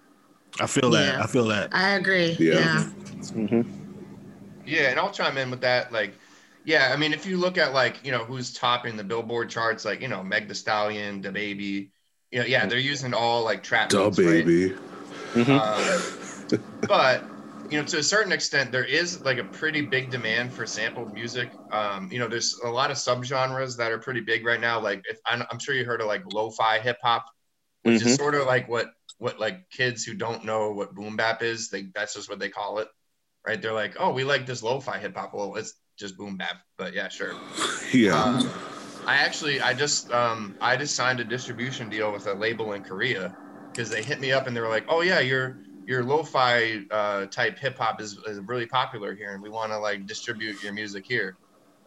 i 0.60 0.66
feel 0.66 0.92
yeah. 0.92 1.00
that 1.00 1.20
i 1.22 1.26
feel 1.26 1.44
that 1.46 1.74
i 1.74 1.90
agree 1.90 2.36
yeah 2.38 2.54
yeah. 2.54 2.88
Mm-hmm. 3.18 3.62
yeah 4.64 4.90
and 4.90 4.98
i'll 4.98 5.10
chime 5.10 5.36
in 5.36 5.50
with 5.50 5.60
that 5.60 5.92
like 5.92 6.14
yeah 6.64 6.90
i 6.92 6.96
mean 6.96 7.12
if 7.12 7.26
you 7.26 7.36
look 7.36 7.58
at 7.58 7.72
like 7.72 8.04
you 8.04 8.12
know 8.12 8.24
who's 8.24 8.52
topping 8.52 8.96
the 8.96 9.04
billboard 9.04 9.50
charts 9.50 9.84
like 9.84 10.00
you 10.00 10.08
know 10.08 10.22
Meg 10.22 10.48
Thee 10.48 10.54
Stallion 10.54 11.20
the 11.20 11.30
baby 11.30 11.90
you 12.30 12.38
know 12.38 12.44
yeah 12.44 12.66
they're 12.66 12.78
using 12.78 13.14
all 13.14 13.44
like 13.44 13.62
trap 13.62 13.90
DaBaby 13.90 14.70
right? 14.70 15.46
mm-hmm. 15.46 15.52
um, 15.52 16.60
but 16.88 17.24
you 17.70 17.78
know, 17.78 17.84
to 17.84 17.98
a 17.98 18.02
certain 18.02 18.32
extent, 18.32 18.72
there 18.72 18.84
is 18.84 19.24
like 19.24 19.38
a 19.38 19.44
pretty 19.44 19.82
big 19.82 20.10
demand 20.10 20.52
for 20.52 20.66
sampled 20.66 21.12
music. 21.12 21.50
Um, 21.70 22.10
you 22.10 22.18
know, 22.18 22.28
there's 22.28 22.58
a 22.64 22.68
lot 22.68 22.90
of 22.90 22.96
subgenres 22.96 23.76
that 23.76 23.92
are 23.92 23.98
pretty 23.98 24.20
big 24.20 24.44
right 24.44 24.60
now. 24.60 24.80
Like, 24.80 25.02
if 25.08 25.18
I'm, 25.26 25.42
I'm 25.50 25.58
sure 25.58 25.74
you 25.74 25.84
heard 25.84 26.00
of 26.00 26.06
like 26.06 26.22
lo-fi 26.32 26.78
hip 26.78 26.98
hop, 27.02 27.26
which 27.82 28.00
mm-hmm. 28.00 28.08
is 28.08 28.16
sort 28.16 28.34
of 28.34 28.46
like 28.46 28.68
what 28.68 28.90
what 29.18 29.40
like 29.40 29.70
kids 29.70 30.04
who 30.04 30.14
don't 30.14 30.44
know 30.44 30.72
what 30.72 30.94
boom 30.94 31.16
bap 31.16 31.42
is, 31.42 31.70
they 31.70 31.88
that's 31.94 32.14
just 32.14 32.28
what 32.28 32.38
they 32.38 32.48
call 32.48 32.78
it, 32.78 32.88
right? 33.46 33.60
They're 33.60 33.72
like, 33.72 33.96
oh, 33.98 34.12
we 34.12 34.24
like 34.24 34.46
this 34.46 34.62
lo-fi 34.62 34.98
hip 34.98 35.16
hop. 35.16 35.32
Well, 35.34 35.54
it's 35.56 35.74
just 35.98 36.16
boom 36.16 36.36
bap. 36.36 36.56
But 36.76 36.94
yeah, 36.94 37.08
sure. 37.08 37.34
Yeah. 37.92 38.20
Um, 38.20 38.50
I 39.06 39.18
actually, 39.18 39.60
I 39.60 39.72
just, 39.72 40.10
um, 40.10 40.56
I 40.60 40.76
just 40.76 40.96
signed 40.96 41.20
a 41.20 41.24
distribution 41.24 41.88
deal 41.88 42.12
with 42.12 42.26
a 42.26 42.34
label 42.34 42.72
in 42.72 42.82
Korea 42.82 43.36
because 43.70 43.88
they 43.88 44.02
hit 44.02 44.18
me 44.18 44.32
up 44.32 44.48
and 44.48 44.56
they 44.56 44.60
were 44.60 44.68
like, 44.68 44.86
"Oh 44.88 45.02
yeah, 45.02 45.20
your 45.20 45.60
your 45.86 46.02
lo-fi 46.04 46.80
uh, 46.90 47.26
type 47.26 47.58
hip 47.58 47.78
hop 47.78 48.00
is, 48.00 48.18
is 48.26 48.40
really 48.46 48.66
popular 48.66 49.14
here, 49.14 49.32
and 49.32 49.42
we 49.42 49.48
want 49.48 49.72
to 49.72 49.78
like 49.78 50.06
distribute 50.06 50.62
your 50.62 50.72
music 50.72 51.04
here." 51.06 51.38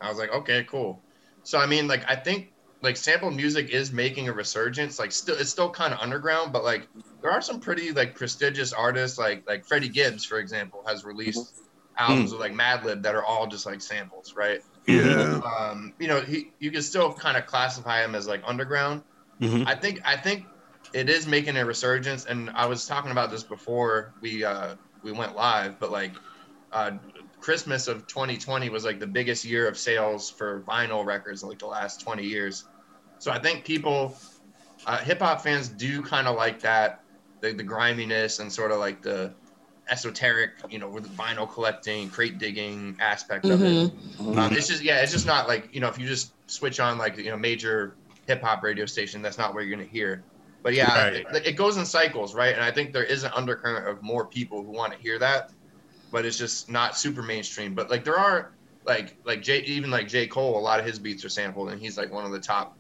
I 0.02 0.10
was 0.10 0.18
like, 0.18 0.34
"Okay, 0.34 0.66
cool." 0.70 1.04
So 1.44 1.60
I 1.60 1.66
mean, 1.66 1.88
like, 1.88 2.04
I 2.08 2.16
think 2.16 2.54
like 2.82 2.96
sample 2.96 3.30
music 3.30 3.70
is 3.70 3.92
making 3.92 4.30
a 4.30 4.34
resurgence. 4.34 4.98
Like, 5.00 5.12
still, 5.12 5.36
it's 5.38 5.50
still 5.50 5.70
kind 5.70 5.94
of 5.94 6.00
underground, 6.00 6.54
but 6.54 6.64
like, 6.64 6.88
there 7.22 7.32
are 7.32 7.42
some 7.42 7.60
pretty 7.60 7.92
like 7.92 8.16
prestigious 8.16 8.72
artists, 8.74 9.18
like 9.18 9.44
like 9.48 9.66
Freddie 9.68 9.90
Gibbs, 9.90 10.26
for 10.26 10.40
example, 10.40 10.84
has 10.88 11.04
released 11.04 11.54
albums 11.98 12.32
with 12.32 12.40
like 12.40 12.54
Madlib 12.54 13.04
that 13.04 13.16
are 13.16 13.26
all 13.26 13.48
just 13.48 13.66
like 13.66 13.82
samples, 13.82 14.34
right? 14.36 14.62
yeah. 14.88 15.42
um, 15.60 15.94
you 16.00 16.08
know, 16.08 16.22
he 16.22 16.52
you 16.60 16.72
can 16.72 16.82
still 16.82 17.14
kind 17.14 17.38
of 17.38 17.46
classify 17.46 18.04
him 18.04 18.16
as 18.16 18.28
like 18.28 18.42
underground. 18.46 19.04
Mhm. 19.42 19.68
I 19.68 19.76
think 19.76 20.02
I 20.06 20.18
think 20.18 20.46
it 20.94 21.10
is 21.10 21.28
making 21.28 21.58
a 21.58 21.66
resurgence, 21.66 22.26
and 22.26 22.50
I 22.52 22.66
was 22.66 22.86
talking 22.86 23.12
about 23.12 23.32
this 23.32 23.44
before 23.44 24.14
we 24.22 24.44
uh, 24.44 24.76
we 25.04 25.12
went 25.12 25.36
live, 25.36 25.80
but 25.80 25.92
like 25.92 26.14
uh, 26.72 26.92
Christmas 27.40 27.88
of 27.88 28.08
2020 28.08 28.70
was 28.70 28.84
like 28.84 29.00
the 29.00 29.08
biggest 29.08 29.46
year 29.46 29.68
of 29.68 29.78
sales 29.78 30.30
for 30.30 30.62
vinyl 30.62 31.06
records 31.06 31.44
in 31.44 31.50
like 31.50 31.60
the 31.60 31.68
last 31.68 32.02
20 32.02 32.24
years. 32.24 32.66
So 33.20 33.32
I 33.32 33.40
think 33.40 33.66
people, 33.66 34.16
uh, 34.86 34.98
hip 34.98 35.20
hop 35.20 35.42
fans, 35.42 35.70
do 35.70 36.02
kind 36.02 36.28
of 36.28 36.36
like 36.36 36.62
that, 36.62 37.04
the, 37.42 37.54
the 37.54 37.64
griminess 37.64 38.40
and 38.40 38.52
sort 38.52 38.72
of 38.72 38.80
like 38.80 39.02
the 39.02 39.34
esoteric, 39.90 40.52
you 40.70 40.80
know, 40.80 40.90
with 40.90 41.08
vinyl 41.18 41.52
collecting, 41.52 42.10
crate 42.10 42.38
digging 42.38 42.98
aspect 43.00 43.46
of 43.46 43.62
it. 43.64 43.92
Um, 44.38 44.54
it's 44.54 44.68
just 44.68 44.84
yeah, 44.84 45.02
it's 45.02 45.12
just 45.12 45.26
not 45.26 45.48
like 45.48 45.74
you 45.74 45.80
know 45.82 45.88
if 45.88 45.98
you 45.98 46.08
just 46.08 46.34
switch 46.48 46.80
on 46.80 46.98
like 46.98 47.18
you 47.18 47.30
know 47.30 47.38
major 47.38 47.96
hip 48.28 48.42
hop 48.42 48.64
radio 48.64 48.86
station, 48.86 49.22
that's 49.22 49.38
not 49.38 49.54
where 49.54 49.64
you're 49.64 49.76
gonna 49.76 49.88
hear. 49.90 50.24
But 50.64 50.74
yeah, 50.74 50.96
Right. 50.96 51.26
it, 51.34 51.48
it 51.48 51.54
goes 51.54 51.78
in 51.78 51.86
cycles, 51.86 52.36
right? 52.36 52.54
And 52.54 52.64
I 52.64 52.72
think 52.72 52.94
there 52.94 53.04
is 53.04 53.24
an 53.24 53.32
undercurrent 53.36 53.88
of 53.88 54.04
more 54.04 54.28
people 54.28 54.64
who 54.64 54.72
want 54.72 54.94
to 54.94 55.00
hear 55.00 55.20
that, 55.20 55.52
but 56.12 56.26
it's 56.26 56.38
just 56.38 56.70
not 56.70 56.98
super 56.98 57.22
mainstream. 57.24 57.76
But 57.76 57.90
like 57.90 58.04
there 58.04 58.18
are 58.20 58.54
like 58.86 59.18
like 59.26 59.42
Jay 59.42 59.60
even 59.62 59.92
like 59.92 60.08
J 60.08 60.28
Cole, 60.28 60.58
a 60.58 60.62
lot 60.62 60.80
of 60.80 60.86
his 60.86 61.00
beats 61.00 61.26
are 61.26 61.30
sampled, 61.30 61.70
and 61.72 61.80
he's 61.82 61.98
like 61.98 62.12
one 62.12 62.26
of 62.26 62.32
the 62.32 62.40
top, 62.40 62.78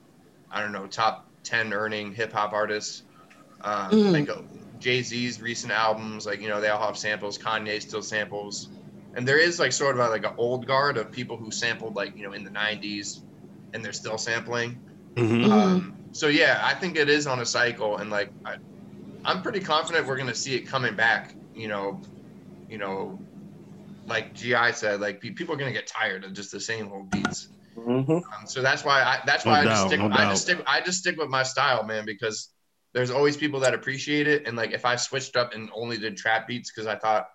I 0.51 0.61
don't 0.61 0.71
know, 0.71 0.87
top 0.87 1.25
ten 1.43 1.73
earning 1.73 2.13
hip 2.13 2.31
hop 2.33 2.53
artists. 2.53 3.03
Um, 3.61 4.05
Mhm. 4.05 4.11
Like 4.11 4.29
Jay 4.77 5.01
Z's 5.01 5.41
recent 5.41 5.73
albums, 5.73 6.25
like 6.25 6.41
you 6.41 6.47
know 6.47 6.61
they 6.61 6.69
all 6.69 6.85
have 6.85 6.97
samples. 6.97 7.37
Kanye 7.37 7.81
still 7.81 8.01
samples 8.01 8.69
and 9.15 9.27
there 9.27 9.39
is 9.39 9.59
like 9.59 9.71
sort 9.73 9.95
of 9.99 10.05
a, 10.05 10.09
like 10.09 10.23
an 10.23 10.33
old 10.37 10.67
guard 10.67 10.97
of 10.97 11.11
people 11.11 11.35
who 11.37 11.51
sampled 11.51 11.95
like 11.95 12.15
you 12.15 12.23
know 12.23 12.33
in 12.33 12.43
the 12.43 12.51
90s 12.51 13.23
and 13.73 13.83
they're 13.83 13.91
still 13.93 14.17
sampling 14.17 14.81
Mhm. 15.19 15.45
Mhm. 15.45 15.51
um, 15.51 15.93
so 16.11 16.27
yeah 16.27 16.59
i 16.63 16.73
think 16.73 16.95
it 16.97 17.09
is 17.09 17.27
on 17.27 17.39
a 17.39 17.45
cycle 17.45 17.97
and 17.97 18.09
like 18.09 18.33
I, 18.45 18.55
i'm 19.25 19.41
pretty 19.41 19.59
confident 19.59 20.07
we're 20.07 20.17
going 20.17 20.27
to 20.27 20.35
see 20.35 20.55
it 20.55 20.67
coming 20.67 20.95
back 20.95 21.35
you 21.53 21.67
know 21.67 22.01
you 22.67 22.77
know 22.77 23.19
like 24.07 24.33
gi 24.35 24.55
said 24.73 25.01
like 25.01 25.21
people 25.21 25.53
are 25.53 25.57
going 25.57 25.71
to 25.71 25.77
get 25.77 25.87
tired 25.87 26.23
of 26.23 26.33
just 26.33 26.51
the 26.51 26.59
same 26.59 26.91
old 26.91 27.09
beats 27.11 27.49
Mhm. 27.77 28.17
um, 28.17 28.47
so 28.47 28.61
that's 28.61 28.83
why 28.83 29.01
I 29.01 29.21
that's 29.25 29.45
No 29.45 29.51
why 29.51 29.61
I 29.61 29.65
doubt, 29.65 29.71
just 29.73 29.87
stick 29.87 29.99
no 29.99 30.09
I 30.11 30.29
just 30.29 30.43
stick 30.43 30.63
I 30.67 30.81
just 30.81 30.99
stick 30.99 31.17
with 31.17 31.29
my 31.29 31.43
style, 31.43 31.83
man, 31.83 32.05
because 32.05 32.49
there's 32.93 33.11
always 33.11 33.37
people 33.37 33.61
that 33.61 33.73
appreciate 33.73 34.27
it. 34.27 34.47
And 34.47 34.57
like 34.57 34.71
if 34.71 34.85
I 34.85 34.95
switched 34.95 35.35
up 35.35 35.53
and 35.53 35.69
only 35.73 35.97
did 35.97 36.17
trap 36.17 36.47
beats 36.47 36.71
because 36.71 36.87
I 36.87 36.97
thought 36.97 37.27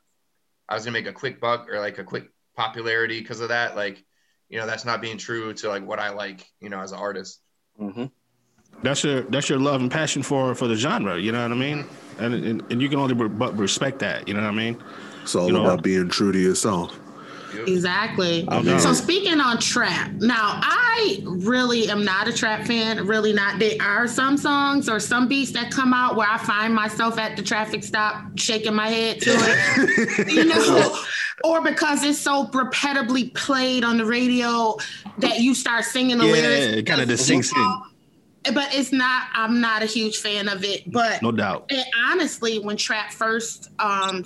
I 0.69 0.75
was 0.75 0.85
gonna 0.85 0.93
make 0.93 1.07
a 1.07 1.13
quick 1.13 1.41
buck 1.41 1.69
or 1.71 1.81
like 1.81 1.99
a 1.99 2.05
quick 2.05 2.25
popularity 2.57 3.21
because 3.21 3.41
of 3.41 3.49
that, 3.49 3.77
like 3.77 4.05
you 4.49 4.59
know, 4.59 4.67
that's 4.67 4.85
not 4.85 5.01
being 5.01 5.17
true 5.19 5.55
to 5.55 5.69
like 5.69 5.87
what 5.87 5.99
I 5.99 6.11
like, 6.11 6.47
you 6.61 6.69
know, 6.69 6.81
as 6.81 6.93
an 6.93 6.99
artist. 6.99 7.41
Mhm. 7.81 8.11
That's 8.83 9.03
your 9.05 9.23
that's 9.23 9.49
your 9.49 9.59
love 9.59 9.81
and 9.81 9.91
passion 9.91 10.23
for 10.23 10.55
for 10.55 10.69
the 10.69 10.75
genre. 10.77 11.19
You 11.19 11.33
know 11.33 11.43
what 11.43 11.53
I 11.53 11.55
mean? 11.55 11.87
And 12.19 12.35
and, 12.35 12.63
and 12.71 12.83
you 12.83 12.89
can 12.89 12.99
only 12.99 13.15
re- 13.15 13.29
but 13.29 13.57
respect 13.57 13.99
that. 14.01 14.29
You 14.29 14.35
know 14.35 14.41
what 14.43 14.49
I 14.49 14.53
mean? 14.53 14.77
It's 15.23 15.35
all 15.35 15.47
You 15.47 15.55
know- 15.55 15.65
about 15.65 15.83
being 15.83 16.09
true 16.09 16.33
to 16.33 16.39
yourself. 16.39 16.99
Exactly. 17.67 18.47
I 18.49 18.63
know. 18.63 18.79
So 18.79 18.93
speaking 18.93 19.41
on 19.41 19.59
trap, 19.59 20.11
now 20.13 20.61
I 20.63 21.21
really 21.25 21.89
am 21.91 22.05
not 22.05 22.29
a 22.29 22.33
trap 22.33 22.67
fan. 22.67 23.07
Really 23.07 23.33
not. 23.33 23.59
There 23.59 23.77
are 23.81 24.07
some 24.07 24.37
songs 24.37 24.89
or 24.89 25.01
some 25.01 25.29
beats 25.29 25.53
that 25.53 25.71
come 25.71 25.93
out 25.93 26.17
where 26.17 26.29
I 26.29 26.39
find 26.39 26.75
myself 26.75 27.19
at 27.19 27.37
the 27.37 27.43
traffic 27.43 27.83
stop 27.85 28.23
shaking 28.39 28.75
my 28.75 28.89
head 28.89 29.21
to 29.23 29.31
it. 29.33 30.29
you 30.33 30.45
know, 30.45 30.99
or 31.45 31.61
because 31.63 32.03
it's 32.05 32.19
so 32.19 32.47
repetitively 32.47 33.35
played 33.35 33.85
on 33.85 33.99
the 33.99 34.05
radio 34.05 34.77
that 35.19 35.41
you 35.41 35.55
start 35.55 35.85
singing 35.85 36.19
the 36.19 36.27
Yeah, 36.27 36.33
lyrics. 36.33 36.65
it 36.79 36.87
kinda 36.87 37.07
just 37.07 37.27
sinks 37.27 37.51
in. 37.55 37.81
But 38.53 38.75
it's 38.75 38.93
not. 38.93 39.29
I'm 39.33 39.61
not 39.63 39.83
a 39.83 39.87
huge 39.87 40.19
fan 40.19 40.49
of 40.49 40.65
it. 40.65 40.91
But 40.93 41.23
No 41.23 41.33
doubt. 41.33 41.65
and 41.71 41.83
honestly, 42.07 42.59
when 42.59 42.77
trap 42.77 43.11
first 43.11 43.71
um, 43.79 44.25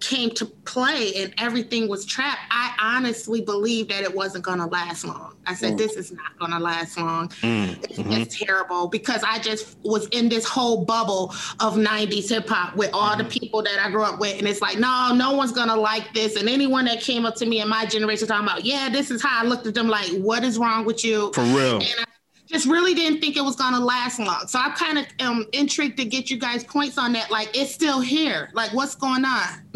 came 0.00 0.30
to 0.30 0.46
play 0.46 1.12
and 1.16 1.34
everything 1.38 1.88
was 1.88 2.04
trapped, 2.04 2.40
I 2.50 2.74
honestly 2.80 3.40
believed 3.40 3.90
that 3.90 4.02
it 4.02 4.14
wasn't 4.14 4.44
going 4.44 4.58
to 4.58 4.66
last 4.66 5.04
long. 5.04 5.34
I 5.46 5.54
said, 5.54 5.74
Mm. 5.74 5.78
this 5.78 5.96
is 5.96 6.12
not 6.12 6.38
going 6.38 6.52
to 6.52 6.58
last 6.58 6.98
long. 6.98 7.28
Mm, 7.42 7.84
It's, 7.84 7.98
mhm. 7.98 8.20
it's 8.20 8.38
terrible 8.38 8.86
because 8.88 9.22
I 9.24 9.38
just 9.38 9.76
was 9.82 10.06
in 10.08 10.28
this 10.28 10.44
whole 10.44 10.84
bubble 10.84 11.34
of 11.60 11.76
90s 11.76 12.28
hip 12.28 12.48
hop 12.48 12.76
with 12.76 12.90
all 12.92 13.16
the 13.16 13.24
people 13.24 13.62
that 13.62 13.78
I 13.84 13.90
grew 13.90 14.02
up 14.04 14.20
with. 14.20 14.38
And 14.38 14.46
it's 14.46 14.60
like, 14.60 14.78
no, 14.78 15.14
no 15.14 15.32
one's 15.32 15.52
going 15.52 15.68
to 15.68 15.76
like 15.76 16.12
this. 16.14 16.36
And 16.36 16.48
anyone 16.48 16.84
that 16.84 17.00
came 17.00 17.24
up 17.26 17.34
to 17.36 17.46
me 17.46 17.60
in 17.60 17.68
my 17.68 17.86
generation 17.86 18.28
talking 18.28 18.46
about, 18.46 18.64
yeah, 18.64 18.88
this 18.90 19.10
is 19.10 19.22
how 19.22 19.42
I 19.42 19.46
looked 19.46 19.66
at 19.66 19.74
them 19.74 19.88
like, 19.88 20.10
what 20.18 20.44
is 20.44 20.58
wrong 20.58 20.84
with 20.84 21.04
you? 21.04 21.32
For 21.32 21.42
real. 21.42 21.76
and 21.76 21.84
I 22.00 22.04
just 22.48 22.66
really 22.66 22.94
didn't 22.94 23.20
think 23.20 23.36
it 23.36 23.42
was 23.42 23.56
gonna 23.56 23.78
last 23.80 24.18
long. 24.18 24.46
So 24.48 24.58
I'm 24.58 24.72
kind 24.72 24.98
of 24.98 25.06
am 25.20 25.46
intrigued 25.52 25.98
to 25.98 26.04
get 26.04 26.30
you 26.30 26.38
guys 26.38 26.64
points 26.64 26.98
on 26.98 27.12
that. 27.12 27.30
Like, 27.30 27.56
it's 27.56 27.72
still 27.72 28.00
here. 28.00 28.50
Like, 28.54 28.72
what's 28.72 28.94
going 28.94 29.24
on? 29.24 29.46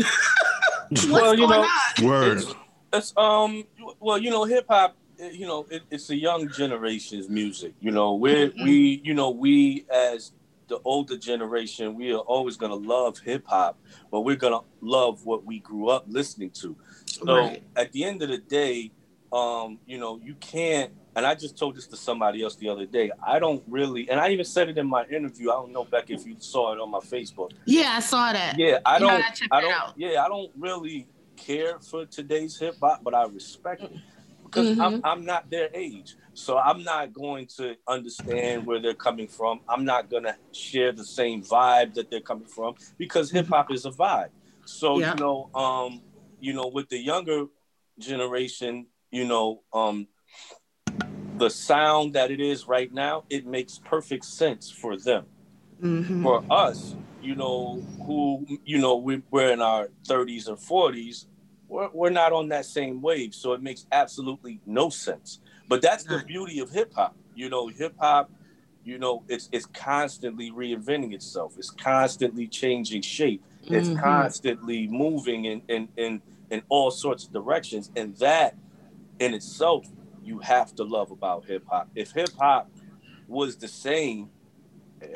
what's 0.90 1.06
Well, 1.11 1.35
you 1.35 1.46
going 1.46 1.61
know, 1.61 1.68
on? 2.00 2.04
Word. 2.04 2.38
It's, 2.38 2.54
it's 2.92 3.12
um 3.16 3.64
well, 4.00 4.18
you 4.18 4.30
know, 4.30 4.44
hip 4.44 4.66
hop. 4.68 4.96
You 5.18 5.46
know, 5.46 5.66
it, 5.70 5.82
it's 5.90 6.11
a 6.11 6.16
young 6.16 6.48
generation's 6.48 7.28
music. 7.28 7.74
You 7.80 7.90
know, 7.92 8.14
we 8.14 8.35
Mhm. 8.35 8.62
we 8.64 9.00
you 9.04 9.14
know 9.14 9.30
we 9.30 9.85
as 9.92 10.32
the 10.68 10.80
older 10.85 11.18
generation, 11.18 11.94
we 11.94 12.12
are 12.12 12.18
always 12.20 12.56
gonna 12.56 12.74
love 12.74 13.18
hip 13.18 13.44
hop, 13.46 13.78
but 14.11 14.22
we're 14.22 14.37
gonna 14.37 14.61
love 14.80 15.24
what 15.26 15.44
we 15.44 15.58
grew 15.61 15.88
up 15.90 16.04
listening 16.08 16.50
to. 16.62 16.74
So 17.04 17.35
Right. 17.35 17.62
at 17.76 17.92
the 17.92 18.04
end 18.04 18.22
of 18.22 18.30
the 18.30 18.38
day, 18.38 18.90
um, 19.32 19.78
you 19.87 19.98
know, 19.98 20.18
you 20.24 20.35
can't. 20.37 20.92
And 21.14 21.27
I 21.27 21.35
just 21.35 21.59
told 21.59 21.77
this 21.77 21.87
to 21.88 21.96
somebody 21.96 22.42
else 22.42 22.57
the 22.57 22.68
other 22.70 22.87
day. 22.87 23.11
I 23.27 23.38
don't 23.38 23.62
really, 23.68 24.09
and 24.09 24.18
I 24.18 24.31
even 24.31 24.44
said 24.46 24.68
it 24.70 24.79
in 24.79 24.87
my 24.88 25.05
interview. 25.07 25.51
I 25.51 25.55
don't 25.55 25.72
know, 25.72 25.85
Beck, 25.85 26.09
if 26.11 26.25
you 26.25 26.37
saw 26.38 26.72
it 26.72 26.81
on 26.81 26.90
my 26.90 27.01
Facebook. 27.01 27.51
Yeah, 27.66 27.94
I 27.96 28.01
saw 28.01 28.33
that. 28.33 28.55
Yeah, 28.59 28.79
I 28.87 28.94
You 28.98 29.01
don't. 29.07 29.18
gotta 29.20 29.48
I 29.51 29.61
don't. 29.61 29.72
out. 29.72 29.92
Yeah, 29.96 30.25
I 30.25 30.29
don't 30.29 30.51
really 30.59 31.09
care 31.37 31.79
for 31.81 32.07
today's 32.07 32.59
hip 32.59 32.77
hop, 32.81 33.03
but 33.05 33.14
I 33.14 33.25
respect 33.27 33.83
it 33.83 33.98
because 34.42 34.79
I'm 34.81 35.01
I'm 35.05 35.25
not 35.27 35.51
their 35.51 35.68
age, 35.75 36.14
so 36.35 36.57
I'm 36.59 36.83
not 36.83 37.12
going 37.12 37.46
to 37.59 37.77
understand 37.87 38.66
where 38.66 38.81
they're 38.81 38.94
coming 38.94 39.29
from. 39.29 39.61
I'm 39.68 39.85
not 39.85 40.11
gonna 40.11 40.37
share 40.53 40.92
the 40.92 41.05
same 41.05 41.42
vibe 41.42 41.94
that 41.94 42.11
they're 42.11 42.20
coming 42.20 42.48
from 42.48 42.75
because 42.98 43.31
hip 43.31 43.48
hop 43.48 43.70
is 43.70 43.85
a 43.85 43.90
vibe. 43.90 44.31
So 44.64 44.98
Yeah. 44.98 45.12
you 45.14 45.20
know, 45.20 45.51
um, 45.55 46.03
you 46.40 46.55
know, 46.55 46.68
with 46.68 46.88
the 46.88 46.98
younger 46.98 47.46
generation, 47.98 48.87
you 49.11 49.25
know, 49.27 49.62
um, 49.72 50.09
the 51.38 51.50
sound 51.50 52.14
that 52.14 52.30
it 52.30 52.40
is 52.40 52.68
right 52.68 52.92
now, 52.92 53.24
it 53.30 53.46
makes 53.46 53.78
perfect 53.78 54.24
sense 54.24 54.70
for 54.70 54.96
them 54.96 55.26
Mhm. 55.82 56.22
for 56.22 56.44
us, 56.50 56.94
you 57.22 57.34
know, 57.34 57.82
who, 58.06 58.46
you 58.64 58.78
know, 58.78 58.96
we, 58.96 59.22
we're 59.30 59.52
in 59.52 59.60
our 59.62 59.88
30s 60.08 60.48
and 60.48 60.58
40s, 60.58 61.26
we're, 61.68 61.88
we're 61.92 62.10
not 62.10 62.32
on 62.32 62.48
that 62.48 62.66
same 62.66 63.00
wave. 63.02 63.34
So 63.34 63.52
it 63.52 63.62
makes 63.62 63.86
absolutely 63.92 64.60
no 64.66 64.90
sense. 64.90 65.40
But 65.68 65.82
that's 65.82 66.04
the 66.04 66.22
beauty 66.26 66.58
of 66.60 66.70
hip 66.70 66.92
hop. 66.94 67.16
You 67.34 67.48
know, 67.48 67.68
hip 67.68 67.94
hop, 67.98 68.30
you 68.84 68.98
know, 68.98 69.24
it's, 69.28 69.48
it's 69.52 69.66
constantly 69.66 70.50
reinventing 70.50 71.14
itself, 71.14 71.54
it's 71.56 71.70
constantly 71.70 72.46
changing 72.48 73.02
shape, 73.02 73.42
it's 73.68 73.90
Mhm. 73.90 74.00
constantly 74.00 74.88
moving 74.88 75.46
in, 75.46 75.62
in, 75.68 75.88
in, 75.96 76.22
in 76.50 76.62
all 76.68 76.90
sorts 76.90 77.24
of 77.24 77.32
directions. 77.32 77.90
And 77.96 78.14
that 78.16 78.56
in 79.18 79.34
itself, 79.34 79.86
you 80.24 80.38
have 80.40 80.74
to 80.76 80.85
love 80.85 81.11
about 81.11 81.44
hip 81.46 81.64
hop. 81.68 81.88
If 81.94 82.12
hip 82.12 82.30
hop 82.38 82.70
was 83.28 83.56
the 83.56 83.68
same, 83.68 84.30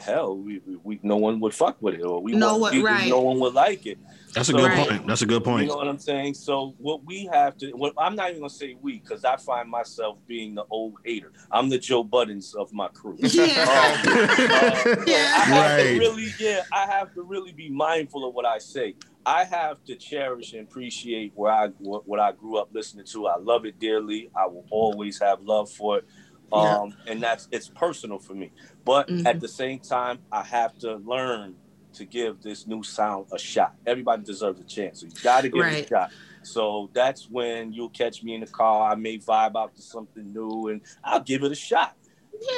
hell, 0.01 0.37
we, 0.37 0.61
we, 0.66 0.77
we 0.83 1.01
no 1.03 1.16
one 1.16 1.38
would 1.40 1.55
fuck 1.55 1.77
with 1.81 1.95
it, 1.95 2.03
or 2.03 2.21
we 2.23 2.33
No 2.33 2.57
want- 2.59 2.75
one- 2.75 2.83
right. 2.83 3.09
no 3.09 3.21
one 3.21 3.38
would 3.40 3.55
like 3.55 3.87
it. 3.87 3.99
That's 4.35 4.49
a 4.51 4.53
good 4.53 4.64
Right. 4.64 4.88
point. 4.88 5.07
That's 5.07 5.23
a 5.23 5.27
good 5.27 5.45
point. 5.45 5.62
You 5.62 5.69
know 5.69 5.77
what 5.77 5.88
I'm 5.88 5.99
saying? 5.99 6.35
So 6.35 6.75
what 6.79 7.05
we 7.07 7.25
have 7.33 7.57
to, 7.59 7.71
what 7.73 7.95
I'm 7.97 8.14
not 8.16 8.29
even 8.31 8.40
gonna 8.42 8.51
say 8.51 8.77
we, 8.83 8.99
because 8.99 9.25
I 9.25 9.37
find 9.37 9.71
myself 9.71 10.19
being 10.27 10.55
the 10.55 10.64
old 10.69 10.95
hater. 11.05 11.33
I'm 11.51 11.69
the 11.71 11.79
Joe 11.79 12.05
Buddens 12.05 12.55
of 12.55 12.73
my 12.73 12.88
crew. 12.88 13.16
Yeah. 13.21 13.45
Um, 13.45 14.09
uh, 14.12 14.97
Yeah. 15.07 15.16
I 15.16 15.45
have 15.47 15.79
Right. 15.79 15.83
to 15.95 15.99
really, 16.01 16.29
yeah, 16.38 16.62
I 16.73 16.87
have 16.87 17.14
to 17.14 17.23
really 17.23 17.53
be 17.53 17.71
mindful 17.71 18.29
of 18.29 18.35
what 18.35 18.45
I 18.45 18.59
say. 18.59 18.95
I 19.27 19.45
have 19.45 19.83
to 19.87 19.97
cherish 19.97 20.53
and 20.53 20.62
appreciate 20.62 21.33
where 21.35 21.51
I 21.53 21.69
what, 21.79 22.07
what 22.07 22.21
I 22.21 22.31
grew 22.33 22.59
up 22.59 22.69
listening 22.73 23.07
to. 23.07 23.27
I 23.27 23.37
love 23.39 23.67
it 23.67 23.79
dearly. 23.81 24.31
I 24.37 24.47
will 24.47 24.65
always 24.71 25.19
have 25.21 25.41
love 25.43 25.69
for 25.71 25.99
it. 25.99 26.05
Yeah. 26.53 26.79
Um, 26.79 26.97
and 27.09 27.21
that's 27.21 27.49
it's 27.51 27.69
personal 27.69 28.21
for 28.21 28.35
me. 28.35 28.53
But 28.85 29.09
Mhm. 29.09 29.27
at 29.27 29.41
the 29.41 29.49
same 29.49 29.81
time, 29.81 30.21
I 30.31 30.45
have 30.45 30.79
to 30.79 30.95
learn 30.97 31.57
to 31.95 32.05
give 32.05 32.41
this 32.43 32.67
new 32.69 32.85
sound 32.85 33.27
a 33.33 33.39
shot. 33.39 33.75
Everybody 33.85 34.23
deserves 34.23 34.61
a 34.61 34.65
chance. 34.65 35.01
So 35.01 35.07
you 35.07 35.12
gotta 35.25 35.49
give 35.49 35.65
it 35.67 35.85
a 35.85 35.89
shot. 35.89 36.11
So 36.45 36.91
that's 36.95 37.29
when 37.29 37.73
you'll 37.73 37.91
catch 37.91 38.23
me 38.23 38.35
in 38.35 38.43
the 38.43 38.47
car. 38.47 38.93
I 38.93 38.95
may 38.95 39.19
vibe 39.19 39.57
out 39.57 39.75
to 39.75 39.83
something 39.83 40.33
new 40.33 40.69
and 40.69 40.83
I'll 41.03 41.21
give 41.21 41.43
it 41.43 41.51
a 41.51 41.57
shot 41.57 41.97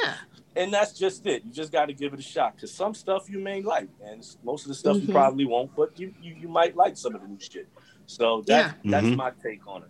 Yeah. 0.03 0.15
And 0.55 0.73
that's 0.73 0.97
just 0.97 1.25
it. 1.25 1.43
You 1.45 1.51
just 1.51 1.71
got 1.71 1.85
to 1.85 1.93
give 1.93 2.13
it 2.13 2.19
a 2.19 2.23
shot 2.23 2.55
because 2.55 2.73
some 2.73 2.93
stuff 2.93 3.29
you 3.29 3.39
may 3.39 3.61
like, 3.61 3.89
and 4.03 4.25
most 4.43 4.63
of 4.63 4.69
the 4.69 4.75
stuff 4.75 4.97
Mhm. 4.97 5.07
you 5.07 5.13
probably 5.13 5.45
won't, 5.45 5.75
but 5.75 5.97
you, 5.99 6.13
you 6.21 6.35
you 6.35 6.47
might 6.47 6.75
like 6.75 6.97
some 6.97 7.15
of 7.15 7.21
the 7.21 7.27
new 7.27 7.39
shit. 7.39 7.67
So 8.07 8.43
that's 8.47 8.73
Yeah. 8.83 8.91
that's 8.91 9.07
Mhm. 9.07 9.15
my 9.17 9.31
take 9.43 9.67
on 9.67 9.83
it. 9.83 9.89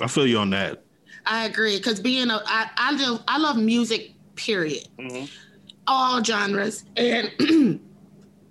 I 0.00 0.08
feel 0.08 0.26
you 0.26 0.38
on 0.38 0.50
that. 0.50 0.82
I 1.26 1.46
agree. 1.46 1.78
Cause 1.80 2.00
being 2.00 2.28
a 2.30 2.42
I, 2.46 2.70
I 2.76 2.96
do 2.96 3.18
I 3.28 3.38
love 3.38 3.56
music, 3.56 4.12
period. 4.34 4.88
Mhm. 4.98 5.30
All 5.86 6.22
genres. 6.24 6.84
And 6.96 7.30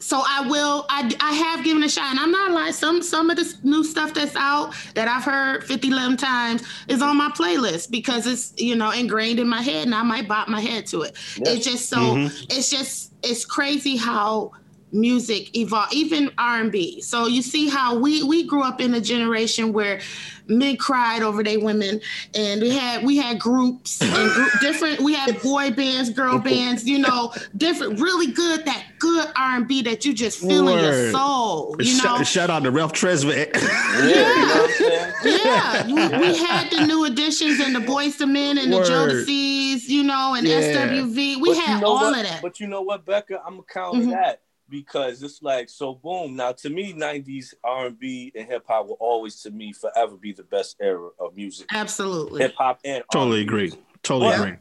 so 0.03 0.21
I 0.27 0.47
will 0.47 0.85
I 0.89 1.09
I 1.19 1.33
have 1.33 1.63
given 1.63 1.83
a 1.83 1.89
shot. 1.89 2.11
And 2.11 2.19
I'm 2.19 2.31
not 2.31 2.51
lying. 2.51 2.73
Some 2.73 3.01
some 3.01 3.29
of 3.29 3.37
this 3.37 3.57
new 3.63 3.83
stuff 3.83 4.13
that's 4.13 4.35
out 4.35 4.73
that 4.95 5.07
I've 5.07 5.23
heard 5.23 5.63
50 5.63 5.87
11 5.87 6.17
times 6.17 6.63
is 6.87 7.01
on 7.01 7.17
my 7.17 7.29
playlist 7.29 7.89
because 7.89 8.27
it's 8.27 8.53
you 8.57 8.75
know 8.75 8.91
ingrained 8.91 9.39
in 9.39 9.47
my 9.47 9.61
head 9.61 9.85
and 9.85 9.95
I 9.95 10.03
might 10.03 10.27
bop 10.27 10.47
my 10.49 10.59
head 10.61 10.85
to 10.87 11.03
it. 11.03 11.15
Yeah. 11.37 11.53
It's 11.53 11.65
just 11.65 11.89
so 11.89 11.97
Mhm. 11.97 12.45
it's 12.49 12.69
just 12.69 13.13
it's 13.23 13.45
crazy 13.45 13.95
how 13.95 14.51
music 14.95 15.57
evolve 15.57 15.91
even 15.91 16.29
r&b 16.37 17.01
so 17.01 17.25
you 17.25 17.41
see 17.41 17.67
how 17.67 17.95
we 17.97 18.21
we 18.21 18.43
grew 18.43 18.61
up 18.61 18.79
in 18.79 18.93
a 18.93 19.01
generation 19.01 19.73
where 19.73 19.99
men 20.47 20.75
cried 20.77 21.21
over 21.23 21.43
their 21.43 21.60
women 21.60 21.99
and 22.36 22.62
we 22.62 22.69
had 22.69 23.03
we 23.06 23.17
had 23.17 23.39
groups 23.39 24.01
and 24.01 24.32
group, 24.32 24.49
different 24.62 24.99
we 25.01 25.13
had 25.13 25.41
boy 25.41 25.71
bands 25.71 26.10
girl 26.10 26.38
bands 26.38 26.86
you 26.86 26.99
know 26.99 27.32
different 27.58 27.99
really 27.99 28.27
good 28.32 28.65
that 28.65 28.84
good 28.99 29.27
r&b 29.36 29.82
that 29.84 30.03
you 30.06 30.13
just 30.13 30.39
feel 30.39 30.67
in 30.67 30.79
your 30.84 31.12
soul 31.12 31.75
you 31.79 31.93
know 31.97 32.03
Shout, 32.03 32.27
shout 32.27 32.49
out 32.49 32.63
to 32.63 32.71
Ralph 32.71 32.93
Tresvant. 32.93 33.49
Yeah, 33.53 34.03
you 34.08 34.45
know 34.45 34.56
what 34.56 34.69
I'm 34.69 34.71
saying? 34.75 35.13
yeah, 35.45 35.88
you- 35.88 36.19
we 36.19 36.38
had 36.38 36.69
the 36.71 36.86
New 36.86 37.06
Editions 37.06 37.60
and 37.60 37.75
the 37.75 37.79
Boyz 37.79 38.19
II 38.19 38.27
Men 38.27 38.58
and 38.58 38.71
the 38.71 38.77
Word. 38.77 38.88
Jodeci's, 38.88 39.88
you 39.89 40.03
know, 40.03 40.34
and 40.36 40.45
Yeah. 40.47 40.60
SWV. 40.62 41.15
We 41.15 41.36
But 41.39 41.47
you 41.49 41.53
had 41.62 41.82
know 41.82 41.88
all 41.88 41.95
what? 42.12 42.17
of 42.19 42.23
that. 42.23 42.41
But 42.41 42.60
you 42.60 42.67
know 42.67 42.82
what, 42.82 43.06
Becca? 43.06 43.41
I'm 43.45 43.53
gonna 43.56 43.63
counter 43.71 43.99
Mhm. 43.99 44.12
that 44.12 44.41
because 44.73 45.21
it's 45.21 45.41
like 45.43 45.69
so. 45.69 45.93
Boom. 45.93 46.36
Now, 46.36 46.51
to 46.53 46.69
me, 46.69 46.93
'90s 46.93 47.53
R&B 47.63 48.31
and 48.36 48.47
hip 48.47 48.65
hop 48.67 48.88
will 48.88 48.97
always, 48.99 49.39
to 49.43 49.51
me, 49.51 49.71
forever 49.71 50.17
be 50.17 50.33
the 50.33 50.43
best 50.43 50.75
era 50.81 51.09
of 51.19 51.36
music, 51.36 51.67
Absolutely. 51.71 52.41
hip 52.41 52.55
hop 52.57 52.79
and 52.83 53.03
totally 53.12 53.41
R&B. 53.41 53.43
agree. 53.43 53.71
Totally 54.01 54.31
What? 54.31 54.39
agree. 54.39 54.57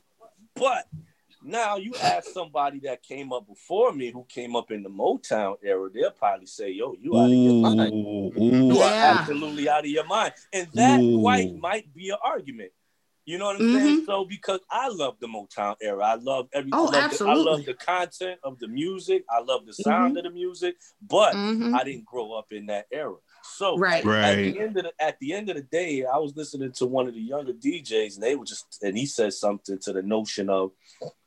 But 0.54 0.86
now 1.42 1.76
you 1.76 1.96
ask 2.04 2.28
somebody 2.30 2.80
that 2.80 3.02
came 3.02 3.32
up 3.32 3.46
before 3.48 3.92
me, 3.92 4.10
who 4.10 4.24
came 4.28 4.54
up 4.54 4.70
in 4.70 4.82
the 4.82 4.90
Motown 4.90 5.56
era, 5.62 5.88
they'll 5.92 6.10
probably 6.10 6.46
say, 6.46 6.70
"Yo, 6.70 6.94
you 7.00 7.18
out 7.18 7.32
of 7.32 7.32
your 7.32 7.54
mind. 7.54 7.92
Ooh, 7.94 8.32
You 8.36 8.76
ooh. 8.76 8.80
are 8.82 8.90
Yeah. 8.90 9.18
absolutely 9.18 9.68
out 9.68 9.80
of 9.80 9.90
your 9.90 10.04
mind," 10.04 10.34
and 10.52 10.68
that 10.74 11.00
Ooh. 11.00 11.20
quite 11.20 11.56
might 11.56 11.92
be 11.94 12.10
an 12.10 12.18
argument. 12.22 12.70
You 13.24 13.38
know 13.38 13.46
what 13.46 13.56
I'm 13.56 13.62
Mm-hmm. 13.62 13.76
saying? 13.76 14.02
So 14.04 14.24
because 14.24 14.60
I 14.70 14.88
love 14.88 15.16
the 15.20 15.28
Motown 15.28 15.76
era, 15.80 16.04
I 16.04 16.14
love 16.16 16.48
every. 16.52 16.70
Oh, 16.72 16.88
I 16.88 16.90
love 16.90 17.10
The, 17.10 17.24
I 17.28 17.34
love 17.34 17.64
the 17.64 17.74
content 17.74 18.40
of 18.42 18.58
the 18.58 18.66
music. 18.68 19.24
I 19.30 19.40
love 19.40 19.64
the 19.64 19.72
sound 19.74 20.16
of 20.16 20.24
the 20.24 20.30
music, 20.30 20.76
but 21.00 21.34
Mhm. 21.36 21.72
I 21.72 21.84
didn't 21.84 22.04
grow 22.04 22.32
up 22.32 22.52
in 22.52 22.66
that 22.66 22.86
era. 22.92 23.14
So 23.44 23.78
Right. 23.78 24.04
at, 24.04 24.24
at 24.24 24.36
the 24.44 24.58
end 24.58 24.76
of 24.76 24.84
the 24.84 24.92
at 24.98 25.18
the 25.20 25.32
end 25.34 25.48
of 25.50 25.56
the 25.56 25.62
day, 25.62 26.04
I 26.04 26.18
was 26.18 26.34
listening 26.36 26.72
to 26.72 26.86
one 26.86 27.06
of 27.06 27.14
the 27.14 27.20
younger 27.20 27.52
DJs, 27.52 28.14
and 28.14 28.22
they 28.22 28.34
were 28.34 28.44
just 28.44 28.78
and 28.82 28.96
he 28.98 29.06
said 29.06 29.32
something 29.34 29.78
to 29.80 29.92
the 29.92 30.02
notion 30.02 30.48
of 30.50 30.72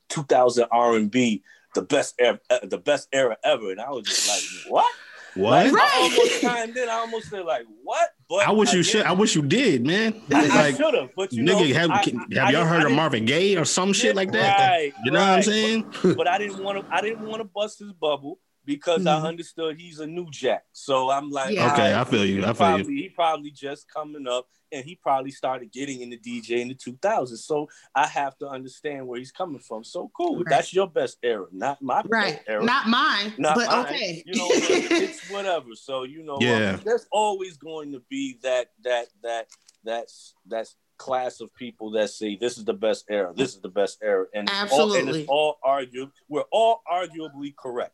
2000 0.10 0.66
R&B, 0.72 1.44
the 1.74 1.82
best 1.82 2.16
era, 2.20 2.40
the 2.64 2.78
best 2.78 3.08
era 3.12 3.38
ever, 3.44 3.72
and 3.72 3.82
I 3.82 3.90
was 3.90 4.06
just 4.08 4.28
like, 4.28 4.44
what? 4.66 4.86
What? 5.34 5.66
Like, 5.66 5.74
Right. 5.74 5.84
I 5.94 6.02
almost 6.02 6.42
chimed 6.42 6.78
in. 6.78 6.88
I 6.90 6.94
almost 6.94 7.30
said 7.30 7.44
like, 7.46 7.66
what? 7.84 8.10
But 8.28 8.48
I 8.48 8.52
wish 8.52 8.74
you 8.74 8.82
didn't. 8.82 8.86
should. 8.92 9.06
I 9.06 9.12
wish 9.12 9.36
you 9.36 9.42
did, 9.44 9.86
man. 9.86 10.20
I, 10.34 10.48
Like, 10.48 10.76
should 10.78 10.94
have, 10.96 11.10
but 11.16 11.32
you 11.32 11.44
nigga, 11.44 11.70
know, 11.70 11.76
have, 11.80 11.92
I- 11.92 12.04
can- 12.04 12.20
I 12.38 12.42
have 12.46 12.52
y'all 12.54 12.66
heard 12.66 12.84
of 12.86 12.92
Marvin 12.92 13.26
Gaye 13.26 13.56
or 13.56 13.66
some 13.66 13.94
shit 13.94 14.16
like 14.16 14.32
that? 14.32 14.58
Right, 14.70 14.94
You 15.04 15.12
know 15.12 15.20
what 15.20 15.28
I'm 15.30 15.36
right. 15.36 15.46
saying? 15.46 15.92
But 16.18 16.28
I 16.28 16.38
didn't 16.40 16.58
want 16.64 16.80
to. 16.80 16.86
I 16.92 17.02
didn't 17.02 17.22
want 17.22 17.42
to 17.42 17.50
bust 17.54 17.80
his 17.80 17.94
bubble 17.94 18.40
because 18.66 19.04
Mhm. 19.04 19.08
I 19.24 19.28
understood 19.28 19.80
he's 19.80 20.00
a 20.00 20.08
new 20.08 20.28
jack. 20.32 20.66
So 20.74 21.10
I'm 21.10 21.30
like, 21.30 21.54
Yeah. 21.54 21.72
Okay, 21.74 21.94
all 21.94 22.02
I 22.02 22.04
feel 22.04 22.26
you. 22.26 22.38
he 22.38 22.44
I 22.44 22.46
feel 22.48 22.54
probably, 22.56 22.94
you. 22.96 23.02
He 23.04 23.10
probably 23.10 23.52
just 23.52 23.88
coming 23.92 24.28
up, 24.28 24.48
and 24.72 24.84
he 24.84 24.96
probably 24.96 25.32
started 25.32 25.72
getting 25.72 26.02
into 26.02 26.18
DJ 26.18 26.62
in 26.62 26.68
the 26.70 26.76
2000s. 26.76 27.46
So 27.46 27.70
I 27.94 28.08
have 28.08 28.38
to 28.40 28.48
understand 28.48 29.08
where 29.08 29.20
he's 29.20 29.32
coming 29.32 29.60
from. 29.60 29.84
So 29.84 30.12
cool. 30.18 30.38
Right. 30.38 30.46
That's 30.50 30.74
your 30.74 30.88
best 30.90 31.18
era, 31.24 31.46
not 31.52 31.82
my 31.82 32.02
Right. 32.08 32.36
best 32.38 32.44
era. 32.48 32.64
Not 32.64 32.88
mine, 32.88 33.34
Not 33.38 33.56
but 33.56 33.68
mine. 33.70 33.86
okay. 33.86 34.24
You 34.26 34.36
know, 34.36 34.48
it's, 34.52 34.92
it's 35.22 35.30
whatever. 35.30 35.76
So 35.76 36.04
you 36.04 36.24
know, 36.24 36.38
Yeah. 36.42 36.72
um, 36.76 36.82
there's 36.84 37.08
always 37.12 37.58
going 37.58 37.92
to 37.94 38.02
be 38.10 38.40
that 38.44 38.72
that 38.84 39.08
that 39.24 39.48
that's 39.84 40.34
that's 40.48 40.76
class 40.98 41.42
of 41.42 41.54
people 41.56 41.92
that 41.92 42.10
say 42.10 42.38
this 42.38 42.58
is 42.58 42.64
the 42.64 42.74
best 42.74 43.04
era, 43.10 43.34
this 43.36 43.54
is 43.54 43.60
the 43.62 43.68
best 43.70 44.00
era, 44.02 44.26
and 44.34 44.50
it's 44.50 44.72
all, 44.72 44.84
and 44.94 44.94
Absolutely. 45.02 45.20
it's 45.22 45.30
all 45.30 45.58
argue. 45.62 46.10
We're 46.30 46.46
all 46.52 46.82
arguably 46.90 47.54
correct. 47.56 47.94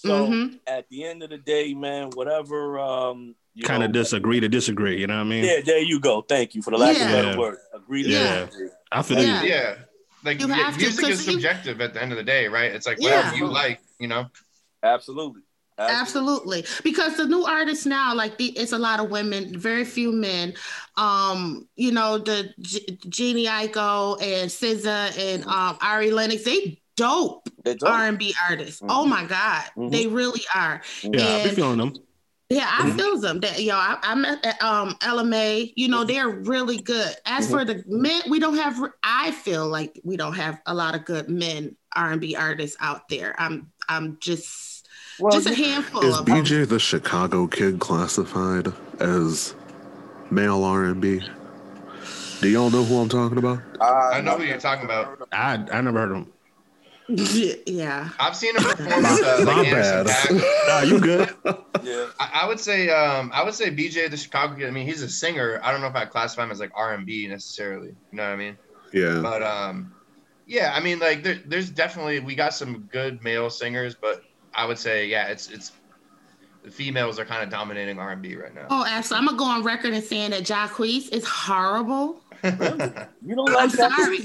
So 0.00 0.26
Mhm. 0.26 0.58
at 0.66 0.88
the 0.88 1.04
end 1.04 1.22
of 1.22 1.30
the 1.30 1.38
day, 1.38 1.72
man, 1.74 2.10
whatever. 2.14 2.78
Um, 2.78 3.34
you 3.54 3.62
Kind 3.64 3.84
of 3.84 3.92
disagree 3.92 4.40
to 4.40 4.48
disagree. 4.48 5.00
You 5.00 5.06
know 5.06 5.14
what 5.14 5.20
I 5.20 5.24
mean? 5.24 5.44
Yeah, 5.44 5.60
there 5.64 5.78
you 5.78 6.00
go. 6.00 6.22
Thank 6.22 6.54
you 6.56 6.62
for 6.62 6.72
the 6.72 6.78
lack 6.78 6.96
Yeah. 6.96 7.04
of 7.04 7.10
a 7.10 7.22
better 7.28 7.38
word. 7.40 7.58
Agree 7.72 8.02
to 8.02 8.08
Yeah. 8.08 8.46
disagree. 8.46 8.68
I 8.90 9.02
feel 9.02 9.22
Yeah. 9.22 9.42
you. 9.42 9.48
Yeah. 9.48 9.74
Like 10.24 10.40
You 10.40 10.48
yeah, 10.48 10.54
have 10.54 10.74
to, 10.74 10.80
music 10.80 11.08
is 11.08 11.18
'cause 11.18 11.26
you- 11.26 11.32
subjective 11.34 11.80
at 11.80 11.94
the 11.94 12.02
end 12.02 12.10
of 12.12 12.18
the 12.18 12.24
day, 12.24 12.48
right? 12.48 12.72
It's 12.72 12.86
like 12.86 12.98
Yeah. 13.00 13.16
whatever 13.18 13.36
you 13.36 13.46
like, 13.46 13.80
you 14.00 14.08
know. 14.08 14.26
Absolutely. 14.82 15.42
Absolutely, 15.76 16.64
because 16.84 17.16
the 17.16 17.26
new 17.26 17.44
artists 17.44 17.84
now, 17.84 18.14
like 18.14 18.38
the, 18.38 18.46
it's 18.50 18.70
a 18.70 18.78
lot 18.78 19.00
of 19.00 19.10
women, 19.10 19.58
very 19.58 19.84
few 19.84 20.12
men. 20.12 20.54
Um, 20.96 21.66
you 21.74 21.90
know, 21.90 22.18
the 22.18 22.54
G- 22.60 22.86
Jhené 23.08 23.46
Aiko 23.46 24.16
and 24.22 24.48
SZA 24.48 25.18
and 25.18 25.44
um, 25.46 25.76
Ari 25.80 26.12
Lennox, 26.12 26.44
they 26.44 26.80
dope 26.96 27.48
dope. 27.64 27.88
R 27.88 28.08
and 28.08 28.18
B 28.18 28.34
artists. 28.48 28.80
Mhm. 28.80 28.86
Oh 28.90 29.04
my 29.06 29.24
God, 29.24 29.64
Mhm. 29.76 29.90
they 29.90 30.06
really 30.06 30.42
are. 30.54 30.82
Yeah, 31.02 31.36
I 31.36 31.42
be 31.42 31.50
feeling 31.50 31.78
them. 31.78 31.94
Yeah, 32.50 32.68
I 32.70 32.82
Mm-hmm. 32.82 32.96
feel 32.98 33.18
them. 33.18 33.40
That 33.40 33.62
yo, 33.62 33.74
I, 33.74 33.98
I 34.02 34.14
met 34.14 34.44
at 34.44 34.62
um 34.62 34.96
LMA. 35.00 35.72
You 35.76 35.88
know, 35.88 36.04
they're 36.04 36.28
really 36.28 36.76
good. 36.76 37.14
As 37.24 37.50
for 37.50 37.64
the 37.64 37.82
men, 37.86 38.22
we 38.28 38.38
don't 38.38 38.56
have. 38.56 38.78
I 39.02 39.30
feel 39.32 39.66
like 39.66 40.00
we 40.04 40.16
don't 40.16 40.34
have 40.34 40.60
a 40.66 40.74
lot 40.74 40.94
of 40.94 41.04
good 41.04 41.28
men 41.28 41.76
R 41.96 42.12
and 42.12 42.20
B 42.20 42.36
artists 42.36 42.76
out 42.80 43.08
there. 43.08 43.34
I'm 43.38 43.72
I'm 43.88 44.18
just 44.20 44.88
Well, 45.18 45.32
just 45.32 45.48
a 45.48 45.54
handful 45.54 46.04
Is 46.04 46.18
of 46.18 46.26
them. 46.26 46.44
BJ 46.44 46.68
the 46.68 46.78
Chicago 46.78 47.46
Kid 47.46 47.80
classified 47.80 48.68
as 49.00 49.54
male 50.30 50.64
R&B? 50.64 51.22
Do 52.40 52.48
y'all 52.48 52.70
know 52.70 52.84
who 52.84 52.98
I'm 52.98 53.08
talking 53.08 53.38
about? 53.38 53.60
I 53.80 54.20
know 54.20 54.36
who 54.36 54.44
you're 54.44 54.58
talking 54.58 54.84
about. 54.84 55.18
I 55.32 55.54
I 55.72 55.80
never 55.80 55.98
heard 55.98 56.10
of 56.10 56.16
them. 56.18 56.33
yeah. 57.66 58.08
I've 58.18 58.34
seen 58.34 58.56
him 58.56 58.62
perform 58.62 59.02
with 59.02 59.22
uh, 59.22 59.44
My 59.44 59.52
like 59.56 59.66
Anderson 59.68 60.04
bad. 60.04 60.06
Paak. 60.06 60.66
Nah, 60.68 60.80
you 60.80 61.00
good? 61.00 61.34
Yeah. 61.82 62.06
I, 62.18 62.42
I 62.42 62.48
would 62.48 62.58
say 62.58 62.88
um 62.88 63.30
I 63.34 63.42
would 63.44 63.54
say 63.54 63.70
BJ 63.70 64.10
the 64.10 64.16
Chicago 64.16 64.54
Kid. 64.56 64.68
I 64.68 64.70
mean, 64.70 64.86
he's 64.86 65.02
a 65.02 65.08
singer. 65.08 65.60
I 65.62 65.70
don't 65.70 65.80
know 65.82 65.86
if 65.86 65.96
I 65.96 66.06
classify 66.06 66.44
him 66.44 66.50
as 66.50 66.60
like 66.60 66.72
R 66.74 66.94
and 66.94 67.04
B 67.04 67.28
necessarily. 67.28 67.88
You 67.88 67.96
know 68.12 68.22
what 68.24 68.32
I 68.32 68.36
mean? 68.36 68.56
Yeah. 68.92 69.20
But 69.20 69.42
um, 69.42 69.92
yeah, 70.46 70.72
I 70.74 70.80
mean, 70.80 70.98
like 70.98 71.22
there, 71.22 71.38
there's 71.46 71.68
definitely 71.68 72.20
we 72.20 72.34
got 72.34 72.54
some 72.54 72.88
good 72.90 73.22
male 73.22 73.50
singers, 73.50 73.94
but 73.94 74.22
I 74.54 74.64
would 74.64 74.78
say 74.78 75.06
yeah, 75.06 75.26
it's 75.26 75.50
it's 75.50 75.72
the 76.62 76.70
females 76.70 77.18
are 77.18 77.26
kind 77.26 77.42
of 77.42 77.50
dominating 77.50 77.98
R 77.98 78.12
and 78.12 78.22
B 78.22 78.34
right 78.36 78.54
now. 78.54 78.66
Oh, 78.70 78.84
absolutely. 78.88 79.28
I'm 79.28 79.36
gonna 79.36 79.38
go 79.38 79.44
on 79.44 79.62
record 79.62 79.92
and 79.92 80.02
saying 80.02 80.30
that 80.30 80.44
Jacquees 80.44 81.10
is 81.12 81.26
horrible. 81.26 82.20
You 82.42 82.50
don't 82.50 83.46
like 83.46 83.48
I'm 83.48 83.68
like 83.68 83.72
that? 83.72 83.92
sorry. 83.92 84.18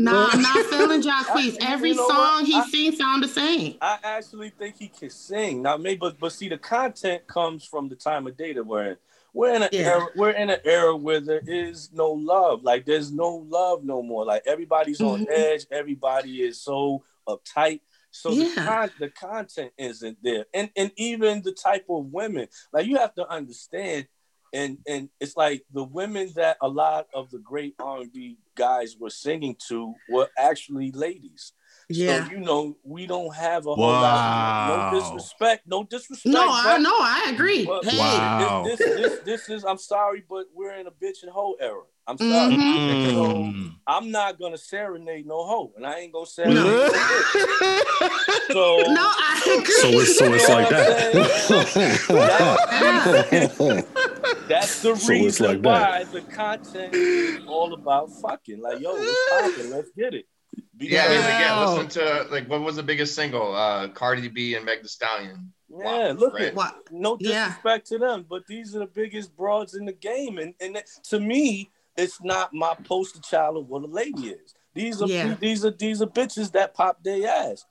No, 0.00 0.28
I'm 0.30 0.40
not 0.42 0.66
feeling 0.66 1.02
Jacquees. 1.02 1.56
Every 1.60 1.90
you 1.90 1.96
know 1.96 2.08
song 2.08 2.16
what? 2.16 2.46
he 2.46 2.54
I- 2.56 2.64
sings 2.66 2.98
sound 2.98 3.22
the 3.22 3.28
same. 3.28 3.76
I 3.80 3.98
actually 4.02 4.50
think 4.50 4.76
he 4.78 4.88
can 4.88 5.10
sing. 5.10 5.62
Now, 5.62 5.76
maybe, 5.76 5.98
but, 5.98 6.18
but 6.18 6.32
see, 6.32 6.48
the 6.48 6.58
content 6.58 7.26
comes 7.26 7.64
from 7.64 7.88
the 7.88 7.96
time 7.96 8.26
of 8.26 8.36
day 8.36 8.52
that 8.54 8.64
we're 8.64 8.92
in. 8.92 8.96
We're 9.32 9.54
in 9.54 9.62
an 9.62 9.68
Yeah. 9.72 9.80
era. 9.90 10.06
We're 10.16 10.30
in 10.30 10.50
an 10.50 10.58
era 10.64 10.96
where 10.96 11.20
there 11.20 11.42
is 11.46 11.90
no 11.92 12.10
love. 12.10 12.64
Like 12.64 12.84
there's 12.86 13.12
no 13.12 13.46
love 13.48 13.84
no 13.84 14.02
more. 14.02 14.24
Like 14.24 14.42
everybody's 14.46 15.00
on 15.00 15.26
Mhm. 15.26 15.30
edge. 15.30 15.66
Everybody 15.70 16.42
is 16.42 16.60
so 16.60 17.04
uptight. 17.28 17.80
So 18.10 18.34
the, 18.34 18.50
con- 18.56 18.90
the 18.98 19.08
content 19.10 19.70
isn't 19.78 20.18
there, 20.20 20.46
and 20.52 20.68
and 20.74 20.90
even 20.96 21.42
the 21.42 21.52
type 21.52 21.84
of 21.88 22.06
women. 22.06 22.48
Like 22.72 22.86
you 22.86 22.96
have 22.96 23.14
to 23.14 23.28
understand, 23.28 24.08
and 24.52 24.78
and 24.86 25.08
it's 25.20 25.36
like 25.36 25.62
the 25.72 25.84
women 25.84 26.30
that 26.36 26.56
a 26.60 26.68
lot 26.68 27.06
of 27.14 27.30
the 27.30 27.38
great 27.38 27.74
R 27.78 28.00
and 28.00 28.12
B 28.12 28.38
guys 28.54 28.96
were 28.98 29.10
singing 29.10 29.56
to 29.68 29.94
were 30.08 30.28
actually 30.38 30.90
ladies. 30.92 31.52
Yeah. 31.90 32.24
So 32.26 32.30
you 32.32 32.38
know 32.38 32.76
we 32.84 33.06
don't 33.06 33.34
have 33.34 33.66
a 33.66 33.74
whole 33.74 33.86
Wow. 33.88 34.02
lot. 34.02 34.92
No 34.92 35.00
disrespect. 35.00 35.66
No 35.66 35.82
disrespect. 35.84 36.32
No, 36.32 36.46
I 36.48 36.78
know. 36.78 36.96
I 36.98 37.30
agree. 37.32 37.64
but 37.66 37.84
Hey. 37.84 37.98
Wow. 37.98 38.62
This, 38.64 38.78
this, 38.78 38.96
this, 38.96 39.18
this 39.24 39.48
is. 39.48 39.64
I'm 39.64 39.78
sorry, 39.78 40.22
but 40.28 40.46
we're 40.54 40.74
in 40.74 40.86
a 40.86 40.90
bitch 40.90 41.22
and 41.22 41.30
hoe 41.32 41.54
era. 41.60 41.82
I'm 42.06 42.16
sorry. 42.18 42.54
Mhm. 42.54 43.12
Mm. 43.12 43.74
I'm 43.86 44.10
not 44.10 44.38
gonna 44.40 44.56
serenade 44.58 45.26
no 45.26 45.44
hoe, 45.44 45.72
and 45.76 45.86
I 45.86 45.98
ain't 45.98 46.12
gonna 46.12 46.26
serenade. 46.26 46.56
No. 46.56 46.88
no. 46.88 46.92
So 48.52 48.82
No, 48.88 49.04
I 49.06 49.58
agree. 49.60 49.74
So 49.74 49.88
it's 50.00 50.18
so 50.18 50.32
it's 50.34 50.48
like 50.48 50.68
that. 50.70 51.12
that's 54.48 54.82
the 54.82 54.88
So 54.88 54.92
it's 54.92 55.08
reason 55.08 55.46
like 55.46 55.58
why 55.64 56.04
that. 56.04 56.12
the 56.12 56.22
content 56.22 56.94
is 56.94 57.40
all 57.46 57.72
about 57.74 58.10
fucking. 58.20 58.60
Like, 58.60 58.80
yo, 58.80 58.94
it's 58.96 59.30
popping. 59.30 59.70
Let's 59.70 59.90
get 59.96 60.14
it. 60.14 60.26
Because- 60.80 60.94
Yeah, 60.94 61.04
I 61.04 61.08
mean, 61.08 61.18
again, 61.18 61.84
listen 61.84 62.02
to 62.02 62.32
like 62.32 62.48
what 62.48 62.62
was 62.62 62.76
the 62.76 62.82
biggest 62.82 63.14
single? 63.14 63.54
Uh, 63.54 63.88
Cardi 63.88 64.28
B 64.28 64.54
and 64.54 64.64
Meg 64.64 64.80
Thee 64.82 64.88
Stallion. 64.88 65.52
Yeah, 65.68 66.14
look 66.16 66.34
right? 66.34 66.44
at 66.48 66.54
What? 66.54 66.74
no 66.90 67.16
Yeah. 67.20 67.48
disrespect 67.48 67.86
to 67.88 67.98
them, 67.98 68.24
but 68.28 68.46
these 68.48 68.74
are 68.74 68.80
the 68.80 68.86
biggest 68.86 69.36
broads 69.36 69.74
in 69.74 69.84
the 69.84 69.92
game, 69.92 70.38
and 70.38 70.54
and 70.60 70.74
that- 70.76 70.86
to 71.04 71.20
me, 71.20 71.70
it's 71.96 72.22
not 72.22 72.54
my 72.54 72.74
poster 72.84 73.20
child 73.20 73.58
of 73.58 73.68
what 73.68 73.82
a 73.82 73.86
lady 73.86 74.30
is. 74.30 74.54
These 74.74 75.02
are 75.02 75.06
Yeah. 75.06 75.34
these 75.34 75.64
are 75.66 75.70
these 75.70 76.00
are 76.00 76.06
bitches 76.06 76.50
that 76.52 76.72
pop 76.74 77.02
their 77.04 77.28
ass 77.28 77.66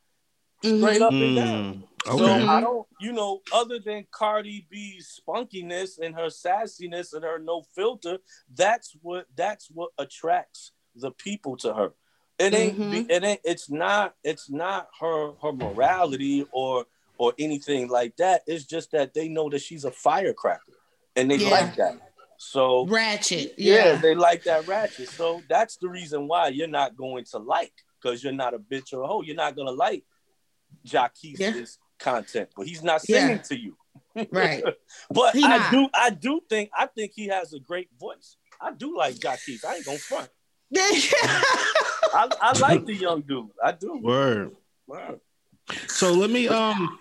Mhm. 0.64 0.80
straight 0.80 1.02
up 1.02 1.12
and 1.12 1.36
down. 1.36 1.74
Mm. 1.74 1.84
So 2.06 2.24
Okay. 2.24 2.46
I 2.48 2.62
don't, 2.62 2.88
you 3.02 3.12
know, 3.12 3.42
other 3.52 3.80
than 3.80 4.06
Cardi 4.12 4.68
B's 4.70 5.20
spunkiness 5.20 5.98
and 6.00 6.16
her 6.16 6.28
sassiness 6.28 7.14
and 7.14 7.24
her 7.24 7.40
no 7.40 7.64
filter, 7.76 8.20
that's 8.54 8.96
what 9.02 9.26
that's 9.36 9.68
what 9.72 9.92
attracts 9.98 10.72
the 10.96 11.12
people 11.12 11.58
to 11.58 11.74
her. 11.74 11.94
It 12.40 12.54
ain't 12.54 12.80
Mhm. 12.80 13.06
it 13.10 13.24
ain't 13.24 13.42
it's 13.44 13.70
not 13.70 14.16
it's 14.24 14.50
not 14.50 14.88
her 15.02 15.34
her 15.42 15.52
morality 15.52 16.46
or 16.52 16.86
or 17.18 17.34
anything 17.38 17.90
like 17.90 18.16
that. 18.18 18.44
It's 18.48 18.64
just 18.66 18.92
that 18.92 19.14
they 19.14 19.28
know 19.28 19.50
that 19.50 19.60
she's 19.60 19.84
a 19.84 19.92
firecracker 19.92 20.78
and 21.18 21.30
they 21.30 21.36
Yeah. 21.38 21.50
like 21.50 21.76
that. 21.76 21.96
So 22.38 22.86
Ratchet. 22.88 23.56
yeah, 23.58 23.76
Yeah. 23.76 23.96
they 23.96 24.16
like 24.16 24.46
that 24.46 24.66
ratchet. 24.66 25.10
So 25.10 25.44
that's 25.50 25.76
the 25.78 25.90
reason 25.90 26.28
why 26.30 26.48
you're 26.48 26.68
not 26.70 26.96
going 26.96 27.26
to 27.26 27.40
like 27.40 27.74
because 28.02 28.24
you're 28.24 28.32
not 28.32 28.54
a 28.54 28.60
bitch 28.60 28.94
or 28.94 29.02
a 29.02 29.08
hoe. 29.08 29.22
You're 29.22 29.36
not 29.36 29.58
gonna 29.58 29.72
like 29.72 30.06
Jaquez's 30.86 31.40
Yeah. 31.40 31.66
content, 32.00 32.50
but 32.56 32.66
he's 32.68 32.82
not 32.84 33.02
Yeah. 33.10 33.20
singing 33.20 33.42
to 33.50 33.60
you. 33.60 33.76
Right. 34.32 34.64
But 35.12 35.36
He 35.36 35.44
I 35.44 35.58
not. 35.58 35.72
do, 35.72 35.90
I 35.94 36.10
do 36.10 36.42
think, 36.50 36.70
I 36.74 36.86
think 36.88 37.12
he 37.14 37.28
has 37.28 37.54
a 37.54 37.60
great 37.60 37.90
voice. 38.00 38.38
I 38.62 38.72
do 38.72 38.98
like 38.98 39.22
Jaquez. 39.22 39.64
I 39.66 39.76
ain't 39.76 39.86
gonna 39.86 39.98
front. 40.00 40.30
I, 42.14 42.30
I 42.42 42.60
like 42.60 42.86
the 42.86 42.96
young 42.96 43.22
dude. 43.22 43.50
I 43.64 43.72
do. 43.72 44.00
Word. 44.02 44.56
Word. 44.88 45.20
So 45.88 46.14
let 46.14 46.30
me 46.30 46.48
um 46.48 47.00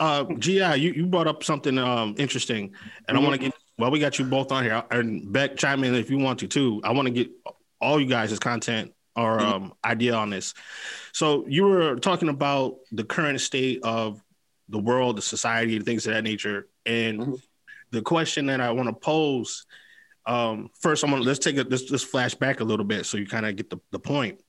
uh 0.00 0.24
GI, 0.24 0.74
you, 0.76 0.92
you 0.92 1.06
brought 1.06 1.28
up 1.28 1.44
something 1.44 1.78
um 1.78 2.14
interesting, 2.18 2.74
and 3.08 3.16
I 3.16 3.20
want 3.20 3.34
to 3.34 3.38
get 3.38 3.54
well, 3.78 3.90
we 3.90 3.98
got 3.98 4.18
you 4.18 4.24
both 4.26 4.52
on 4.52 4.64
here, 4.64 4.82
and 4.90 5.32
Beck 5.32 5.56
chime 5.56 5.84
in 5.84 5.94
if 5.94 6.10
you 6.10 6.18
want 6.18 6.40
to 6.40 6.48
too. 6.48 6.80
I 6.84 6.92
want 6.92 7.06
to 7.06 7.14
get 7.14 7.30
all 7.80 8.00
you 8.00 8.06
guys' 8.06 8.38
content 8.38 8.92
or 9.16 9.40
um 9.40 9.72
idea 9.84 10.14
on 10.14 10.30
this. 10.30 10.54
So 11.12 11.46
you 11.46 11.64
were 11.64 11.96
talking 11.96 12.28
about 12.28 12.76
the 12.92 13.04
current 13.04 13.40
state 13.40 13.80
of 13.84 14.22
the 14.68 14.78
world, 14.78 15.16
the 15.16 15.22
society, 15.22 15.76
and 15.76 15.84
things 15.84 16.06
of 16.06 16.14
that 16.14 16.24
nature, 16.24 16.68
and 16.86 17.20
Mhm. 17.20 17.42
the 17.90 18.02
question 18.02 18.46
that 18.46 18.60
I 18.60 18.72
want 18.72 18.88
to 18.88 18.94
pose. 18.94 19.64
Um, 20.26 20.70
first, 20.80 21.02
I'm 21.04 21.10
gonna 21.10 21.22
let's 21.22 21.38
take 21.38 21.56
a 21.56 21.62
let's 21.62 21.90
let's 21.90 22.04
flash 22.04 22.34
back 22.34 22.60
a 22.60 22.64
little 22.64 22.84
bit 22.84 23.06
so 23.06 23.16
you 23.16 23.26
kind 23.26 23.46
of 23.46 23.56
get 23.56 23.70
the, 23.70 23.78
the 23.90 23.98
point. 23.98 24.40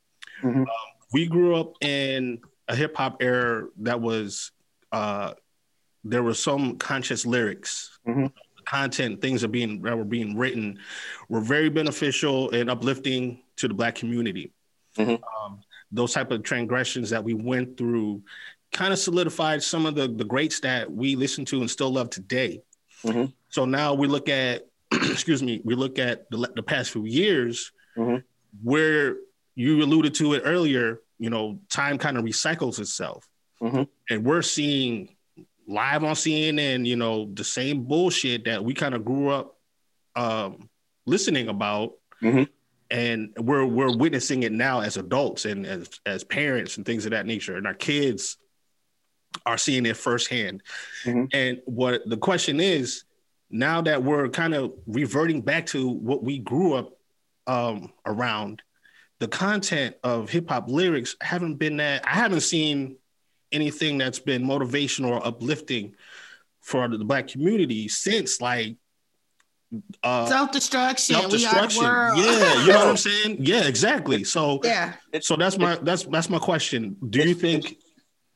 Mhm. 0.43 0.61
Um, 0.61 0.67
we 1.13 1.25
grew 1.27 1.55
up 1.55 1.73
in 1.81 2.39
a 2.67 2.75
hip 2.75 2.95
hop 2.95 3.21
era 3.21 3.67
that 3.79 3.99
was 4.01 4.51
uh 4.91 5.33
there 6.03 6.23
were 6.23 6.33
some 6.33 6.77
conscious 6.77 7.25
lyrics 7.25 7.99
Mhm. 8.07 8.31
content 8.65 9.21
things 9.21 9.43
are 9.43 9.47
being 9.49 9.81
that 9.83 9.97
were 9.97 10.03
being 10.05 10.35
written 10.37 10.79
were 11.29 11.41
very 11.41 11.69
beneficial 11.69 12.49
and 12.51 12.69
uplifting 12.69 13.43
to 13.57 13.67
the 13.67 13.73
black 13.73 13.95
community 13.95 14.51
Mhm. 14.97 15.21
um, 15.43 15.61
those 15.91 16.13
type 16.13 16.31
of 16.31 16.43
transgressions 16.43 17.09
that 17.09 17.23
we 17.23 17.33
went 17.33 17.77
through 17.77 18.23
kind 18.71 18.93
of 18.93 18.99
solidified 18.99 19.61
some 19.63 19.85
of 19.85 19.95
the 19.95 20.07
the 20.07 20.25
greats 20.25 20.59
that 20.61 20.89
we 20.91 21.15
listen 21.15 21.45
to 21.45 21.59
and 21.61 21.69
still 21.69 21.91
love 21.91 22.09
today 22.09 22.61
Mhm. 23.03 23.33
so 23.49 23.65
now 23.65 23.93
we 23.93 24.07
look 24.07 24.27
at 24.29 24.67
excuse 25.11 25.41
me 25.41 25.61
we 25.63 25.75
look 25.75 25.99
at 25.99 26.29
the, 26.31 26.37
the 26.55 26.63
past 26.63 26.91
few 26.91 27.05
years 27.05 27.71
Mhm. 27.97 28.23
where 28.63 29.17
you 29.55 29.81
alluded 29.83 30.13
to 30.15 30.33
it 30.33 30.43
earlier 30.45 31.01
you 31.19 31.29
know 31.29 31.59
time 31.69 31.97
kind 31.97 32.17
of 32.17 32.23
recycles 32.23 32.79
itself 32.79 33.27
Mhm. 33.61 33.87
and 34.09 34.23
we're 34.25 34.41
seeing 34.41 35.15
live 35.67 36.03
on 36.03 36.15
CNN, 36.15 36.85
you 36.85 36.95
know, 36.97 37.29
the 37.33 37.43
same 37.43 37.83
bullshit 37.83 38.43
that 38.45 38.61
we 38.65 38.73
kind 38.73 38.93
of 38.95 39.05
grew 39.05 39.29
up 39.29 39.57
um, 40.15 40.67
listening 41.05 41.47
about, 41.47 41.93
Mhm. 42.21 42.49
and 42.89 43.31
we're 43.37 43.65
we're 43.65 43.95
witnessing 43.95 44.43
it 44.43 44.51
now 44.51 44.81
as 44.81 44.97
adults 44.97 45.45
and 45.45 45.65
as 45.65 45.87
as 46.05 46.23
parents 46.25 46.75
and 46.75 46.85
things 46.85 47.05
of 47.05 47.11
that 47.11 47.25
nature, 47.27 47.55
and 47.55 47.65
our 47.67 47.75
kids 47.75 48.37
are 49.45 49.57
seeing 49.57 49.85
it 49.85 49.95
firsthand. 49.95 50.61
Mhm. 51.05 51.29
And 51.31 51.61
what 51.65 52.01
the 52.09 52.17
question 52.17 52.59
is 52.59 53.03
now 53.51 53.81
that 53.81 54.03
we're 54.03 54.29
kind 54.29 54.53
of 54.53 54.73
reverting 54.87 55.41
back 55.41 55.65
to 55.67 55.89
what 55.89 56.23
we 56.23 56.39
grew 56.39 56.73
up 56.73 56.97
um, 57.47 57.91
around, 58.05 58.61
the 59.19 59.27
content 59.27 59.95
of 60.03 60.29
hip 60.29 60.49
hop 60.49 60.67
lyrics 60.67 61.15
haven't 61.21 61.55
been 61.55 61.77
that. 61.77 62.05
I 62.07 62.15
haven't 62.15 62.41
seen 62.41 62.97
anything 63.51 63.97
that's 63.97 64.19
been 64.19 64.43
motivational 64.43 65.11
or 65.11 65.25
uplifting 65.25 65.95
for 66.61 66.87
the 66.87 67.03
black 67.03 67.27
community 67.27 67.87
since 67.87 68.39
like 68.41 68.77
uh 70.03 70.25
Self 70.25 70.51
destruction. 70.51 71.15
We 71.17 71.23
are 71.23 71.29
the 71.29 71.39
self-destruction. 71.39 72.23
Yeah, 72.23 72.61
you 72.61 72.67
know 72.67 72.79
what 72.79 72.87
I'm 72.87 72.97
saying? 73.09 73.37
Yeah, 73.39 73.67
exactly. 73.67 74.23
So 74.23 74.59
yeah. 74.63 74.93
so 75.21 75.35
that's 75.35 75.57
my 75.57 75.75
that's 75.81 76.03
that's 76.03 76.29
my 76.29 76.39
question. 76.39 76.97
Do 77.09 77.27
you 77.27 77.33
think 77.33 77.77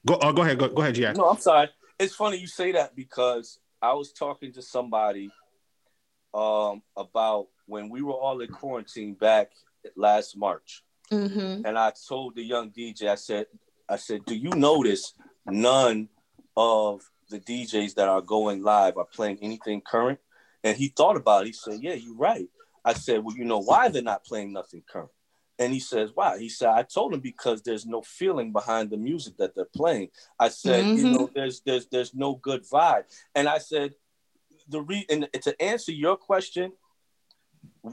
go 0.06 0.17
oh, 0.21 0.34
go 0.34 0.43
ahead, 0.43 0.60
go, 0.60 0.69
go 0.69 0.82
ahead, 0.82 0.95
Jack. 0.95 1.17
No, 1.17 1.30
I'm 1.30 1.39
sorry. 1.39 1.69
It's 1.99 2.15
funny 2.15 2.38
you 2.38 2.47
say 2.47 2.71
that 2.73 2.95
because 2.95 3.60
I 3.86 3.93
was 3.93 4.12
talking 4.12 4.52
to 4.54 4.62
somebody 4.62 5.30
um, 6.34 6.82
about 6.98 7.48
when 7.67 7.89
we 7.89 8.02
were 8.02 8.13
all 8.13 8.41
in 8.41 8.50
quarantine 8.50 9.13
back 9.13 9.52
last 9.95 10.38
March. 10.38 10.84
Mm-hmm. 11.12 11.63
and 11.67 11.78
I 11.78 11.93
told 12.10 12.36
the 12.36 12.41
young 12.41 12.71
DJ, 12.71 13.10
I 13.10 13.15
said, 13.15 13.45
I 13.88 13.98
said, 13.98 14.26
do 14.26 14.34
you 14.36 14.50
notice 14.50 15.13
none 15.45 16.10
of 16.58 17.04
the 17.30 17.39
DJs 17.39 17.93
that 17.93 18.10
are 18.10 18.21
going 18.21 18.63
live 18.63 18.98
are 18.98 19.06
playing 19.06 19.38
anything 19.43 19.82
current? 19.82 20.17
And 20.63 20.76
he 20.76 20.88
thought 20.88 21.15
about 21.15 21.43
it. 21.43 21.48
He 21.48 21.54
said, 21.54 21.80
Yeah, 21.80 21.93
you're 21.93 22.17
right. 22.17 22.48
I 22.84 22.93
said, 22.93 23.24
Well, 23.24 23.36
you 23.38 23.45
know 23.45 23.60
why 23.60 23.89
they're 23.89 24.02
not 24.02 24.26
playing 24.26 24.52
nothing 24.52 24.82
current? 24.89 25.12
And 25.58 25.74
he 25.74 25.80
says, 25.80 26.12
Why? 26.13 26.38
He 26.38 26.50
said, 26.50 26.70
I 26.70 26.84
told 26.84 27.13
him 27.13 27.22
because 27.22 27.62
there's 27.62 27.86
no 27.86 28.02
feeling 28.02 28.52
behind 28.52 28.89
the 28.89 28.98
music 28.98 29.38
that 29.38 29.56
they're 29.56 29.65
playing. 29.65 30.10
I 30.39 30.50
said, 30.50 30.86
you 30.86 30.96
mm-hmm. 30.96 31.13
know, 31.13 31.30
there's 31.34 31.62
there's 31.62 31.88
there's 31.88 32.13
no 32.13 32.36
good 32.36 32.63
vibe. 32.68 33.04
And 33.34 33.48
I 33.48 33.60
said, 33.60 33.96
the 34.68 34.82
re 34.82 35.06
and 35.10 35.30
to 35.41 35.62
answer 35.62 35.91
your 35.91 36.18
question, 36.18 36.74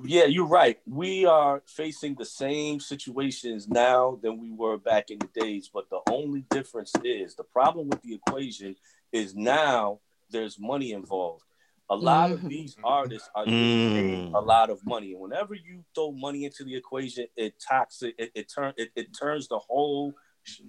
yeah, 0.04 0.24
you're 0.24 0.46
right. 0.46 0.78
We 0.86 1.26
are 1.26 1.62
facing 1.66 2.14
the 2.14 2.24
same 2.24 2.80
situations 2.80 3.68
now 3.68 4.18
than 4.22 4.38
we 4.38 4.50
were 4.50 4.78
back 4.78 5.10
in 5.10 5.18
the 5.18 5.28
days, 5.40 5.70
but 5.72 5.90
the 5.90 6.00
only 6.10 6.44
difference 6.50 6.92
is 7.04 7.34
the 7.34 7.44
problem 7.44 7.88
with 7.88 8.02
the 8.02 8.14
equation 8.14 8.76
is 9.12 9.34
now 9.34 10.00
there's 10.30 10.58
money 10.58 10.92
involved. 10.92 11.44
A 11.92 11.96
lot 11.96 12.32
of 12.32 12.40
Mhm. 12.40 12.48
these 12.48 12.76
artists 12.82 13.28
are 13.34 13.44
getting 13.44 13.92
paid 13.94 14.32
Mm. 14.32 14.34
a 14.34 14.40
lot 14.40 14.70
of 14.70 14.84
money, 14.86 15.12
and 15.12 15.20
whenever 15.20 15.54
you 15.54 15.84
throw 15.94 16.10
money 16.12 16.44
into 16.46 16.64
the 16.64 16.74
equation, 16.74 17.26
it 17.36 17.52
toxic. 17.60 18.14
It 18.18 18.32
it, 18.34 18.46
turn, 18.54 18.72
it, 18.78 18.90
it 18.96 19.08
turns 19.12 19.46
the 19.48 19.58
whole 19.58 20.14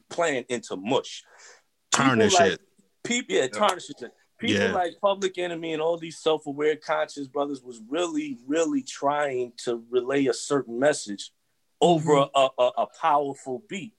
plan 0.10 0.44
into 0.50 0.76
mush. 0.76 1.24
People 1.92 2.06
Tarnish 2.08 2.34
like- 2.40 2.52
it. 2.54 2.62
people 3.04 3.36
yeah, 3.36 3.48
tarnishes 3.48 3.96
it. 4.02 4.12
People 4.38 4.66
Yeah. 4.66 4.74
like 4.74 5.00
Public 5.00 5.38
Enemy 5.38 5.72
and 5.74 5.82
all 5.82 5.98
these 5.98 6.18
self-aware 6.20 6.76
conscious 6.76 7.28
brothers 7.30 7.64
was 7.64 7.80
really, 7.88 8.38
really 8.46 8.84
trying 8.84 9.54
to 9.64 9.86
relay 9.90 10.26
a 10.26 10.34
certain 10.34 10.78
message 10.78 11.32
over 11.80 12.14
a, 12.36 12.50
a, 12.66 12.72
a 12.84 12.88
powerful 13.00 13.64
beat. 13.70 13.94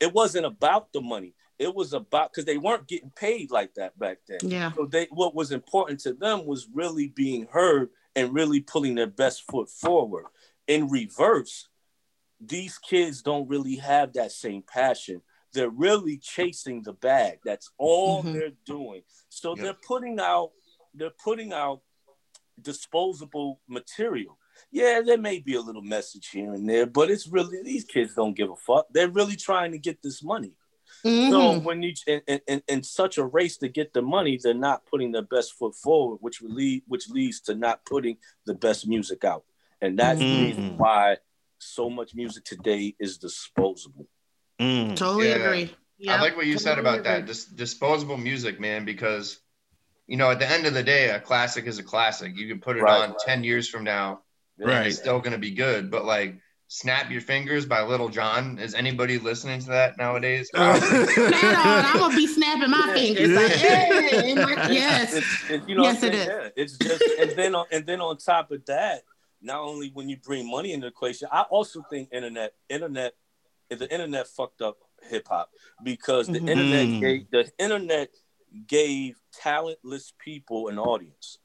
It 0.00 0.12
wasn't 0.14 0.46
about 0.46 0.92
the 0.94 1.02
money. 1.02 1.34
It 1.62 1.74
was 1.74 1.92
about 1.92 2.32
because 2.32 2.44
they 2.44 2.58
weren't 2.58 2.88
getting 2.88 3.10
paid 3.14 3.50
like 3.52 3.74
that 3.74 3.96
back 3.98 4.18
then. 4.26 4.40
Yeah. 4.42 4.72
So 4.72 4.86
they 4.86 5.06
what 5.10 5.34
was 5.34 5.52
important 5.52 6.00
to 6.00 6.12
them 6.12 6.44
was 6.44 6.68
really 6.72 7.08
being 7.08 7.46
heard 7.50 7.90
and 8.16 8.34
really 8.34 8.60
pulling 8.60 8.96
their 8.96 9.06
best 9.06 9.42
foot 9.50 9.70
forward. 9.70 10.24
In 10.66 10.88
reverse, 10.88 11.68
these 12.40 12.78
kids 12.78 13.22
don't 13.22 13.48
really 13.48 13.76
have 13.76 14.12
that 14.14 14.32
same 14.32 14.62
passion. 14.62 15.22
they're 15.54 15.68
really 15.68 16.16
chasing 16.16 16.82
the 16.82 16.94
bag. 16.94 17.38
That's 17.44 17.70
all 17.76 18.22
Mhm. 18.22 18.32
they're 18.32 18.56
doing. 18.64 19.02
So 19.28 19.50
Yep. 19.50 19.58
they're 19.62 19.80
putting 19.86 20.18
out 20.18 20.52
they're 20.94 21.10
putting 21.22 21.52
out 21.52 21.82
disposable 22.60 23.60
material. 23.68 24.38
Yeah, 24.70 25.02
there 25.02 25.18
may 25.18 25.40
be 25.40 25.54
a 25.54 25.60
little 25.60 25.82
message 25.82 26.28
here 26.30 26.52
and 26.54 26.66
there, 26.68 26.86
but 26.86 27.10
it's 27.10 27.26
really 27.26 27.62
these 27.62 27.84
kids 27.84 28.14
don't 28.14 28.34
give 28.34 28.50
a 28.50 28.56
fuck. 28.56 28.86
They're 28.90 29.08
really 29.10 29.36
trying 29.36 29.72
to 29.72 29.78
get 29.78 30.00
this 30.02 30.22
money. 30.22 30.54
So 31.04 31.10
Mhm. 31.10 31.62
when 31.64 31.82
you 31.82 31.94
in, 32.06 32.20
in- 32.28 32.40
in, 32.46 32.62
in 32.68 32.82
such 32.82 33.18
a 33.18 33.24
race 33.24 33.56
to 33.58 33.68
get 33.68 33.92
the 33.92 34.02
money, 34.02 34.38
they're 34.40 34.54
not 34.54 34.86
putting 34.86 35.10
their 35.12 35.22
best 35.22 35.54
foot 35.54 35.74
forward, 35.74 36.18
which 36.20 36.40
will 36.40 36.50
lead 36.52 36.82
which 36.86 37.08
leads 37.08 37.40
to 37.42 37.54
not 37.54 37.84
putting 37.84 38.18
the 38.46 38.54
best 38.54 38.86
music 38.86 39.24
out. 39.24 39.44
And 39.80 39.98
that's 39.98 40.20
the 40.20 40.26
Mhm. 40.26 40.46
reason 40.46 40.78
why 40.78 41.16
so 41.58 41.90
much 41.90 42.14
music 42.14 42.44
today 42.44 42.94
is 43.00 43.18
disposable. 43.18 44.06
Mm. 44.60 44.96
Totally 44.96 45.28
Yeah. 45.28 45.36
agree. 45.36 45.74
I 46.08 46.20
like 46.20 46.36
what 46.36 46.46
you 46.46 46.58
said 46.58 46.76
totally 46.76 46.88
about 46.96 47.04
that. 47.04 47.18
agree. 47.18 47.26
Dis- 47.28 47.46
disposable 47.46 48.16
music, 48.16 48.60
man, 48.60 48.84
because 48.84 49.38
you 50.08 50.16
know, 50.16 50.30
at 50.30 50.40
the 50.40 50.50
end 50.50 50.66
of 50.66 50.74
the 50.74 50.82
day, 50.82 51.08
a 51.10 51.20
classic 51.20 51.66
is 51.66 51.78
a 51.78 51.82
classic. 51.82 52.36
You 52.36 52.48
can 52.48 52.60
put 52.60 52.76
it 52.76 52.82
Right, 52.82 53.02
on 53.02 53.10
right. 53.10 53.18
10 53.24 53.44
years 53.44 53.68
from 53.68 53.84
now, 53.84 54.22
and 54.58 54.68
Right. 54.68 54.86
it's 54.88 54.98
still 54.98 55.20
gonna 55.20 55.38
be 55.38 55.52
good. 55.52 55.90
But 55.90 56.04
like 56.04 56.34
Snap 56.74 57.10
Your 57.10 57.20
Fingers 57.20 57.66
by 57.66 57.82
Lil 57.82 58.08
Jon. 58.08 58.58
Is 58.58 58.74
anybody 58.74 59.18
listening 59.18 59.60
to 59.60 59.66
that 59.66 59.98
nowadays? 59.98 60.48
Snap 60.54 60.82
on, 60.82 61.84
I'm 61.84 61.98
gonna 61.98 62.16
be 62.16 62.26
snapping 62.26 62.70
my 62.70 62.86
Yeah. 62.86 62.94
fingers. 62.94 63.28
Like, 63.28 63.52
hey, 63.52 64.30
and 64.30 64.40
like, 64.40 64.52
It's- 64.52 64.70
yes. 64.72 65.12
it's, 65.14 65.50
it's- 65.50 65.68
you 65.68 65.74
know 65.74 65.82
Yes, 65.82 66.00
what 66.00 66.14
it 66.14 66.16
saying? 66.16 66.28
Yeah, 66.44 66.48
it's 66.56 66.78
just 66.78 67.02
and 67.20 67.30
then 67.32 67.54
on 67.54 67.66
and 67.72 67.84
then 67.84 68.00
on 68.00 68.16
top 68.16 68.50
of 68.52 68.64
that, 68.64 69.02
not 69.42 69.60
only 69.60 69.90
when 69.92 70.08
you 70.08 70.16
bring 70.16 70.50
money 70.50 70.72
into 70.72 70.84
the 70.86 70.88
equation, 70.88 71.28
I 71.30 71.42
also 71.42 71.82
think 71.90 72.08
internet 72.10 72.54
internet 72.70 73.12
the 73.68 73.92
internet 73.92 74.26
fucked 74.28 74.62
up 74.62 74.78
hip 75.02 75.28
hop 75.28 75.50
because 75.82 76.26
the 76.26 76.38
Mhm. 76.38 76.48
internet 76.50 76.86
Mm. 76.86 77.00
gave 77.02 77.30
the 77.30 77.52
internet 77.58 78.08
gave 78.66 79.16
talentless 79.34 80.14
people 80.18 80.68
an 80.68 80.78
audience. 80.78 81.36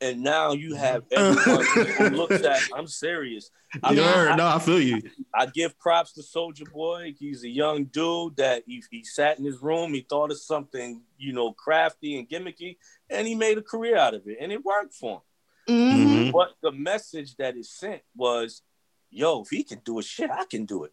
And 0.00 0.22
now 0.22 0.52
you 0.52 0.74
have 0.76 1.02
everyone 1.10 1.64
who 1.98 2.08
looks 2.10 2.44
at 2.44 2.60
I'm 2.74 2.86
serious. 2.86 3.50
I 3.82 3.90
mean, 3.90 3.98
Yeah, 3.98 4.28
I- 4.32 4.36
no, 4.36 4.46
I 4.46 4.58
feel 4.60 4.80
you. 4.80 5.02
I 5.34 5.46
give 5.46 5.78
props 5.78 6.12
to 6.12 6.22
Soulja 6.22 6.70
Boy. 6.72 7.14
He's 7.18 7.42
a 7.44 7.48
young 7.48 7.84
dude 7.84 8.36
that 8.36 8.62
he, 8.66 8.82
he 8.90 9.02
sat 9.04 9.38
in 9.38 9.44
his 9.44 9.60
room. 9.60 9.92
He 9.92 10.00
thought 10.08 10.30
of 10.30 10.38
something, 10.40 11.02
you 11.18 11.32
know, 11.32 11.52
crafty 11.52 12.16
and 12.18 12.28
gimmicky, 12.28 12.76
and 13.10 13.26
he 13.26 13.34
made 13.34 13.58
a 13.58 13.62
career 13.62 13.96
out 13.96 14.14
of 14.14 14.26
it, 14.28 14.38
and 14.40 14.52
it 14.52 14.64
worked 14.64 14.94
for 14.94 15.22
him. 15.68 15.74
Mhm. 15.74 15.92
Mhm. 16.28 16.32
But 16.32 16.54
the 16.62 16.72
message 16.72 17.36
that 17.36 17.56
is 17.56 17.68
sent 17.70 18.02
was, 18.16 18.62
"Yo, 19.10 19.42
if 19.42 19.48
he 19.50 19.64
can 19.64 19.80
do 19.84 19.98
it, 19.98 20.04
shit, 20.04 20.30
I 20.30 20.44
can 20.44 20.64
do 20.64 20.84
it." 20.84 20.92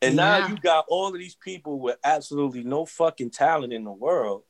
And 0.00 0.14
now 0.16 0.46
you 0.48 0.56
got 0.56 0.84
all 0.88 1.08
of 1.08 1.14
these 1.18 1.34
people 1.34 1.80
with 1.80 1.96
absolutely 2.04 2.62
no 2.62 2.86
fucking 2.86 3.30
talent 3.30 3.72
in 3.72 3.82
the 3.84 3.90
world, 3.92 4.44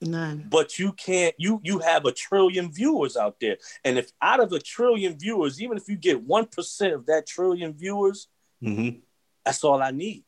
None. 0.00 0.46
but 0.48 0.78
you 0.78 0.92
can't. 0.92 1.34
You 1.38 1.60
you 1.64 1.80
have 1.80 2.04
a 2.04 2.12
trillion 2.12 2.72
viewers 2.72 3.16
out 3.16 3.40
there, 3.40 3.56
and 3.84 3.98
if 3.98 4.12
out 4.22 4.38
of 4.40 4.52
a 4.52 4.60
trillion 4.60 5.18
viewers, 5.18 5.60
even 5.60 5.76
if 5.76 5.88
you 5.88 5.96
get 5.96 6.22
one 6.22 6.46
percent 6.46 6.94
of 6.94 7.06
that 7.06 7.26
trillion 7.26 7.72
viewers, 7.74 8.28
Mhm. 8.62 9.00
that's 9.44 9.64
all 9.64 9.82
I 9.82 9.90
need. 9.90 10.24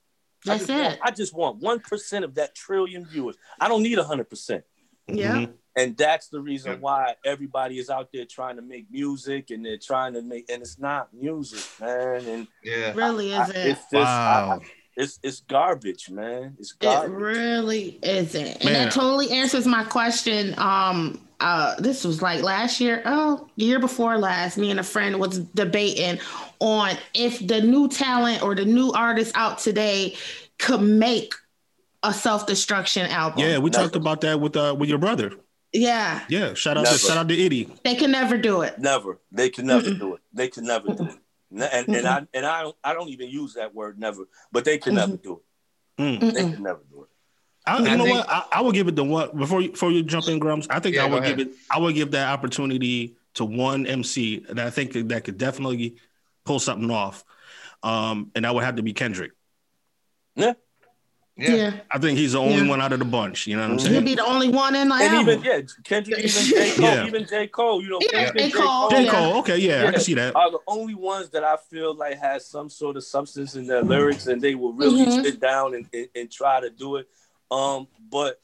I 0.47 0.57
That's 0.57 0.67
just 0.67 0.71
want- 0.81 0.93
it. 0.95 1.01
I 1.05 1.11
just 1.13 1.35
want 1.35 1.57
one 1.59 1.79
percent 1.81 2.25
of 2.25 2.35
that 2.35 2.55
trillion 2.57 3.07
viewers. 3.07 3.37
I 3.61 3.69
don't 3.69 3.83
need 3.85 3.99
a 3.99 4.05
hundred 4.05 4.29
percent, 4.29 4.65
Yeah. 5.07 5.35
Mhm. 5.37 5.53
and 5.77 5.97
that's 5.97 6.29
the 6.31 6.41
reason 6.41 6.73
Yeah. 6.73 6.79
why 6.79 7.15
everybody 7.25 7.79
is 7.79 7.91
out 7.91 8.09
there 8.13 8.25
trying 8.25 8.57
to 8.57 8.63
make 8.63 8.91
music, 8.91 9.51
and 9.51 9.65
they're 9.65 9.79
trying 9.79 10.15
to 10.15 10.23
make, 10.23 10.51
and 10.51 10.63
it's 10.63 10.79
not 10.81 11.15
music, 11.15 11.63
man. 11.81 12.25
And 12.27 12.49
yeah. 12.65 12.93
Really 12.95 13.33
I- 13.35 13.43
isn't. 13.45 13.57
it's 13.57 13.81
just, 13.83 13.93
Wow. 13.95 14.61
I- 14.63 14.67
it's 15.01 15.19
it's 15.23 15.41
garbage, 15.41 16.11
man. 16.11 16.57
It's 16.59 16.73
garbage. 16.73 17.11
It 17.11 17.15
really 17.15 17.99
isn't. 18.03 18.47
And 18.57 18.65
Man. 18.65 18.73
that 18.73 18.93
totally 18.93 19.31
answers 19.31 19.67
my 19.67 19.85
question. 19.85 20.55
Um, 20.59 21.27
uh, 21.41 21.75
this 21.81 22.05
was 22.05 22.21
like 22.21 22.43
last 22.43 22.81
year, 22.81 23.03
oh, 23.07 23.49
year 23.57 23.79
before 23.79 24.19
last, 24.19 24.59
me 24.59 24.71
and 24.71 24.79
a 24.79 24.83
friend 24.83 25.19
was 25.19 25.39
debating 25.39 26.21
on 26.59 26.97
if 27.15 27.45
the 27.47 27.63
new 27.63 27.89
talent 27.89 28.43
or 28.43 28.55
the 28.55 28.65
new 28.67 28.93
artist 28.93 29.33
out 29.35 29.59
today 29.59 30.17
could 30.59 30.83
make 30.83 31.33
a 32.03 32.13
self-destruction 32.13 33.07
album. 33.07 33.41
Yeah, 33.41 33.59
we 33.59 33.71
Never. 33.71 33.85
talked 33.85 33.97
about 33.97 34.21
that 34.21 34.39
with 34.39 34.57
uh 34.57 34.77
with 34.79 34.89
your 34.91 34.99
brother. 34.99 35.33
Yeah. 35.73 36.25
Yeah, 36.29 36.55
shout 36.55 36.77
out 36.77 36.85
Never. 36.85 36.97
to 36.97 37.03
shout 37.03 37.17
out 37.17 37.29
to 37.29 37.39
Itty. 37.39 37.73
They 37.85 37.95
can 37.95 38.11
never 38.11 38.37
do 38.37 38.63
it. 38.63 38.79
Never. 38.79 39.19
They 39.33 39.49
can 39.49 39.67
never 39.67 39.89
Mm-mm. 39.89 39.99
do 39.99 40.15
it. 40.15 40.21
They 40.33 40.49
can 40.49 40.65
never 40.65 40.93
do 40.93 41.05
it. 41.05 41.17
Ne- 41.51 41.69
And, 41.73 41.89
and 41.89 42.07
I 42.07 42.27
and 42.33 42.47
I 42.47 42.63
don't 42.63 42.77
I 42.85 42.95
don't 42.95 43.09
even 43.09 43.29
use 43.29 43.55
that 43.55 43.75
word 43.75 43.99
never, 43.99 44.29
but 44.53 44.65
they 44.65 44.79
can 44.79 44.95
never 44.95 45.17
do 45.17 45.35
it. 45.35 45.43
They 45.99 46.05
Mm-mm. 46.31 46.55
can 46.55 46.63
never 46.63 46.81
do 46.91 47.03
it. 47.03 47.09
I, 47.67 47.79
you 47.79 47.87
I 47.89 47.97
know 47.97 48.05
think- 48.05 48.17
what? 48.19 48.31
I, 48.31 48.45
I 48.53 48.61
would 48.63 48.75
give 48.75 48.89
it 48.89 48.97
the 48.97 49.05
one 49.05 49.37
before 49.37 49.61
you 49.61 49.71
before 49.71 49.91
you 49.91 50.03
jump 50.03 50.29
in, 50.29 50.39
Grums. 50.41 50.67
I 50.71 50.79
think 50.81 50.97
Yeah, 50.97 51.05
I 51.05 51.11
would 51.11 51.25
give 51.25 51.39
it. 51.41 51.51
I 51.71 51.79
would 51.79 51.95
give 51.95 52.13
that 52.13 52.29
opportunity 52.33 53.17
to 53.35 53.45
one 53.45 53.87
MC, 53.87 54.45
and 54.49 54.61
I 54.61 54.71
think 54.71 54.93
that, 54.93 55.09
that 55.11 55.25
could 55.25 55.39
definitely 55.39 55.97
pull 56.45 56.59
something 56.59 56.91
off. 56.91 57.25
Um, 57.83 58.31
and 58.35 58.45
that 58.45 58.55
would 58.55 58.65
have 58.65 58.77
to 58.77 58.83
be 58.83 58.93
Kendrick. 58.93 59.33
Yeah. 60.37 60.55
Yeah. 61.41 61.73
I 61.91 61.99
think 61.99 62.19
he's 62.19 62.33
the 62.33 62.39
only 62.39 62.57
Yeah. 62.63 62.69
one 62.69 62.81
out 62.81 62.93
of 62.93 62.99
the 62.99 63.05
bunch. 63.05 63.47
You 63.47 63.57
know 63.57 63.63
what 63.63 63.71
I'm 63.73 63.79
saying? 63.79 63.93
He'll 63.95 64.03
saying? 64.03 64.05
be 64.05 64.15
the 64.17 64.27
only 64.27 64.49
one 64.49 64.75
in 64.77 64.89
the 64.89 64.95
And 64.95 65.15
album. 65.15 65.29
even 65.39 65.43
yeah, 65.45 65.61
Kendrick, 65.85 66.19
even 66.19 66.31
J. 66.45 66.71
Cole, 66.77 66.85
Yeah. 66.85 67.07
even 67.07 67.27
J. 67.27 67.47
Cole, 67.49 67.83
you 67.83 67.89
know, 67.91 67.99
Yeah, 68.03 68.09
Kendrick 68.25 68.43
and 68.45 68.53
J. 68.53 68.59
Cole, 68.59 68.91
J. 68.91 69.07
Cole. 69.09 69.39
Okay, 69.39 69.59
yeah, 69.59 69.87
I 69.89 69.91
can 69.93 70.01
see 70.01 70.15
that. 70.15 70.37
are 70.37 70.51
the 70.51 70.59
only 70.67 70.95
ones 70.95 71.31
that 71.31 71.45
I 71.45 71.57
feel 71.71 71.95
like 71.95 72.19
has 72.19 72.47
some 72.47 72.69
sort 72.69 72.97
of 72.97 73.05
substance 73.05 73.55
in 73.55 73.67
their 73.67 73.83
lyrics, 73.83 74.27
and 74.27 74.41
they 74.43 74.55
will 74.55 74.73
really 74.73 75.07
Mhm. 75.07 75.23
sit 75.23 75.41
down 75.41 75.75
and, 75.75 75.87
and, 75.93 76.09
and 76.15 76.31
try 76.31 76.61
to 76.61 76.71
do 76.71 76.97
it. 76.97 77.09
Um, 77.51 77.89
but 78.11 78.41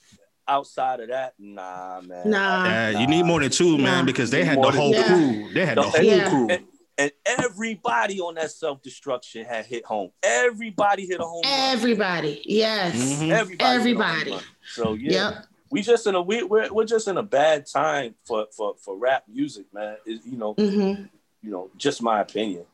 outside 0.49 1.01
of 1.01 1.09
that, 1.09 1.34
nah, 1.38 2.01
man. 2.03 2.30
Nah. 2.30 2.64
Yeah, 2.66 3.01
you 3.01 3.07
need 3.07 3.24
more 3.24 3.40
than 3.40 3.51
two, 3.51 3.76
man, 3.78 3.99
Nah. 3.99 4.03
because 4.05 4.30
they 4.30 4.44
had 4.44 4.62
the 4.62 4.70
whole 4.70 4.92
two. 4.94 5.03
crew. 5.03 5.53
They 5.53 5.66
had 5.66 5.76
the 5.76 5.82
No, 5.82 5.88
whole 5.90 6.03
Yeah. 6.05 6.28
crew. 6.30 6.47
And, 6.51 6.64
and 6.99 7.11
everybody 7.26 8.20
on 8.20 8.34
that 8.36 8.51
self 8.51 8.82
destruction 8.82 9.44
had 9.44 9.66
hit 9.66 9.84
home. 9.84 10.11
Everybody 10.22 11.07
hit 11.07 11.20
a 11.20 11.24
home. 11.24 11.42
run. 11.44 11.53
Everybody. 11.76 12.42
Yes. 12.44 12.94
Mhm. 12.94 13.30
Everybody. 13.30 13.49
hit 13.51 13.61
a 13.62 13.64
home 13.64 13.74
Everybody. 13.80 14.36
So 14.74 14.94
yeah, 14.94 15.11
Yep. 15.30 15.47
we 15.70 15.82
just 15.82 16.07
in 16.07 16.14
a 16.14 16.22
we 16.22 16.42
we're, 16.42 16.72
we're 16.72 16.84
just 16.84 17.09
in 17.09 17.16
a 17.18 17.22
bad 17.22 17.66
time 17.66 18.14
for 18.24 18.47
for 18.57 18.74
for 18.78 18.97
rap 18.97 19.24
music, 19.28 19.66
man. 19.72 19.97
Is 20.07 20.20
you 20.24 20.36
know 20.38 20.55
hmm 20.55 21.05
you 21.42 21.51
know 21.51 21.70
just 21.76 22.03
my 22.03 22.20
opinion. 22.20 22.64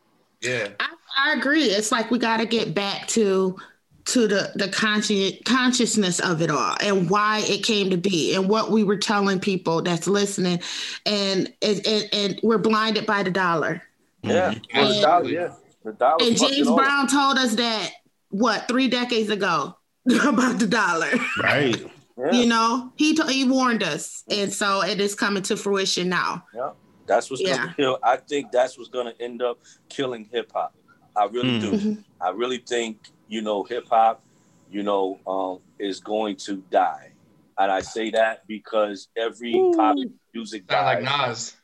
Yeah. 0.41 0.69
I, 0.81 0.89
I 1.17 1.33
agree. 1.35 1.65
It's 1.65 1.93
like 1.93 2.11
we 2.11 2.19
got 2.19 2.39
to 2.39 2.47
get 2.47 2.75
back 2.75 3.07
to 3.09 3.57
to 4.05 4.27
the 4.27 4.51
the 4.57 4.67
consci- 4.67 5.45
consciousness 5.45 6.19
of 6.19 6.43
it 6.43 6.51
all 6.51 6.75
and 6.81 7.09
why 7.09 7.41
it 7.47 7.63
came 7.65 7.91
to 7.91 7.97
be 7.97 8.35
and 8.35 8.49
what 8.49 8.71
we 8.73 8.83
were 8.83 8.97
telling 8.97 9.39
people 9.39 9.83
that's 9.83 10.07
listening, 10.09 10.61
and 11.07 11.53
and 11.63 11.87
and, 11.87 12.09
and 12.13 12.41
we're 12.43 12.59
blinded 12.59 13.07
by 13.07 13.23
the 13.23 13.31
dollar. 13.31 13.83
Yeah, 14.23 14.53
Mhm. 14.53 14.63
well, 14.75 14.89
the 14.95 15.01
dollar, 15.01 15.29
yeah, 15.31 15.55
the 15.85 15.93
dollar. 15.93 16.17
And 16.25 16.37
James 16.37 16.69
all. 16.69 16.77
Brown 16.77 17.09
told 17.09 17.39
us 17.39 17.55
that 17.57 17.91
what 18.31 18.69
three 18.69 18.89
decades 18.89 19.31
ago 19.31 19.77
about 20.27 20.59
the 20.59 20.67
dollar. 20.67 21.11
Right. 21.43 21.77
Yeah, 22.19 22.31
You 22.33 22.47
know, 22.47 22.93
he 22.97 23.15
t- 23.17 23.33
he 23.33 23.45
warned 23.45 23.83
us, 23.83 24.23
and 24.31 24.53
so 24.53 24.83
it 24.83 25.01
is 25.01 25.15
coming 25.15 25.43
to 25.45 25.57
fruition 25.57 26.09
now. 26.09 26.45
yeah, 26.55 26.71
that's 27.07 27.31
what's 27.31 27.43
Yeah. 27.43 27.57
gonna 27.57 27.75
kill. 27.75 27.99
I 28.03 28.17
think 28.19 28.53
that's 28.53 28.77
what's 28.79 28.91
gonna 28.91 29.15
end 29.19 29.43
up 29.43 29.59
killing 29.89 30.29
hip 30.31 30.53
hop. 30.55 30.75
I 31.17 31.25
really 31.25 31.59
Mm. 31.59 31.61
do. 31.61 31.73
Mhm. 31.73 32.05
I 32.21 32.31
really 32.31 32.59
think 32.59 32.99
you 33.29 33.41
know 33.43 33.65
hip 33.65 33.89
hop, 33.91 34.23
you 34.71 34.83
know, 34.83 35.19
um, 35.27 35.59
is 35.79 36.01
going 36.01 36.37
to 36.37 36.57
die, 36.71 37.13
and 37.59 37.73
I 37.73 37.81
say 37.81 38.11
that 38.11 38.47
because 38.47 39.09
every 39.17 39.53
pop 39.75 39.97
music 40.35 40.65
Sound 40.71 41.05
like. 41.05 41.29
Nas. 41.29 41.57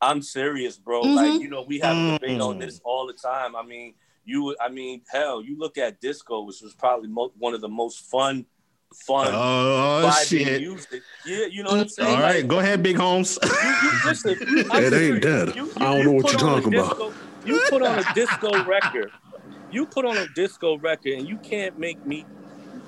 I'm 0.00 0.22
serious, 0.22 0.78
bro. 0.78 1.02
Mhm. 1.02 1.14
Like 1.14 1.40
you 1.40 1.48
know, 1.48 1.62
we 1.62 1.78
have 1.80 1.96
a 1.96 2.18
debate 2.18 2.40
on 2.40 2.56
Mm. 2.56 2.60
this 2.60 2.80
all 2.84 3.06
the 3.06 3.12
time. 3.12 3.56
I 3.56 3.62
mean, 3.64 3.94
you, 4.24 4.54
I 4.60 4.68
mean, 4.68 5.02
hell, 5.10 5.42
you 5.42 5.58
look 5.58 5.78
at 5.78 6.00
disco, 6.00 6.42
which 6.42 6.60
was 6.62 6.74
probably 6.74 7.08
mo- 7.08 7.32
one 7.38 7.54
of 7.54 7.60
the 7.60 7.68
most 7.68 8.10
fun, 8.10 8.46
fun, 8.94 9.28
Oh 9.32 10.10
shit! 10.24 10.60
music. 10.60 11.02
Yeah, 11.24 11.46
you 11.46 11.62
know 11.62 11.70
what 11.70 11.80
I'm 11.80 11.88
saying. 11.88 12.20
right, 12.20 12.36
Like, 12.36 12.48
go 12.48 12.58
ahead, 12.60 12.82
Big 12.82 12.96
Holmes. 12.96 13.38
you, 13.42 13.48
you, 13.50 13.90
listen, 14.06 14.36
It 14.40 14.72
ain't 14.74 14.92
serious. 14.92 15.20
dead. 15.24 15.48
I 15.50 15.52
don't 15.96 16.04
know 16.04 16.12
what 16.12 16.30
you're 16.32 16.40
talking 16.40 16.74
about. 16.74 16.90
disco- 16.90 17.12
You 17.44 17.60
put 17.68 17.82
on 17.82 17.98
a 17.98 18.04
disco 18.14 18.64
record. 18.64 19.10
You 19.72 19.86
put 19.86 20.04
on 20.04 20.16
a 20.16 20.26
disco 20.28 20.78
record, 20.78 21.12
and 21.14 21.28
you 21.28 21.38
can't 21.38 21.76
make 21.76 22.04
me. 22.06 22.24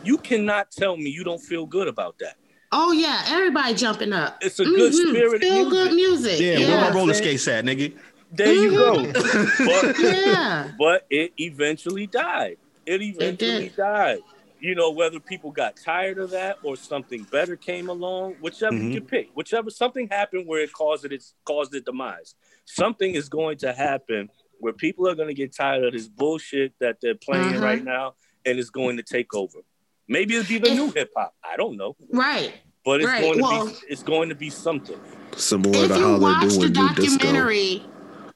You 0.05 0.17
cannot 0.19 0.71
tell 0.71 0.97
me 0.97 1.11
you 1.11 1.25
don't 1.25 1.41
feel 1.43 1.67
good 1.67 1.89
about 1.89 2.19
that. 2.21 2.37
Oh 2.71 2.93
yeah, 2.93 3.25
everybody 3.29 3.75
jumping 3.75 4.13
up. 4.13 4.39
It's 4.43 4.59
a 4.61 4.65
good 4.65 4.93
Mhm. 4.93 5.09
spirit. 5.11 5.43
Feel 5.43 5.71
good 5.71 5.93
music. 5.95 6.39
yeah, 6.41 6.59
Yeah, 6.59 6.69
where 6.69 6.91
my 6.91 6.97
roller 6.97 7.15
skates 7.15 7.49
at, 7.49 7.65
nigga? 7.65 7.97
There 8.31 8.53
you 8.53 8.71
go. 8.73 9.11
But 9.13 9.99
yeah. 9.99 10.73
but 10.79 11.07
it 11.09 11.33
eventually 11.39 12.07
died. 12.07 12.59
It 12.85 13.01
eventually 13.01 13.69
did. 13.69 13.77
died. 13.77 14.19
You 14.61 14.75
know, 14.75 14.91
whether 14.91 15.21
people 15.21 15.51
got 15.51 15.77
tired 15.77 16.19
of 16.19 16.31
that 16.31 16.59
or 16.63 16.77
something 16.77 17.23
better 17.31 17.57
came 17.57 17.89
along, 17.89 18.35
whichever 18.41 18.77
Mhm. 18.77 18.93
you 18.93 19.01
pick, 19.01 19.31
whichever 19.35 19.71
something 19.71 20.09
happened 20.11 20.47
where 20.47 20.61
it 20.61 20.73
caused 20.73 21.05
it, 21.05 21.13
it's 21.13 21.33
caused 21.45 21.75
it 21.75 21.85
demise. 21.87 22.35
Something 22.65 23.15
is 23.15 23.29
going 23.31 23.57
to 23.59 23.73
happen 23.73 24.29
where 24.59 24.73
people 24.73 25.09
are 25.09 25.15
going 25.15 25.29
to 25.29 25.35
get 25.35 25.55
tired 25.55 25.85
of 25.85 25.93
this 25.93 26.09
bullshit 26.09 26.73
that 26.81 26.99
they're 27.01 27.15
playing 27.15 27.55
Uh-huh. 27.55 27.65
right 27.65 27.83
now, 27.85 28.15
and 28.45 28.59
it's 28.59 28.71
going 28.71 28.97
to 28.97 29.03
take 29.05 29.33
over. 29.33 29.61
Maybe 30.09 30.37
it'll 30.37 30.49
be 30.49 30.59
the 30.59 30.69
If- 30.69 30.75
new 30.75 30.91
hip 30.91 31.11
hop. 31.17 31.35
I 31.45 31.57
don't 31.57 31.77
know, 31.77 31.97
Right. 32.13 32.53
but 32.85 33.01
it's 33.01 33.07
Right, 33.09 33.21
going 33.23 33.39
to 33.39 33.43
well- 33.43 33.67
be 33.67 33.73
it's 33.89 34.03
going 34.03 34.29
to 34.31 34.35
be 34.35 34.51
something. 34.51 34.99
Similar 35.37 35.85
if 35.85 35.93
to 35.93 35.99
you 35.99 36.05
how 36.05 36.19
they're 36.19 36.49
the 36.49 36.57
doing 36.57 36.73
new 36.73 36.95
disco. 36.95 37.19
documentary 37.19 37.83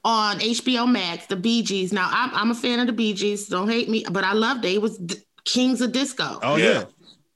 on 0.05 0.39
HBO 0.39 0.85
Max, 0.89 1.25
the 1.25 1.35
Bee 1.35 1.63
Gees. 1.63 1.91
Now 1.91 2.09
I'm, 2.11 2.29
I'm 2.33 2.51
a 2.51 2.55
fan 2.55 2.79
of 2.79 2.87
the 2.87 2.93
Bee 2.93 3.13
Gees. 3.13 3.47
Don't 3.47 3.69
hate 3.69 3.89
me, 3.89 4.05
but 4.11 4.23
I 4.23 4.33
love 4.33 4.61
they 4.61 4.77
was 4.77 4.97
d- 4.97 5.15
kings 5.45 5.81
of 5.81 5.91
disco. 5.91 6.39
Oh 6.43 6.55
Yeah. 6.57 6.85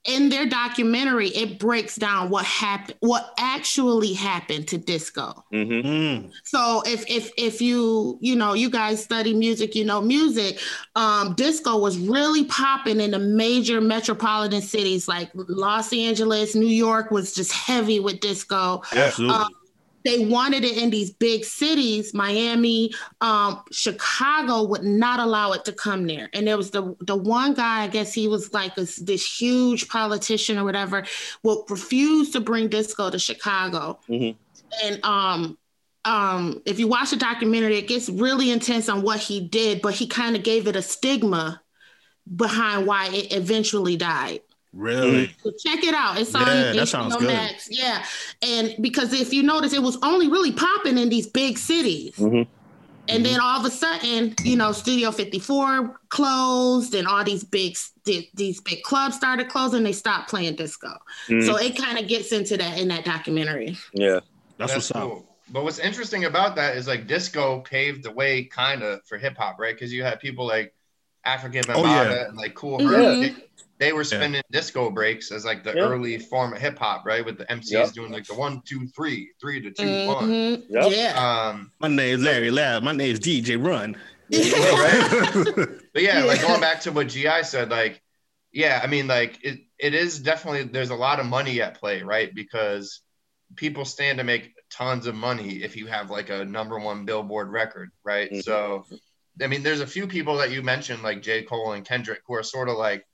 Yeah. 0.07 0.15
In 0.15 0.29
their 0.29 0.45
documentary, 0.45 1.29
it 1.29 1.59
breaks 1.59 1.95
down 1.95 2.29
what 2.29 2.45
happened, 2.45 2.97
what 3.01 3.33
actually 3.37 4.13
happened 4.13 4.67
to 4.69 4.77
disco. 4.77 5.43
hmm 5.51 5.77
Mm. 5.87 6.31
So 6.43 6.81
if 6.85 7.05
if 7.09 7.31
if 7.37 7.61
you 7.61 8.17
you 8.21 8.35
know 8.35 8.53
you 8.53 8.69
guys 8.69 9.03
study 9.03 9.33
music, 9.33 9.75
you 9.75 9.85
know 9.85 10.01
music, 10.01 10.59
um, 10.95 11.33
disco 11.35 11.77
was 11.77 11.97
really 11.97 12.45
popping 12.45 12.99
in 12.99 13.11
the 13.11 13.19
major 13.19 13.81
metropolitan 13.81 14.61
cities 14.61 15.07
like 15.07 15.29
Los 15.33 15.93
Angeles, 15.93 16.55
New 16.55 16.67
York 16.67 17.11
was 17.11 17.33
just 17.33 17.51
heavy 17.51 17.99
with 17.99 18.19
disco. 18.19 18.81
Absolutely. 18.93 19.35
Um, 19.35 19.53
they 20.07 20.25
wanted 20.25 20.63
it 20.63 20.77
in 20.77 20.89
these 20.89 21.11
big 21.11 21.43
cities, 21.43 22.13
Miami, 22.13 22.93
um, 23.21 23.61
Chicago 23.71 24.63
would 24.63 24.83
not 24.83 25.19
allow 25.19 25.51
it 25.51 25.65
to 25.65 25.73
come 25.73 26.07
there. 26.07 26.29
And 26.33 26.47
there 26.47 26.57
was 26.57 26.71
the 26.71 26.95
the 27.01 27.15
one 27.15 27.53
guy, 27.53 27.83
I 27.83 27.87
guess 27.87 28.13
he 28.13 28.27
was 28.27 28.53
like 28.53 28.75
this, 28.75 28.95
this 28.95 29.39
huge 29.39 29.87
politician 29.89 30.57
or 30.57 30.63
whatever, 30.63 31.05
would 31.43 31.69
refuse 31.69 32.31
to 32.31 32.39
bring 32.39 32.69
disco 32.69 33.09
to 33.09 33.19
Chicago. 33.19 33.99
Mhm. 34.09 34.35
And 34.83 35.05
um, 35.05 35.57
um, 36.05 36.61
if 36.65 36.79
you 36.79 36.87
watch 36.87 37.09
the 37.09 37.17
documentary, 37.17 37.77
it 37.77 37.87
gets 37.87 38.09
really 38.09 38.49
intense 38.49 38.87
on 38.89 39.01
what 39.01 39.19
he 39.19 39.41
did, 39.41 39.81
but 39.81 39.93
he 39.93 40.07
kind 40.07 40.35
of 40.35 40.43
gave 40.43 40.67
it 40.67 40.75
a 40.75 40.81
stigma 40.81 41.61
behind 42.35 42.87
why 42.87 43.07
it 43.07 43.33
eventually 43.33 43.97
died. 43.97 44.41
Really. 44.77 45.35
So 45.43 45.51
check 45.59 45.83
it 45.83 45.95
out. 45.95 46.19
It's 46.19 46.33
on 46.35 46.41
Yeah, 46.45 46.53
that 46.73 46.75
HBO 46.75 46.85
sounds 46.87 47.15
good. 47.17 47.27
Max. 47.27 47.67
Yeah, 47.69 48.05
and 48.43 48.75
because 48.79 49.11
if 49.11 49.33
you 49.33 49.41
notice, 49.41 49.73
it 49.73 49.81
was 49.81 49.97
only 50.03 50.27
really 50.27 50.51
popping 50.51 50.97
in 50.99 51.09
these 51.09 51.25
big 51.25 51.57
cities, 51.57 52.15
Mhm. 52.17 52.45
and 53.09 53.25
then 53.25 53.39
all 53.39 53.59
of 53.59 53.65
a 53.65 53.71
sudden, 53.71 54.35
you 54.43 54.55
know, 54.55 54.71
Studio 54.71 55.09
54 55.11 55.99
closed, 56.09 56.93
and 56.93 57.07
all 57.07 57.23
these 57.23 57.43
big 57.43 57.75
these 58.35 58.61
big 58.61 58.83
clubs 58.83 59.17
started 59.17 59.49
closing. 59.49 59.83
They 59.83 59.91
stopped 59.91 60.29
playing 60.29 60.55
disco. 60.55 60.93
Mhm. 61.27 61.45
So 61.45 61.57
it 61.57 61.75
kind 61.75 61.97
of 61.97 62.07
gets 62.07 62.31
into 62.31 62.55
that 62.55 62.79
in 62.79 62.87
that 62.87 63.03
documentary. 63.03 63.77
Yeah. 63.93 64.19
That's, 64.57 64.73
what's 64.73 64.91
up. 64.91 65.25
But 65.49 65.63
what's 65.65 65.79
interesting 65.79 66.23
about 66.25 66.55
that 66.55 66.77
is 66.77 66.87
like 66.87 67.05
disco 67.07 67.59
paved 67.61 68.03
the 68.03 68.11
way 68.11 68.43
kind 68.45 68.81
of 68.83 69.01
for 69.05 69.17
hip 69.17 69.35
hop, 69.37 69.59
right? 69.59 69.73
Because 69.75 69.91
you 69.91 70.03
had 70.03 70.19
people 70.21 70.45
like 70.45 70.73
African 71.25 71.63
Oh, 71.69 71.83
yeah. 71.83 72.27
and 72.29 72.37
like 72.37 72.53
Kool. 72.55 72.77
Herc. 73.77 73.79
They, 73.79 73.85
they 73.87 73.93
were 73.93 74.03
spinning 74.03 74.41
disco 74.51 74.89
breaks 74.89 75.31
as 75.31 75.45
like 75.45 75.63
the 75.63 75.73
Yeah. 75.75 75.83
early 75.83 76.17
form 76.19 76.53
of 76.53 76.59
hip 76.59 76.77
hop, 76.79 77.05
right? 77.05 77.23
With 77.25 77.37
the 77.37 77.45
MCs 77.45 77.71
Yep. 77.71 77.91
doing 77.93 78.11
like 78.11 78.25
the 78.25 78.35
one, 78.35 78.61
two, 78.65 78.87
three, 78.95 79.29
three 79.39 79.61
to 79.61 79.71
2 79.71 80.07
one. 80.07 80.29
Mhm. 80.29 80.63
Yep. 80.69 80.91
Yeah. 80.91 81.47
Um, 81.49 81.71
My 81.79 81.87
name's 81.87 82.23
Larry 82.23 82.51
Lab. 82.51 82.83
My 82.83 82.91
name's 82.93 83.19
DJ 83.19 83.55
Run. 83.57 83.95
But 85.93 86.03
yeah, 86.03 86.23
like 86.23 86.41
going 86.41 86.61
back 86.61 86.81
to 86.81 86.91
what 86.91 87.07
GI 87.07 87.43
said, 87.43 87.69
like, 87.71 88.01
yeah, 88.51 88.79
I 88.83 88.87
mean, 88.87 89.07
like 89.07 89.39
it, 89.43 89.59
it 89.79 89.93
is 89.95 90.19
definitely 90.19 90.63
there's 90.63 90.89
a 90.91 90.95
lot 90.95 91.19
of 91.19 91.25
money 91.25 91.61
at 91.61 91.79
play, 91.79 92.03
right? 92.03 92.33
Because 92.33 93.01
people 93.55 93.85
stand 93.85 94.17
to 94.19 94.23
make 94.23 94.53
tons 94.69 95.07
of 95.07 95.15
money 95.15 95.63
if 95.63 95.75
you 95.75 95.87
have 95.87 96.11
like 96.11 96.29
a 96.29 96.45
number 96.45 96.77
one 96.77 97.05
billboard 97.05 97.49
record, 97.49 97.89
right? 98.03 98.29
Mhm. 98.31 98.43
So 98.43 98.85
I 99.41 99.47
mean, 99.47 99.63
there's 99.63 99.81
a 99.81 99.87
few 99.87 100.07
people 100.07 100.37
that 100.37 100.51
you 100.51 100.61
mentioned, 100.61 101.03
like 101.03 101.21
J. 101.21 101.43
Cole 101.43 101.71
and 101.73 101.85
Kendrick, 101.85 102.21
who 102.27 102.33
are 102.35 102.43
sort 102.43 102.69
of 102.69 102.77
like, 102.77 103.05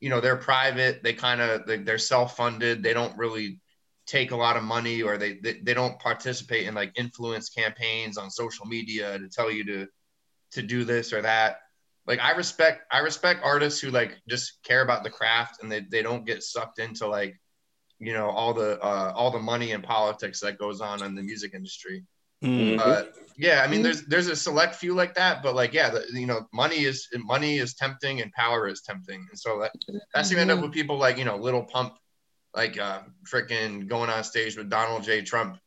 you 0.00 0.08
know, 0.10 0.20
they're 0.20 0.36
private, 0.36 1.02
they 1.02 1.12
kind 1.12 1.40
of 1.40 1.66
they, 1.66 1.78
they're 1.78 1.98
self-funded, 1.98 2.82
they 2.82 2.92
don't 2.92 3.16
really 3.18 3.60
take 4.06 4.30
a 4.30 4.36
lot 4.36 4.56
of 4.56 4.62
money 4.62 5.02
or 5.02 5.18
they, 5.18 5.34
they 5.34 5.60
they 5.62 5.74
don't 5.74 5.98
participate 5.98 6.66
in 6.66 6.74
like 6.74 6.92
influence 6.98 7.50
campaigns 7.50 8.16
on 8.16 8.30
social 8.30 8.64
media 8.64 9.18
to 9.18 9.28
tell 9.28 9.50
you 9.50 9.64
to 9.64 9.86
to 10.52 10.62
do 10.62 10.84
this 10.84 11.12
or 11.12 11.22
that. 11.22 11.60
Like 12.06 12.20
i 12.20 12.30
respect 12.30 12.82
i 12.90 12.98
respect 13.00 13.40
artists 13.44 13.80
who 13.80 13.90
like 13.90 14.16
just 14.28 14.62
care 14.62 14.80
about 14.80 15.04
the 15.04 15.10
craft 15.10 15.62
and 15.62 15.70
they, 15.70 15.80
they 15.80 16.02
don't 16.02 16.24
get 16.24 16.42
sucked 16.42 16.78
into 16.78 17.06
like 17.06 17.38
you 17.98 18.14
know 18.14 18.30
all 18.30 18.54
the 18.54 18.80
uh, 18.80 19.12
all 19.14 19.30
the 19.30 19.38
money 19.38 19.72
and 19.72 19.84
politics 19.84 20.40
that 20.40 20.58
goes 20.58 20.80
on 20.80 21.02
in 21.02 21.14
the 21.14 21.22
music 21.22 21.52
industry 21.54 22.04
Mm. 22.44 22.76
but 22.76 23.14
yeah 23.36 23.62
i 23.64 23.68
mean 23.68 23.80
Mhm. 23.80 23.84
there's 23.84 24.02
there's 24.04 24.26
a 24.28 24.36
select 24.36 24.74
few 24.76 24.94
like 24.94 25.14
that 25.14 25.42
but 25.42 25.54
like 25.56 25.72
yeah 25.72 25.90
the, 25.90 26.04
you 26.12 26.26
know 26.26 26.46
money 26.52 26.84
is 26.84 27.08
money 27.24 27.58
is 27.58 27.74
tempting 27.74 28.20
and 28.20 28.32
power 28.32 28.68
is 28.68 28.82
tempting 28.82 29.26
and 29.28 29.38
so 29.38 29.58
that 29.60 29.72
that's 30.14 30.30
you 30.30 30.38
end 30.38 30.50
up 30.50 30.60
with 30.60 30.72
people 30.72 30.98
like 30.98 31.18
you 31.18 31.24
know 31.24 31.36
Lil 31.36 31.62
Pump 31.64 31.94
like 32.54 32.78
uh 32.78 33.00
freaking 33.30 33.88
going 33.88 34.08
on 34.10 34.22
stage 34.24 34.56
with 34.56 34.70
donald 34.70 35.02
j 35.02 35.20
trump 35.22 35.58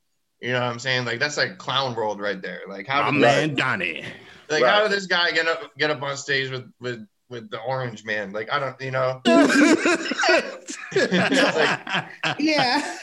you 0.42 0.52
know 0.54 0.62
what 0.62 0.72
i'm 0.72 0.80
saying 0.80 1.04
like 1.06 1.20
that's 1.20 1.36
like 1.38 1.58
clown 1.58 1.94
world 1.96 2.20
right 2.22 2.42
there 2.42 2.62
like 2.70 2.88
how 2.88 3.02
My 3.04 3.12
did 3.12 3.20
man 3.22 3.56
Donnie. 3.56 4.04
like 4.50 4.64
Right. 4.64 4.74
how 4.74 4.82
did 4.84 4.92
this 4.92 5.06
guy 5.08 5.32
get 5.32 5.48
up 5.48 5.72
get 5.78 5.90
up 5.92 6.02
on 6.02 6.16
stage 6.18 6.50
with 6.52 6.72
with 6.80 7.06
with 7.30 7.50
the 7.52 7.60
orange 7.60 8.04
man 8.06 8.32
like 8.32 8.50
i 8.52 8.60
don't 8.60 8.80
you 8.82 8.92
know 8.92 9.22
Yeah. 12.40 12.96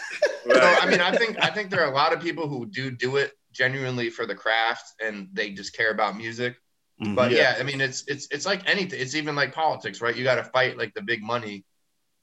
so 0.51 0.61
i 0.61 0.87
mean 0.91 1.01
i 1.01 1.13
think 1.17 1.39
i 1.43 1.51
think 1.51 1.71
there 1.71 1.81
are 1.83 1.91
a 1.91 1.95
lot 1.95 2.13
of 2.13 2.21
people 2.21 2.49
who 2.49 2.67
do 2.67 2.91
do 2.91 3.17
it 3.17 3.33
genuinely 3.59 4.11
for 4.11 4.25
the 4.27 4.35
craft 4.35 4.87
and 5.05 5.29
they 5.33 5.51
just 5.51 5.75
care 5.77 5.91
about 5.91 6.17
music 6.17 6.57
Mhm. 7.03 7.17
but 7.17 7.33
Yeah. 7.33 7.55
yeah. 7.55 7.57
i 7.61 7.65
mean 7.65 7.81
it's 7.81 8.05
it's 8.07 8.29
it's 8.31 8.47
like 8.47 8.69
anything 8.69 9.01
it's 9.01 9.15
even 9.17 9.35
like 9.37 9.53
politics 9.55 10.01
right 10.01 10.17
you 10.17 10.25
got 10.25 10.37
to 10.37 10.45
fight 10.45 10.79
like 10.79 10.95
the 10.95 11.03
big 11.03 11.23
money 11.23 11.65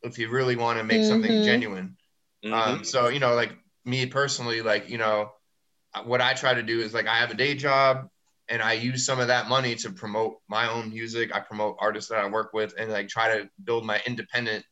if 0.04 0.18
you 0.20 0.30
really 0.30 0.56
want 0.56 0.78
to 0.80 0.84
make 0.84 1.04
something 1.04 1.32
Mhm. 1.32 1.44
genuine 1.44 1.98
Mhm. 2.46 2.54
um 2.54 2.84
so 2.84 3.08
you 3.10 3.20
know 3.20 3.36
like 3.36 3.54
me 3.86 4.06
personally 4.06 4.62
like 4.62 4.90
you 4.90 4.98
know 4.98 5.30
what 6.06 6.22
i 6.22 6.34
try 6.34 6.54
to 6.54 6.64
do 6.64 6.80
is 6.82 6.94
like 6.94 7.08
i 7.08 7.18
have 7.18 7.32
a 7.32 7.36
day 7.46 7.56
job 7.56 8.08
and 8.50 8.62
i 8.62 8.74
use 8.74 9.06
some 9.06 9.20
of 9.20 9.28
that 9.28 9.48
money 9.50 9.76
to 9.76 9.92
promote 9.92 10.36
my 10.48 10.70
own 10.70 10.90
music 10.90 11.34
i 11.36 11.40
promote 11.40 11.76
artists 11.80 12.10
that 12.10 12.20
i 12.20 12.28
work 12.30 12.54
with 12.54 12.74
and 12.80 12.92
like 12.92 13.08
try 13.08 13.38
to 13.38 13.50
build 13.64 13.86
my 13.86 14.02
independent 14.06 14.64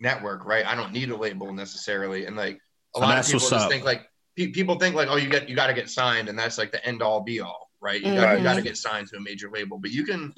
network 0.00 0.44
right 0.44 0.66
i 0.66 0.74
don't 0.74 0.92
need 0.92 1.10
a 1.10 1.16
label 1.16 1.52
necessarily 1.52 2.26
and 2.26 2.36
like 2.36 2.58
a 2.94 2.98
So 2.98 3.04
lot 3.04 3.18
of 3.18 3.26
people 3.26 3.48
just 3.50 3.64
up. 3.64 3.70
think 3.70 3.84
like 3.84 4.02
pe- 4.36 4.48
people 4.48 4.78
think 4.78 4.94
like 4.94 5.08
oh 5.08 5.16
you 5.16 5.28
get 5.28 5.48
you 5.48 5.56
got 5.56 5.66
to 5.68 5.74
get 5.74 5.88
signed 5.90 6.28
and 6.28 6.38
that's 6.38 6.58
like 6.58 6.72
the 6.72 6.84
end 6.86 7.02
all 7.02 7.20
be 7.20 7.40
all 7.40 7.70
right 7.80 8.00
you 8.02 8.14
got 8.14 8.38
Mhm. 8.38 8.42
got 8.42 8.54
to 8.54 8.62
get 8.62 8.76
signed 8.76 9.08
to 9.08 9.16
a 9.16 9.20
major 9.20 9.50
label 9.50 9.78
but 9.78 9.90
you 9.90 10.04
can 10.04 10.32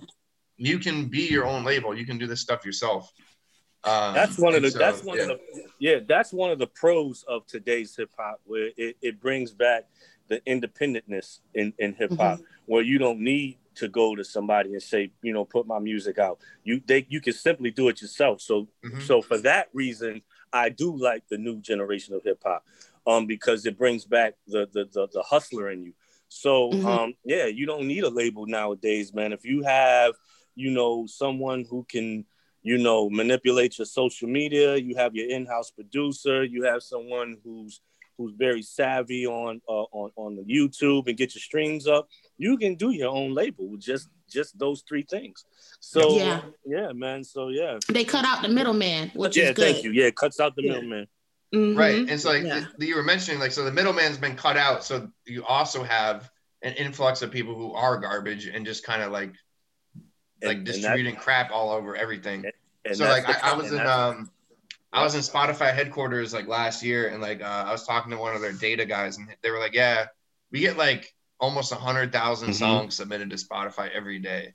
you 0.56 0.78
can 0.78 1.06
be 1.06 1.22
your 1.28 1.44
own 1.46 1.64
label 1.64 1.96
you 1.96 2.06
can 2.06 2.18
do 2.18 2.26
this 2.26 2.40
stuff 2.40 2.64
yourself 2.64 3.12
um, 3.84 4.12
That's 4.12 4.36
one 4.38 4.56
of 4.56 4.62
the. 4.62 4.72
so, 4.72 4.78
that's 4.78 5.04
one 5.04 5.16
yeah. 5.18 5.22
of 5.22 5.28
the. 5.28 5.38
Yeah, 5.78 5.98
that's 6.06 6.32
one 6.32 6.50
of 6.50 6.58
the 6.58 6.66
pros 6.66 7.24
of 7.28 7.46
today's 7.46 7.94
hip 7.94 8.10
hop, 8.18 8.40
where 8.44 8.70
it, 8.76 8.96
it 9.00 9.20
brings 9.20 9.52
back 9.52 9.84
the 10.26 10.40
independentness 10.46 11.38
in 11.54 11.72
in 11.78 11.94
hip 11.94 12.12
hop, 12.18 12.40
where 12.66 12.82
you 12.82 12.98
don't 12.98 13.20
need 13.20 13.58
to 13.76 13.86
go 13.86 14.16
to 14.16 14.24
somebody 14.24 14.72
and 14.72 14.82
say, 14.82 15.12
you 15.22 15.32
know, 15.32 15.44
put 15.44 15.64
my 15.68 15.78
music 15.78 16.18
out. 16.18 16.40
You 16.64 16.82
they 16.86 17.06
you 17.08 17.20
can 17.20 17.32
simply 17.34 17.70
do 17.70 17.88
it 17.88 18.02
yourself. 18.02 18.40
So 18.40 18.66
Mhm. 18.84 19.00
so 19.00 19.22
for 19.22 19.38
that 19.38 19.68
reason, 19.72 20.22
I 20.52 20.70
do 20.70 20.96
like 20.96 21.28
the 21.28 21.38
new 21.38 21.60
generation 21.60 22.14
of 22.14 22.24
hip 22.24 22.42
hop, 22.44 22.66
um, 23.06 23.26
because 23.26 23.66
it 23.66 23.78
brings 23.78 24.04
back 24.04 24.34
the 24.46 24.66
the 24.72 24.84
the, 24.92 25.08
the 25.12 25.22
hustler 25.22 25.70
in 25.70 25.82
you. 25.84 25.92
So 26.28 26.70
Mhm. 26.72 26.84
um, 26.84 27.14
yeah, 27.24 27.46
you 27.46 27.66
don't 27.66 27.86
need 27.86 28.04
a 28.04 28.10
label 28.10 28.46
nowadays, 28.46 29.14
man. 29.14 29.32
If 29.32 29.44
you 29.44 29.62
have, 29.62 30.14
you 30.54 30.70
know, 30.70 31.06
someone 31.06 31.64
who 31.68 31.84
can 31.88 32.24
you 32.64 32.76
know, 32.76 33.08
manipulate 33.08 33.78
your 33.78 33.86
social 33.86 34.28
media. 34.28 34.76
You 34.76 34.96
have 34.96 35.14
your 35.14 35.30
in-house 35.30 35.70
producer. 35.70 36.42
You 36.42 36.64
have 36.64 36.82
someone 36.82 37.38
who's 37.44 37.80
who's 38.18 38.34
very 38.36 38.62
savvy 38.62 39.26
on 39.26 39.62
uh, 39.68 39.84
on 39.92 40.10
on 40.16 40.34
the 40.36 40.42
YouTube 40.42 41.06
and 41.06 41.16
get 41.16 41.36
your 41.36 41.40
streams 41.40 41.86
up. 41.86 42.08
You 42.36 42.58
can 42.58 42.74
do 42.74 42.90
your 42.90 43.10
own 43.10 43.32
label 43.32 43.68
with 43.68 43.80
just 43.80 44.08
just 44.28 44.58
those 44.58 44.82
three 44.86 45.04
things. 45.04 45.44
So 45.80 46.16
Yeah. 46.16 46.42
yeah, 46.66 46.92
man. 46.92 47.22
So 47.22 47.48
yeah, 47.48 47.78
They 47.88 48.04
cut 48.04 48.24
out 48.24 48.42
the 48.42 48.48
middleman, 48.48 49.12
which 49.14 49.36
yeah. 49.36 49.44
is 49.44 49.54
good. 49.54 49.64
Thank 49.74 49.84
you. 49.84 49.92
Yeah, 49.92 50.06
it 50.06 50.16
cuts 50.16 50.40
out 50.40 50.56
the 50.56 50.62
Yeah. 50.64 50.72
middleman. 50.72 51.06
Mhm. 51.54 51.76
right 51.78 52.08
and 52.10 52.20
so 52.20 52.30
like 52.30 52.44
Yeah. 52.44 52.54
th- 52.78 52.88
you 52.90 52.94
were 52.96 53.02
mentioning 53.02 53.40
like 53.40 53.52
so 53.52 53.64
the 53.64 53.72
middleman's 53.72 54.18
been 54.18 54.36
cut 54.36 54.56
out 54.58 54.84
so 54.84 55.10
you 55.24 55.44
also 55.46 55.82
have 55.82 56.30
an 56.62 56.74
influx 56.74 57.22
of 57.22 57.30
people 57.30 57.54
who 57.54 57.72
are 57.72 57.96
garbage 57.98 58.46
and 58.46 58.66
just 58.66 58.84
kind 58.84 59.02
of 59.02 59.10
like 59.12 59.30
like 60.42 60.42
And- 60.42 60.50
and 60.58 60.64
distributing 60.66 61.16
crap 61.16 61.50
all 61.50 61.70
over 61.70 61.96
everything 61.96 62.44
and 62.84 62.96
so 62.96 63.04
like 63.06 63.26
I, 63.28 63.52
I 63.52 63.54
was 63.54 63.72
in 63.72 63.80
um 63.80 64.30
I 64.92 65.02
was 65.04 65.14
in 65.14 65.20
Spotify 65.22 65.72
headquarters 65.74 66.32
like 66.34 66.46
last 66.48 66.82
year 66.82 67.08
and 67.08 67.20
like 67.22 67.40
uh, 67.42 67.64
I 67.66 67.72
was 67.72 67.86
talking 67.86 68.10
to 68.12 68.16
one 68.18 68.34
of 68.34 68.40
their 68.42 68.52
data 68.52 68.84
guys 68.86 69.16
and 69.18 69.28
they 69.42 69.50
were 69.50 69.58
like 69.58 69.74
yeah 69.74 70.06
we 70.52 70.60
get 70.60 70.76
like 70.76 71.14
almost 71.40 71.72
a 71.72 71.76
hundred 71.76 72.12
thousand 72.12 72.50
Mhm. 72.50 72.54
songs 72.58 72.96
submitted 72.96 73.30
to 73.30 73.36
Spotify 73.36 73.90
every 73.90 74.18
day 74.18 74.54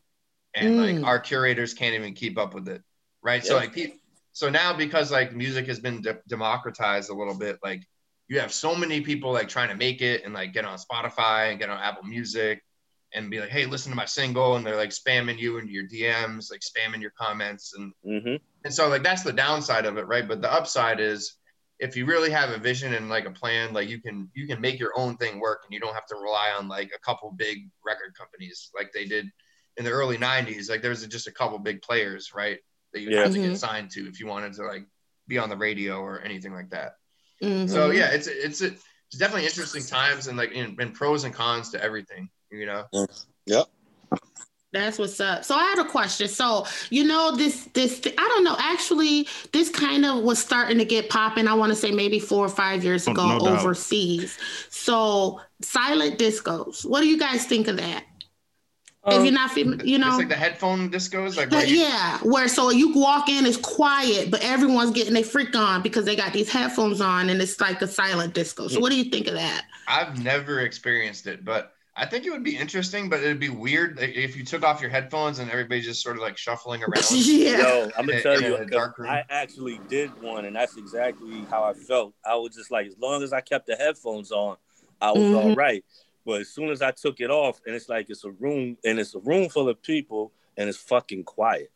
and 0.54 0.76
Mm. 0.76 1.00
like 1.00 1.08
our 1.08 1.20
curators 1.20 1.74
can't 1.74 1.96
even 1.96 2.14
keep 2.14 2.38
up 2.38 2.54
with 2.54 2.68
it 2.68 2.82
right 3.24 3.44
so 3.44 3.56
like 3.56 3.74
pe- 3.74 3.94
so 4.34 4.50
now 4.50 4.74
because 4.74 5.12
like 5.12 5.34
music 5.34 5.68
has 5.68 5.80
been 5.80 6.02
de- 6.02 6.20
democratized 6.28 7.10
a 7.10 7.14
little 7.14 7.38
bit 7.38 7.58
like 7.64 7.82
you 8.28 8.40
have 8.40 8.54
so 8.54 8.76
many 8.76 9.02
people 9.02 9.32
like 9.32 9.48
trying 9.48 9.70
to 9.70 9.76
make 9.76 10.02
it 10.02 10.24
and 10.24 10.34
like 10.34 10.54
get 10.54 10.66
on 10.66 10.78
Spotify 10.78 11.52
and 11.52 11.60
get 11.60 11.70
on 11.70 11.80
Apple 11.80 12.04
Music 12.04 12.62
and 13.14 13.30
be 13.30 13.40
like, 13.40 13.50
hey, 13.50 13.66
listen 13.66 13.92
to 13.92 13.96
my 13.96 14.06
single, 14.06 14.56
and 14.56 14.66
they're 14.66 14.76
like 14.76 14.90
spamming 14.90 15.38
you 15.38 15.60
into 15.60 15.72
your 15.72 15.88
DMs, 15.88 16.50
like 16.50 16.62
spamming 16.62 17.02
your 17.02 17.14
comments, 17.18 17.74
and 17.78 17.94
hmm 18.04 18.36
and 18.66 18.74
so 18.74 18.88
like 18.88 19.04
that's 19.04 19.24
the 19.24 19.34
downside 19.34 19.86
of 19.86 19.98
it, 19.98 20.08
right? 20.08 20.28
But 20.28 20.42
the 20.42 20.52
upside 20.52 21.00
is 21.00 21.36
if 21.80 21.98
you 21.98 22.06
really 22.06 22.32
have 22.32 22.50
a 22.50 22.58
vision 22.58 22.94
and 22.94 23.10
like 23.10 23.26
a 23.26 23.32
plan, 23.32 23.74
like 23.74 23.90
you 23.90 24.02
can 24.02 24.30
you 24.34 24.48
can 24.48 24.62
make 24.62 24.80
your 24.80 24.94
own 24.96 25.18
thing 25.18 25.40
work, 25.40 25.64
and 25.66 25.74
you 25.74 25.80
don't 25.80 25.94
have 25.94 26.08
to 26.08 26.16
rely 26.16 26.54
on 26.58 26.68
like 26.68 26.92
a 26.96 27.00
couple 27.00 27.32
big 27.38 27.70
record 27.86 28.16
companies 28.18 28.72
like 28.76 28.92
they 28.94 29.06
did 29.06 29.28
in 29.78 29.86
the 29.86 29.92
early 29.92 30.18
'90s. 30.18 30.70
Like 30.70 30.82
there's 30.82 31.06
just 31.08 31.28
a 31.28 31.32
couple 31.32 31.60
big 31.60 31.82
players, 31.82 32.32
right? 32.34 32.60
That 32.94 33.02
you 33.02 33.10
Yeah. 33.10 33.24
had 33.24 33.34
to 33.34 33.40
get 33.40 33.58
signed 33.58 33.92
to 33.92 34.08
if 34.08 34.20
you 34.20 34.28
wanted 34.28 34.54
to 34.54 34.64
like 34.64 34.86
be 35.28 35.38
on 35.38 35.50
the 35.50 35.58
radio 35.58 36.00
or 36.00 36.22
anything 36.22 36.54
like 36.54 36.70
that. 36.70 36.96
Mhm. 37.42 37.70
So 37.70 37.92
yeah, 37.92 38.12
it's 38.12 38.28
it's 38.28 38.62
it's 38.62 38.84
definitely 39.18 39.46
interesting 39.46 39.84
times 39.84 40.28
and 40.28 40.38
like 40.38 40.52
in, 40.52 40.76
and 40.80 40.94
pros 40.94 41.24
and 41.24 41.34
cons 41.34 41.70
to 41.72 41.84
everything. 41.84 42.30
You 42.52 42.66
know. 42.68 42.86
Yep. 43.48 43.66
That's 44.72 44.98
what's 44.98 45.20
up. 45.20 45.44
So 45.46 45.56
I 45.56 45.64
had 45.66 45.80
a 45.80 45.88
question. 45.88 46.28
So 46.28 46.66
you 46.90 47.04
know 47.04 47.36
this 47.36 47.66
this 47.74 48.02
I 48.06 48.28
don't 48.28 48.44
know. 48.44 48.56
Actually, 48.60 49.28
this 49.52 49.70
kind 49.70 50.04
of 50.06 50.24
was 50.24 50.40
starting 50.40 50.78
to 50.80 50.86
get 50.86 51.10
popping. 51.10 51.48
I 51.48 51.54
want 51.54 51.72
to 51.72 51.76
say 51.76 51.92
maybe 51.92 52.20
four 52.20 52.46
or 52.46 52.50
five 52.50 52.84
years 52.84 53.08
ago 53.08 53.28
no 53.28 53.40
doubt. 53.40 53.60
overseas. 53.60 54.38
So 54.70 55.42
silent 55.62 56.18
discos. 56.18 56.86
What 56.86 57.02
do 57.02 57.08
you 57.08 57.20
guys 57.20 57.46
think 57.46 57.68
of 57.68 57.78
that? 57.78 58.06
If 59.06 59.14
Um, 59.16 59.26
you're 59.26 59.34
not, 59.34 59.52
fam- 59.52 59.82
you 59.84 59.98
know, 59.98 60.08
It's 60.10 60.18
like 60.18 60.30
the 60.30 60.36
headphone 60.36 60.90
discos, 60.90 61.36
like 61.36 61.50
But 61.50 61.58
where 61.58 61.66
you- 61.68 61.82
yeah, 61.82 62.20
where 62.20 62.48
so 62.48 62.70
you 62.70 62.94
walk 62.94 63.28
in, 63.30 63.46
it's 63.46 63.58
quiet, 63.58 64.32
but 64.32 64.42
everyone's 64.42 64.92
getting 64.92 65.14
their 65.14 65.24
freak 65.26 65.56
on 65.56 65.82
because 65.82 66.06
they 66.06 66.16
got 66.16 66.32
these 66.32 66.50
headphones 66.50 67.02
on, 67.02 67.30
and 67.30 67.42
it's 67.42 67.60
like 67.60 67.82
a 67.82 67.88
silent 67.88 68.34
disco. 68.34 68.68
So 68.70 68.80
what 68.80 68.92
do 68.92 68.98
you 68.98 69.06
think 69.12 69.28
of 69.28 69.34
that? 69.34 69.66
I've 69.88 70.24
never 70.24 70.62
experienced 70.62 71.28
it, 71.28 71.44
but 71.44 71.74
I 71.96 72.06
think 72.06 72.26
it 72.26 72.32
would 72.32 72.44
be 72.46 72.58
interesting, 72.58 73.10
but 73.10 73.20
it'd 73.20 73.40
be 73.42 73.50
weird 73.50 74.00
if 74.00 74.36
you 74.38 74.46
took 74.46 74.64
off 74.64 74.80
your 74.82 74.90
headphones 74.90 75.38
and 75.40 75.52
everybody's 75.52 75.86
just 75.86 76.02
sort 76.02 76.16
of 76.16 76.22
like 76.24 76.38
shuffling 76.38 76.82
around. 76.88 77.04
yeah. 77.12 77.58
Yo, 77.60 77.90
I'm 77.98 78.06
gonna 78.08 78.22
tell 78.22 78.42
you, 78.42 78.56
a 78.56 78.60
'cause 78.60 78.70
dark 78.72 78.98
room. 78.98 79.12
I 79.12 79.24
actually 79.30 79.80
did 79.90 80.12
one, 80.18 80.46
and 80.46 80.56
that's 80.56 80.78
exactly 80.78 81.46
how 81.52 81.64
I 81.64 81.74
felt. 81.74 82.16
I 82.26 82.36
was 82.36 82.56
just 82.56 82.72
like, 82.72 82.88
as 82.88 82.98
long 82.98 83.22
as 83.22 83.34
I 83.34 83.42
kept 83.42 83.68
the 83.68 83.76
headphones 83.76 84.32
on, 84.32 84.56
I 85.02 85.12
was 85.12 85.24
Mhm. 85.24 85.36
all 85.36 85.56
right. 85.56 85.84
But 86.26 86.42
as 86.42 86.50
soon 86.50 86.70
as 86.70 86.82
I 86.82 86.92
took 86.92 87.20
it 87.20 87.30
off, 87.30 87.60
and 87.66 87.76
it's 87.76 87.90
like 87.90 88.10
it's 88.10 88.24
a 88.24 88.32
room, 88.32 88.78
and 88.86 89.00
it's 89.00 89.14
a 89.16 89.20
room 89.20 89.50
full 89.50 89.68
of 89.70 89.82
people, 89.82 90.32
and 90.58 90.70
it's 90.70 90.78
fucking 90.78 91.24
quiet. 91.26 91.70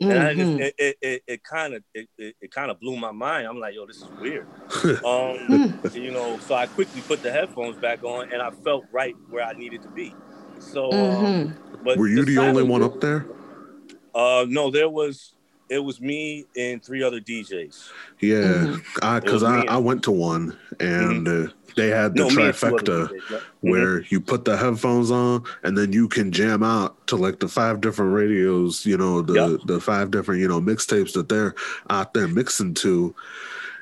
And 0.00 0.12
I 0.22 0.34
just, 0.34 0.52
it, 0.52 0.74
it, 0.78 0.96
it, 1.02 1.22
it 1.26 1.44
kind 1.44 1.74
of, 1.74 1.82
it, 1.92 2.08
it, 2.16 2.34
it 2.40 2.50
kind 2.50 2.70
of 2.70 2.80
blew 2.80 2.96
my 2.96 3.12
mind. 3.12 3.46
I'm 3.46 3.60
like, 3.60 3.74
yo, 3.74 3.84
this 3.86 3.98
is 3.98 4.08
weird. 4.20 4.46
Hmm. 5.02 5.06
Um, 5.06 5.74
you 5.92 6.10
know, 6.10 6.38
so 6.40 6.54
I 6.54 6.66
quickly 6.66 7.00
put 7.02 7.22
the 7.22 7.30
headphones 7.30 7.76
back 7.78 8.02
on, 8.04 8.26
and 8.32 8.42
I 8.42 8.50
felt 8.50 8.86
right 8.92 9.16
where 9.30 9.44
I 9.44 9.52
needed 9.52 9.82
to 9.82 9.88
be. 9.90 10.14
So, 10.58 10.90
um, 10.92 11.24
Mhm. 11.24 11.56
but 11.84 11.96
Were 11.98 12.08
you 12.08 12.24
the 12.24 12.38
only 12.38 12.62
one 12.62 12.82
up 12.82 13.00
there? 13.00 13.26
Uh, 14.14 14.44
no, 14.48 14.70
there 14.70 14.88
was, 14.88 15.34
it 15.70 15.78
was 15.78 16.00
me 16.00 16.46
and 16.56 16.82
three 16.82 17.02
other 17.02 17.20
DJs. 17.20 17.88
Yeah, 18.20 18.36
Mhm. 18.36 18.82
I 19.02 19.20
because 19.20 19.42
I. 19.42 19.60
I 19.62 19.76
went 19.78 20.02
to 20.04 20.10
one 20.10 20.56
and 20.80 21.26
uh, 21.28 21.46
they 21.76 21.88
had 21.88 22.14
the 22.16 22.24
No, 22.24 22.30
me 22.30 22.42
and 22.46 22.54
two 22.54 22.66
other 22.66 22.76
trifecta 22.78 23.08
DJs, 23.08 23.20
yeah. 23.30 23.38
where 23.60 24.00
you 24.08 24.20
put 24.20 24.44
the 24.44 24.56
headphones 24.56 25.10
on 25.10 25.44
and 25.62 25.78
then 25.78 25.92
you 25.92 26.08
can 26.08 26.32
jam 26.32 26.62
out 26.62 27.06
to 27.06 27.16
like 27.16 27.38
the 27.40 27.48
five 27.48 27.80
different 27.80 28.12
radios, 28.12 28.84
you 28.84 28.96
know, 28.96 29.22
the 29.22 29.34
Yep. 29.34 29.60
the 29.66 29.80
five 29.80 30.10
different 30.10 30.40
you 30.40 30.48
know 30.48 30.60
mixtapes 30.60 31.12
that 31.14 31.28
they're 31.28 31.54
out 31.88 32.12
there 32.14 32.28
mixing 32.28 32.74
to. 32.74 33.14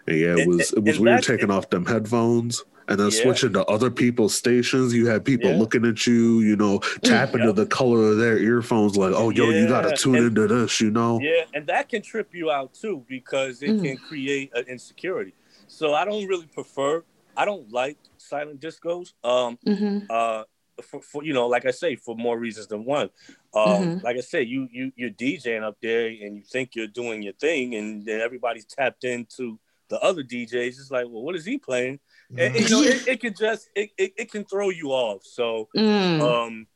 And 0.06 0.18
yeah, 0.18 0.32
it 0.34 0.40
And- 0.40 0.48
was 0.48 0.72
it 0.72 0.84
was 0.84 0.96
and 0.96 1.04
weird 1.06 1.18
that's- 1.18 1.26
taking 1.26 1.50
off 1.50 1.70
them 1.70 1.86
headphones. 1.86 2.64
And 2.88 2.98
then 2.98 3.10
Yeah. 3.10 3.22
switching 3.22 3.52
to 3.52 3.64
other 3.66 3.90
people's 3.90 4.34
stations, 4.34 4.94
you 4.94 5.06
had 5.06 5.24
people 5.24 5.50
Yeah. 5.50 5.58
looking 5.58 5.84
at 5.84 6.06
you, 6.06 6.40
you 6.40 6.56
know, 6.56 6.78
tapping 7.02 7.42
to 7.42 7.52
the 7.52 7.66
color 7.66 8.12
of 8.12 8.16
their 8.16 8.38
earphones, 8.38 8.96
like, 8.96 9.12
"Oh, 9.14 9.28
yo, 9.30 9.50
you 9.50 9.68
gotta 9.68 9.94
tune 9.94 10.16
and- 10.16 10.26
into 10.28 10.46
this," 10.46 10.80
you 10.80 10.90
know. 10.90 11.20
Yeah, 11.20 11.44
and 11.52 11.66
that 11.66 11.90
can 11.90 12.00
trip 12.00 12.34
you 12.34 12.50
out 12.50 12.72
too 12.74 13.04
because 13.06 13.62
it 13.62 13.76
Mm. 13.76 13.82
can 13.84 13.96
create 13.98 14.50
an 14.54 14.64
insecurity. 14.68 15.34
So 15.66 15.92
I 15.92 16.06
don't 16.06 16.26
really 16.26 16.46
prefer. 16.46 17.04
I 17.36 17.44
don't 17.44 17.70
like 17.70 17.98
silent 18.16 18.60
discos. 18.60 19.12
Um, 19.22 19.58
Mhm. 19.66 20.06
uh, 20.10 20.44
for, 20.82 21.02
for 21.02 21.22
you 21.24 21.32
know, 21.34 21.46
like 21.46 21.66
I 21.66 21.72
say, 21.72 21.94
for 21.96 22.16
more 22.16 22.38
reasons 22.38 22.68
than 22.68 22.84
one. 22.84 23.10
Um, 23.52 23.98
Mhm. 23.98 24.02
like 24.02 24.16
I 24.16 24.20
say, 24.20 24.42
you 24.42 24.66
you 24.72 24.92
you're 24.96 25.10
DJing 25.10 25.62
up 25.62 25.76
there 25.82 26.06
and 26.06 26.36
you 26.36 26.42
think 26.42 26.74
you're 26.74 26.86
doing 26.86 27.22
your 27.22 27.32
thing, 27.34 27.74
and 27.74 28.06
then 28.06 28.20
everybody's 28.20 28.64
tapped 28.64 29.04
into 29.04 29.58
the 29.88 30.00
other 30.00 30.22
DJs. 30.22 30.78
It's 30.78 30.90
like, 30.90 31.06
well, 31.06 31.22
what 31.22 31.34
is 31.34 31.44
he 31.44 31.58
playing? 31.58 31.98
And, 32.30 32.40
and, 32.40 32.56
you 32.56 32.68
know, 32.68 32.82
it, 32.82 33.08
it 33.08 33.20
can 33.20 33.34
just 33.34 33.68
it, 33.74 33.90
it, 33.96 34.12
it 34.16 34.30
can 34.30 34.44
throw 34.44 34.70
you 34.70 34.90
off. 34.90 35.22
So 35.24 35.68
Mm. 35.76 36.20
um, 36.20 36.66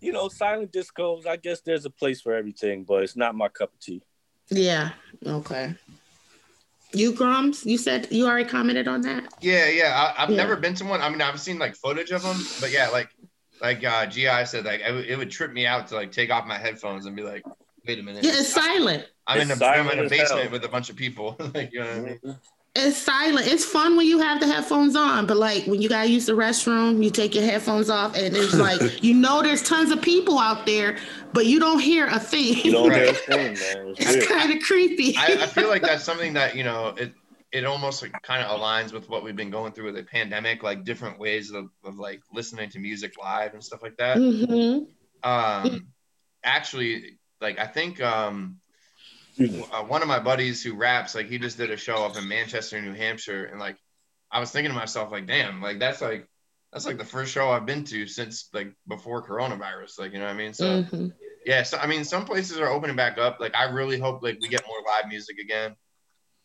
you 0.00 0.12
know, 0.12 0.28
silent 0.28 0.72
discos. 0.72 1.26
I 1.26 1.36
guess 1.36 1.60
there's 1.62 1.84
a 1.86 1.90
place 1.90 2.20
for 2.20 2.34
everything, 2.34 2.84
but 2.84 3.02
it's 3.02 3.16
not 3.16 3.34
my 3.34 3.48
cup 3.48 3.72
of 3.72 3.80
tea. 3.80 4.02
Yeah. 4.50 4.90
Okay. 5.26 5.74
You 6.92 7.12
Grums, 7.12 7.64
you 7.66 7.76
said 7.78 8.08
you 8.10 8.26
already 8.26 8.48
commented 8.48 8.86
on 8.86 9.00
that. 9.02 9.32
Yeah, 9.40 9.68
yeah. 9.68 10.12
I, 10.16 10.22
I've 10.22 10.30
Yeah. 10.30 10.36
never 10.36 10.56
been 10.56 10.74
to 10.74 10.84
one. 10.84 11.00
I 11.00 11.08
mean, 11.10 11.20
I've 11.22 11.40
seen 11.40 11.58
like 11.58 11.74
footage 11.74 12.10
of 12.12 12.22
them, 12.22 12.46
but 12.60 12.70
yeah, 12.70 12.88
like 12.88 13.08
like 13.60 13.82
uh, 13.84 14.06
Gi 14.06 14.44
said, 14.46 14.64
like 14.64 14.82
I 14.82 14.88
w- 14.88 15.06
it 15.08 15.16
would 15.16 15.30
trip 15.30 15.52
me 15.52 15.66
out 15.66 15.88
to 15.88 15.94
like 15.94 16.12
take 16.12 16.30
off 16.30 16.46
my 16.46 16.58
headphones 16.58 17.06
and 17.06 17.16
be 17.16 17.22
like, 17.22 17.44
wait 17.86 17.98
a 17.98 18.02
minute, 18.02 18.24
Yeah, 18.24 18.32
it's 18.34 18.52
silent. 18.52 19.06
I'm 19.26 19.40
in 19.40 19.50
It's 19.50 19.60
a 19.60 19.64
I'm 19.66 19.88
in 19.90 20.04
a 20.04 20.08
basement 20.08 20.42
hell. 20.42 20.50
with 20.50 20.64
a 20.64 20.68
bunch 20.68 20.90
of 20.90 20.96
people. 20.96 21.36
like 21.54 21.72
you 21.72 21.80
know 21.80 21.86
what 21.86 21.96
I 21.96 22.00
mean? 22.00 22.38
It's 22.76 22.96
silent. 22.96 23.46
It's 23.46 23.64
fun 23.64 23.96
when 23.96 24.06
you 24.06 24.18
have 24.18 24.40
the 24.40 24.48
headphones 24.48 24.96
on, 24.96 25.26
but 25.26 25.36
like 25.36 25.64
when 25.66 25.80
you 25.80 25.88
gotta 25.88 26.08
use 26.08 26.26
the 26.26 26.32
restroom, 26.32 27.04
you 27.04 27.10
take 27.10 27.32
your 27.32 27.44
headphones 27.44 27.88
off, 27.88 28.16
and 28.16 28.36
it's 28.36 28.54
like 28.54 28.80
you 29.02 29.14
know 29.14 29.42
there's 29.42 29.62
tons 29.62 29.92
of 29.92 30.02
people 30.02 30.40
out 30.40 30.66
there, 30.66 30.96
but 31.32 31.46
you 31.46 31.60
don't 31.60 31.78
hear 31.78 32.06
a 32.06 32.18
thing. 32.18 32.56
You 32.64 32.72
don't 32.72 32.92
hear 32.92 33.10
a 33.10 33.12
thing, 33.12 33.54
man. 33.54 33.94
It's 33.96 34.16
it's 34.16 34.26
kind 34.26 34.52
of 34.52 34.60
creepy. 34.60 35.16
I, 35.16 35.38
I 35.42 35.46
feel 35.46 35.68
like 35.68 35.82
that's 35.82 36.02
something 36.10 36.32
that 36.34 36.56
you 36.56 36.64
know 36.64 36.88
it 36.88 37.12
it 37.52 37.64
almost 37.64 38.02
like 38.02 38.20
kind 38.22 38.44
of 38.44 38.58
aligns 38.58 38.92
with 38.92 39.08
what 39.08 39.22
we've 39.22 39.36
been 39.36 39.50
going 39.50 39.70
through 39.72 39.84
with 39.84 39.94
the 39.94 40.02
pandemic, 40.02 40.64
like 40.64 40.82
different 40.82 41.20
ways 41.20 41.52
of, 41.52 41.68
of 41.84 41.96
like 41.96 42.20
listening 42.32 42.68
to 42.70 42.80
music 42.80 43.12
live 43.22 43.54
and 43.54 43.62
stuff 43.62 43.84
like 43.84 43.96
that. 43.98 44.16
Mhm. 44.18 44.88
Um, 45.22 45.86
actually, 46.42 47.18
like 47.40 47.60
I 47.60 47.68
think 47.68 48.02
um, 48.02 48.58
uh, 49.40 49.82
one 49.84 50.02
of 50.02 50.08
my 50.08 50.18
buddies 50.18 50.62
who 50.62 50.74
raps, 50.74 51.14
like 51.14 51.28
he 51.28 51.38
just 51.38 51.56
did 51.58 51.70
a 51.70 51.76
show 51.76 52.04
up 52.04 52.16
in 52.16 52.28
Manchester, 52.28 52.80
New 52.80 52.92
Hampshire, 52.94 53.44
and 53.46 53.58
like 53.60 53.76
I 54.30 54.40
was 54.40 54.50
thinking 54.50 54.70
to 54.72 54.78
myself, 54.78 55.12
like, 55.12 55.26
damn, 55.26 55.60
like 55.62 55.78
that's 55.78 56.00
like 56.00 56.28
that's 56.72 56.86
like 56.86 56.98
the 56.98 57.04
first 57.04 57.32
show 57.32 57.50
I've 57.50 57.66
been 57.66 57.84
to 57.84 58.06
since 58.06 58.48
like 58.52 58.74
before 58.88 59.26
coronavirus, 59.26 59.98
like 59.98 60.12
you 60.12 60.18
know 60.18 60.24
what 60.24 60.32
I 60.34 60.36
mean? 60.36 60.54
So 60.54 60.82
Mhm. 60.82 61.12
yeah, 61.46 61.62
so 61.62 61.78
I 61.78 61.86
mean, 61.86 62.04
some 62.04 62.24
places 62.24 62.58
are 62.58 62.68
opening 62.68 62.96
back 62.96 63.18
up. 63.18 63.38
Like 63.40 63.54
I 63.54 63.64
really 63.64 63.98
hope 63.98 64.22
like 64.22 64.38
we 64.40 64.48
get 64.48 64.64
more 64.66 64.78
live 64.86 65.08
music 65.08 65.38
again, 65.38 65.76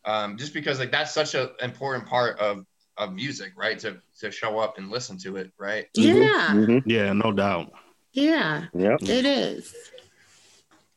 um, 0.04 0.36
just 0.36 0.54
because 0.54 0.78
like 0.78 0.92
that's 0.92 1.12
such 1.12 1.34
an 1.34 1.48
important 1.60 2.06
part 2.06 2.38
of 2.38 2.64
of 2.96 3.12
music, 3.14 3.52
right? 3.56 3.78
To 3.80 4.00
to 4.20 4.30
show 4.30 4.58
up 4.58 4.78
and 4.78 4.90
listen 4.90 5.16
to 5.18 5.36
it, 5.36 5.52
right? 5.58 5.86
Yeah, 5.94 6.32
Mhm. 6.50 6.82
Yeah, 6.86 7.12
no 7.12 7.32
doubt. 7.32 7.72
yeah, 8.12 8.66
Yep. 8.74 9.02
it 9.02 9.24
is. 9.24 9.74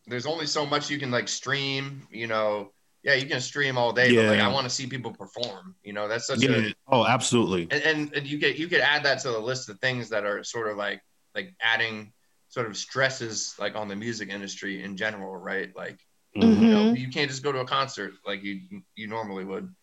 There's 0.08 0.26
only 0.26 0.46
so 0.46 0.66
much 0.66 0.90
you 0.90 0.98
can 1.00 1.12
like 1.12 1.28
stream, 1.28 2.08
you 2.12 2.28
know. 2.28 2.72
Yeah, 3.04 3.16
you 3.16 3.28
can 3.28 3.42
stream 3.42 3.78
all 3.78 3.92
day, 3.92 4.16
but 4.16 4.28
like 4.28 4.40
I 4.40 4.48
want 4.48 4.64
to 4.64 4.70
see 4.70 4.88
people 4.88 5.12
perform. 5.12 5.76
You 5.84 5.92
know, 5.92 6.08
that's 6.08 6.26
such 6.26 6.42
Yeah. 6.42 6.70
a 6.70 6.74
Oh, 6.88 7.06
absolutely. 7.06 7.64
and, 7.70 7.84
and 7.84 8.14
and 8.14 8.26
you 8.28 8.38
get 8.38 8.56
you 8.58 8.68
could 8.70 8.80
add 8.80 9.04
that 9.04 9.20
to 9.20 9.32
the 9.32 9.40
list 9.40 9.68
of 9.70 9.78
things 9.80 10.08
that 10.10 10.24
are 10.26 10.42
sort 10.44 10.70
of 10.70 10.78
like 10.78 11.02
like 11.36 11.54
adding 11.62 12.14
sort 12.48 12.68
of 12.68 12.78
stresses 12.78 13.56
like 13.60 13.76
on 13.76 13.88
the 13.90 13.96
music 13.96 14.30
industry 14.30 14.84
in 14.84 14.96
general, 14.96 15.36
right? 15.36 15.76
Like 15.76 16.00
Mhm. 16.38 16.62
you 16.62 16.70
know, 16.70 16.94
you 16.94 17.10
can't 17.10 17.30
just 17.30 17.44
go 17.44 17.52
to 17.52 17.60
a 17.60 17.66
concert 17.66 18.14
like 18.26 18.42
you 18.42 18.62
you 18.96 19.08
normally 19.08 19.44
would. 19.44 19.74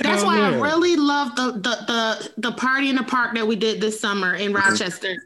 That's 0.00 0.22
why 0.22 0.38
I 0.40 0.54
really 0.60 0.94
love 0.96 1.34
the, 1.36 1.52
the 1.52 1.84
the 1.86 2.50
the 2.50 2.52
party 2.52 2.90
in 2.90 2.96
the 2.96 3.02
park 3.02 3.34
that 3.34 3.46
we 3.46 3.56
did 3.56 3.80
this 3.80 3.98
summer 3.98 4.34
in 4.34 4.52
Rochester. 4.52 5.16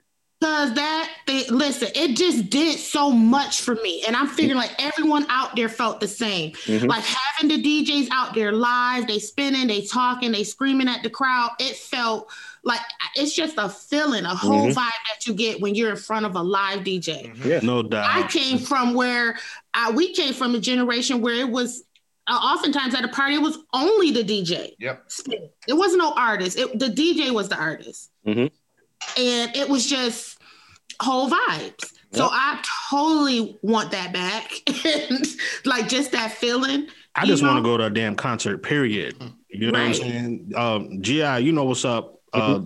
Cause 0.42 0.72
that 0.72 1.10
they 1.26 1.46
listen, 1.48 1.88
it 1.94 2.16
just 2.16 2.48
did 2.48 2.78
so 2.78 3.10
much 3.10 3.60
for 3.60 3.74
me. 3.76 4.02
And 4.06 4.16
I'm 4.16 4.26
figuring 4.26 4.56
like 4.56 4.72
everyone 4.82 5.26
out 5.28 5.54
there 5.54 5.68
felt 5.68 6.00
the 6.00 6.08
same. 6.08 6.52
Mhm. 6.52 6.88
Like 6.88 7.04
having 7.04 7.48
the 7.54 7.62
DJs 7.62 8.08
out 8.10 8.34
there 8.34 8.50
live, 8.50 9.06
they 9.06 9.18
spinning, 9.18 9.66
they 9.66 9.82
talking, 9.82 10.32
they 10.32 10.44
screaming 10.44 10.88
at 10.88 11.02
the 11.02 11.10
crowd. 11.10 11.50
It 11.58 11.76
felt 11.76 12.30
like 12.64 12.80
it's 13.16 13.34
just 13.34 13.56
a 13.58 13.68
feeling, 13.68 14.24
a 14.24 14.34
whole 14.34 14.68
Mhm. 14.68 14.74
vibe 14.74 14.76
that 15.10 15.26
you 15.26 15.34
get 15.34 15.60
when 15.60 15.74
you're 15.74 15.90
in 15.90 15.96
front 15.96 16.24
of 16.24 16.34
a 16.34 16.42
live 16.42 16.84
DJ. 16.84 17.30
Yeah. 17.44 17.60
No 17.62 17.82
doubt. 17.82 18.08
I 18.08 18.26
came 18.26 18.58
from 18.58 18.94
where 18.94 19.38
I, 19.74 19.90
we 19.90 20.14
came 20.14 20.32
from 20.32 20.54
a 20.54 20.58
generation 20.58 21.20
where 21.20 21.34
it 21.34 21.50
was 21.50 21.82
uh, 22.26 22.32
oftentimes 22.34 22.94
at 22.94 23.04
a 23.04 23.08
party 23.08 23.34
it 23.34 23.42
was 23.42 23.58
only 23.74 24.10
the 24.12 24.22
DJ. 24.22 24.74
Yep. 24.78 25.04
spinning. 25.08 25.50
It 25.66 25.72
was 25.74 25.96
no 25.96 26.12
artist. 26.12 26.56
It, 26.58 26.78
the 26.78 26.88
DJ 26.88 27.30
was 27.32 27.48
the 27.48 27.56
artist, 27.56 28.10
Mhm. 28.26 28.50
And 29.18 29.54
it 29.56 29.68
was 29.68 29.86
just 29.88 30.38
whole 31.00 31.28
vibes. 31.30 31.92
So 32.12 32.28
I 32.30 32.60
totally 32.90 33.56
want 33.62 33.92
that 33.92 34.12
back, 34.12 34.50
and 34.84 35.24
like 35.64 35.88
just 35.88 36.10
that 36.12 36.32
feeling. 36.32 36.88
I 37.14 37.24
just 37.24 37.42
want 37.42 37.56
to 37.58 37.62
go 37.62 37.76
to 37.76 37.84
a 37.86 37.90
damn 37.90 38.16
concert, 38.16 38.58
period. 38.64 39.14
You 39.48 39.70
know 39.70 39.78
Right. 39.78 39.88
what 39.88 40.02
I'm 40.04 40.10
saying? 40.10 40.52
Um, 40.56 41.02
GI, 41.02 41.38
you 41.40 41.52
know 41.52 41.64
what's 41.64 41.84
up. 41.84 42.20
Uh, 42.32 42.60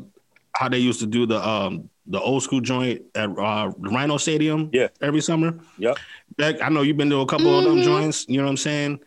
how 0.56 0.68
they 0.68 0.78
used 0.78 1.00
to 1.00 1.06
do 1.06 1.26
the 1.26 1.46
um 1.46 1.88
the 2.06 2.20
old 2.20 2.42
school 2.42 2.60
joint 2.60 3.02
at 3.14 3.30
uh, 3.38 3.72
Rhino 3.78 4.16
Stadium. 4.18 4.70
Yeah. 4.72 4.88
every 5.00 5.20
summer. 5.22 5.58
Yep. 5.78 5.98
Beck, 6.36 6.60
I 6.62 6.68
know 6.68 6.82
you've 6.82 6.96
been 6.98 7.10
to 7.10 7.20
a 7.20 7.26
couple 7.26 7.58
of 7.58 7.64
them 7.64 7.76
Mhm. 7.78 7.84
joints. 7.84 8.26
You 8.28 8.38
know 8.38 8.44
what 8.44 8.50
I'm 8.50 8.56
saying? 8.58 9.00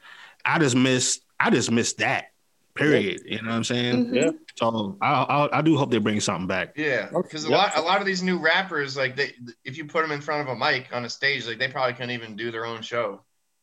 I 0.46 0.60
just 0.60 0.76
miss. 0.76 1.20
I 1.40 1.50
just 1.52 1.72
miss 1.72 1.94
that. 1.94 2.32
Period. 2.76 3.22
You 3.26 3.42
know 3.42 3.50
what 3.50 3.56
I'm 3.56 3.64
saying? 3.64 4.08
Mhm. 4.08 4.16
Yeah. 4.16 4.30
So 4.58 4.98
I, 5.02 5.14
I 5.24 5.60
I 5.60 5.62
do 5.62 5.78
hope 5.78 5.92
they 5.92 6.00
bring 6.00 6.20
something 6.20 6.48
back. 6.48 6.74
Yeah, 6.76 7.10
because 7.12 7.46
a 7.46 7.50
Yep. 7.50 7.58
lot 7.58 7.78
a 7.78 7.82
lot 7.82 8.00
of 8.02 8.08
these 8.08 8.24
new 8.24 8.40
rappers, 8.40 8.98
like 8.98 9.16
they, 9.16 9.34
if 9.64 9.78
you 9.78 9.86
put 9.86 10.02
them 10.02 10.12
in 10.12 10.20
front 10.22 10.42
of 10.42 10.56
a 10.56 10.60
mic 10.60 10.88
on 10.92 11.06
a 11.06 11.10
stage, 11.10 11.46
like 11.46 11.60
they 11.60 11.68
probably 11.68 11.94
couldn't 11.94 12.12
even 12.12 12.36
do 12.36 12.50
their 12.52 12.66
own 12.66 12.82
show. 12.82 13.22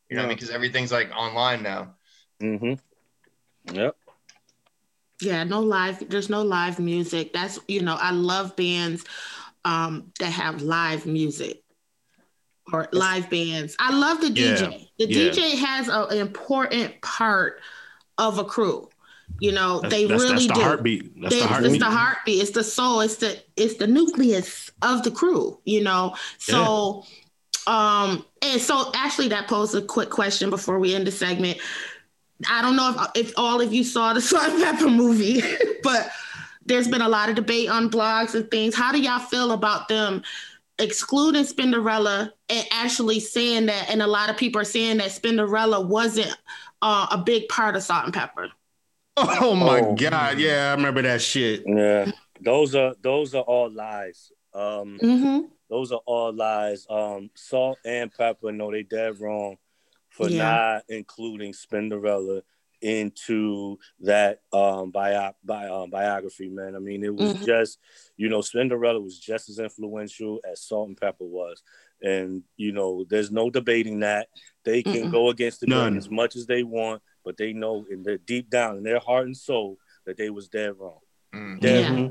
You 0.09 0.17
know, 0.17 0.23
Yeah. 0.23 0.29
because 0.29 0.51
everything's 0.51 0.93
like 0.93 1.11
online 1.17 1.63
now. 1.63 1.95
Mm-hmm. 2.41 2.75
Yep. 3.75 3.97
Yeah, 5.21 5.45
no 5.45 5.61
live. 5.61 6.09
There's 6.09 6.31
no 6.31 6.43
live 6.43 6.79
music. 6.79 7.33
That's 7.33 7.59
you 7.67 7.83
know, 7.83 7.97
I 7.99 8.13
love 8.13 8.55
bands 8.55 9.05
um 9.65 10.13
that 10.21 10.31
have 10.31 10.63
live 10.63 11.07
music 11.07 11.63
or 12.73 12.89
live 12.93 13.31
bands. 13.31 13.75
I 13.81 13.97
love 13.97 14.21
the 14.21 14.31
Yeah, 14.31 14.55
DJ. 14.55 14.91
The 14.99 15.07
yeah. 15.07 15.31
DJ 15.31 15.57
has 15.59 15.89
a- 15.89 16.07
an 16.07 16.19
important 16.19 17.01
part 17.01 17.61
of 18.19 18.39
a 18.39 18.45
crew. 18.45 18.89
You 19.41 19.53
know, 19.53 19.81
That's, 19.81 19.95
they 19.95 20.07
that's, 20.07 20.23
really 20.23 20.35
that's 20.35 20.47
the 20.49 20.55
do. 20.55 20.61
heartbeat. 20.61 21.21
That's 21.21 21.35
They- 21.35 21.41
the 21.41 21.45
it's 21.47 21.53
heartbeat. 21.53 21.81
the 21.81 21.91
heartbeat. 21.91 22.43
It's 22.43 22.51
the 22.53 22.65
soul. 22.65 23.01
It's 23.01 23.17
the 23.17 23.37
it's 23.57 23.75
the 23.77 23.87
nucleus 23.87 24.71
of 24.83 25.03
the 25.03 25.11
crew. 25.11 25.59
You 25.65 25.83
know. 25.83 26.15
So, 26.39 27.05
um, 27.67 28.25
and 28.43 28.61
so 28.61 28.91
actually, 28.95 29.29
that 29.29 29.49
posed 29.49 29.75
a 29.75 29.83
quick 29.83 30.11
question 30.11 30.51
before 30.51 30.79
we 30.79 30.95
end 30.95 31.07
the 31.07 31.11
segment. 31.11 31.59
I 32.49 32.63
don't 32.63 32.77
know 32.77 32.95
if 33.15 33.27
if 33.29 33.33
all 33.37 33.61
of 33.61 33.73
you 33.73 33.83
saw 33.85 34.13
the 34.13 34.21
Salt-N-Pepa 34.31 34.95
movie, 34.95 35.43
but 35.83 36.11
there's 36.67 36.89
been 36.89 37.03
a 37.03 37.09
lot 37.09 37.29
of 37.29 37.35
debate 37.35 37.69
on 37.69 37.91
blogs 37.91 38.35
and 38.35 38.51
things. 38.51 38.75
How 38.75 38.93
do 38.93 39.01
y'all 39.01 39.19
feel 39.19 39.53
about 39.53 39.89
them 39.89 40.23
excluding 40.79 41.45
Spinderella 41.45 42.31
and 42.49 42.67
actually 42.73 43.21
saying 43.21 43.67
that? 43.67 43.89
And 43.91 44.01
a 44.03 44.07
lot 44.07 44.31
of 44.31 44.37
people 44.37 44.61
are 44.61 44.65
saying 44.65 44.99
that 44.99 45.11
Spinderella 45.11 45.87
wasn't 45.87 46.35
uh, 46.83 47.07
a 47.11 47.19
big 47.19 47.49
part 47.49 47.77
of 47.77 47.83
Salt-N-Pepa. 47.83 48.49
Oh 49.17 49.55
my 49.55 49.81
Oh. 49.81 49.95
god, 49.95 50.39
yeah, 50.39 50.71
I 50.71 50.75
remember 50.75 51.03
that 51.03 51.23
shit. 51.23 51.63
Yeah. 51.67 52.11
Those 52.41 52.75
are 52.75 52.95
those 53.01 53.35
are 53.35 53.43
all 53.43 53.71
lies. 53.71 54.33
Um, 54.53 54.99
Mm-hmm. 55.01 55.47
those 55.71 55.93
are 55.93 56.01
all 56.05 56.33
lies. 56.33 56.87
Um, 56.91 57.31
Salt-N-Pepa, 57.35 58.55
no, 58.55 58.71
they 58.71 58.83
dead 58.83 59.21
wrong 59.21 59.57
for 60.11 60.29
Yeah. 60.29 60.39
not 60.39 60.85
including 60.89 61.53
Spinderella 61.53 62.43
into 62.83 63.79
that 64.01 64.41
um 64.53 64.91
bio, 64.91 65.33
bio, 65.43 65.85
um, 65.85 65.91
biography, 65.91 66.49
man. 66.49 66.77
I 66.77 66.81
mean, 66.81 67.03
it 67.05 67.15
was 67.15 67.35
Mhm. 67.35 67.47
just, 67.47 67.79
you 68.17 68.29
know, 68.29 68.41
Spinderella 68.41 69.03
was 69.03 69.19
just 69.19 69.49
as 69.49 69.59
influential 69.59 70.41
as 70.45 70.61
Salt-N-Pepa 70.61 71.21
was. 71.21 71.63
And, 72.03 72.43
you 72.57 72.73
know, 72.73 73.05
there's 73.09 73.31
no 73.31 73.49
debating 73.49 74.01
that. 74.01 74.29
They 74.65 74.83
can 74.83 75.05
Mm-mm. 75.07 75.11
go 75.13 75.31
against 75.31 75.61
the 75.61 75.67
None. 75.67 75.93
grain 75.93 75.97
as 75.97 76.11
much 76.11 76.37
as 76.37 76.47
they 76.47 76.63
want, 76.63 77.01
but 77.25 77.37
they 77.37 77.53
know 77.53 77.87
in 77.91 78.03
their 78.03 78.19
deep 78.19 78.51
down 78.51 78.77
in 78.77 78.83
their 78.83 79.01
heart 79.01 79.27
and 79.27 79.37
soul 79.37 79.79
that 80.07 80.17
they 80.17 80.31
was 80.31 80.49
dead 80.49 80.75
wrong. 80.79 80.99
Mm. 81.35 81.61
Dead 81.61 81.99
Yeah. 81.99 82.09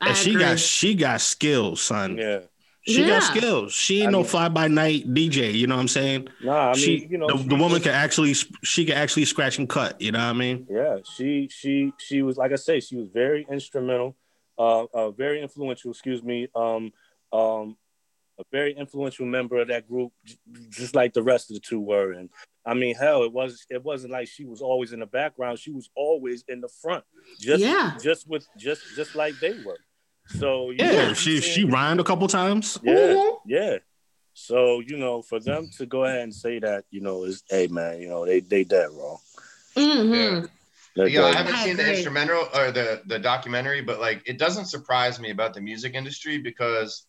I 0.00 0.08
And 0.08 0.16
she 0.16 0.34
got 0.34 0.58
she 0.58 0.94
got 0.94 1.20
skills, 1.20 1.80
son. 1.80 2.16
Yeah. 2.16 2.40
She 2.86 3.04
got 3.04 3.22
skills. 3.24 3.72
She 3.72 4.02
ain't 4.02 4.08
I 4.08 4.12
no 4.12 4.22
fly 4.22 4.48
by 4.48 4.68
night 4.68 5.12
DJ. 5.12 5.52
You 5.52 5.66
know 5.66 5.74
what 5.74 5.80
I'm 5.80 5.88
saying? 5.88 6.28
Nah, 6.40 6.70
I 6.70 6.72
mean, 6.74 6.76
she, 6.76 7.06
you 7.10 7.18
know, 7.18 7.26
the, 7.26 7.38
she 7.38 7.48
the 7.48 7.56
woman 7.56 7.80
can 7.80 7.92
actually 7.92 8.34
she 8.34 8.84
can 8.84 8.96
actually 8.96 9.24
scratch 9.24 9.58
and 9.58 9.68
cut. 9.68 10.00
You 10.00 10.12
know 10.12 10.20
what 10.20 10.26
I 10.26 10.32
mean? 10.34 10.66
Yeah, 10.70 10.98
she 11.16 11.48
she 11.50 11.92
she 11.98 12.22
was 12.22 12.36
like 12.36 12.52
I 12.52 12.56
say, 12.56 12.78
she 12.78 12.94
was 12.96 13.08
very 13.08 13.44
instrumental, 13.50 14.14
uh, 14.56 14.84
uh 14.84 15.10
very 15.10 15.42
influential. 15.42 15.90
Excuse 15.90 16.22
me, 16.22 16.46
um, 16.54 16.92
um, 17.32 17.76
a 18.38 18.44
very 18.52 18.74
influential 18.76 19.26
member 19.26 19.56
of 19.58 19.68
that 19.68 19.88
group, 19.88 20.12
just 20.70 20.94
like 20.94 21.12
the 21.14 21.22
rest 21.22 21.50
of 21.50 21.54
the 21.54 21.60
two 21.60 21.80
were. 21.80 22.12
And 22.12 22.28
I 22.66 22.74
mean, 22.74 22.94
hell, 22.94 23.22
it 23.22 23.32
was 23.32 23.64
it 23.70 23.82
wasn't 23.82 24.12
like 24.12 24.28
she 24.28 24.44
was 24.44 24.60
always 24.60 24.92
in 24.92 25.00
the 25.00 25.06
background; 25.06 25.58
she 25.58 25.70
was 25.70 25.88
always 25.94 26.44
in 26.48 26.60
the 26.60 26.68
front, 26.68 27.04
just 27.40 27.62
Yeah. 27.62 27.92
just 28.02 28.28
with 28.28 28.46
just 28.56 28.82
just 28.94 29.14
like 29.14 29.38
they 29.40 29.54
were. 29.64 29.78
So 30.26 30.70
you 30.70 30.78
Yeah, 30.84 31.08
know, 31.08 31.14
she 31.14 31.40
she- 31.40 31.50
she 31.52 31.64
rhymed 31.64 32.00
a 32.00 32.04
couple 32.04 32.28
times. 32.28 32.78
yeah, 32.82 33.22
yeah. 33.46 33.78
So 34.34 34.80
you 34.80 34.98
know, 34.98 35.22
for 35.22 35.40
them 35.40 35.68
to 35.78 35.86
go 35.86 36.04
ahead 36.04 36.22
and 36.22 36.34
say 36.34 36.58
that, 36.58 36.84
you 36.90 37.00
know, 37.00 37.24
is 37.24 37.42
hey 37.48 37.68
man, 37.68 38.00
you 38.00 38.08
know, 38.08 38.26
they 38.26 38.40
they 38.40 38.64
dead 38.64 38.90
wrong. 38.92 39.18
Mm-hmm. 39.76 40.46
They're 40.94 41.08
Yeah, 41.08 41.24
I 41.26 41.32
haven't 41.32 41.54
I 41.54 41.64
seen 41.64 41.76
the 41.76 41.88
instrumental 41.90 42.48
or 42.54 42.70
the 42.70 43.02
the 43.06 43.18
documentary, 43.18 43.80
but 43.82 43.98
like 44.00 44.22
it 44.26 44.38
doesn't 44.38 44.66
surprise 44.66 45.18
me 45.20 45.30
about 45.30 45.54
the 45.54 45.60
music 45.60 45.94
industry 45.94 46.38
because 46.38 47.06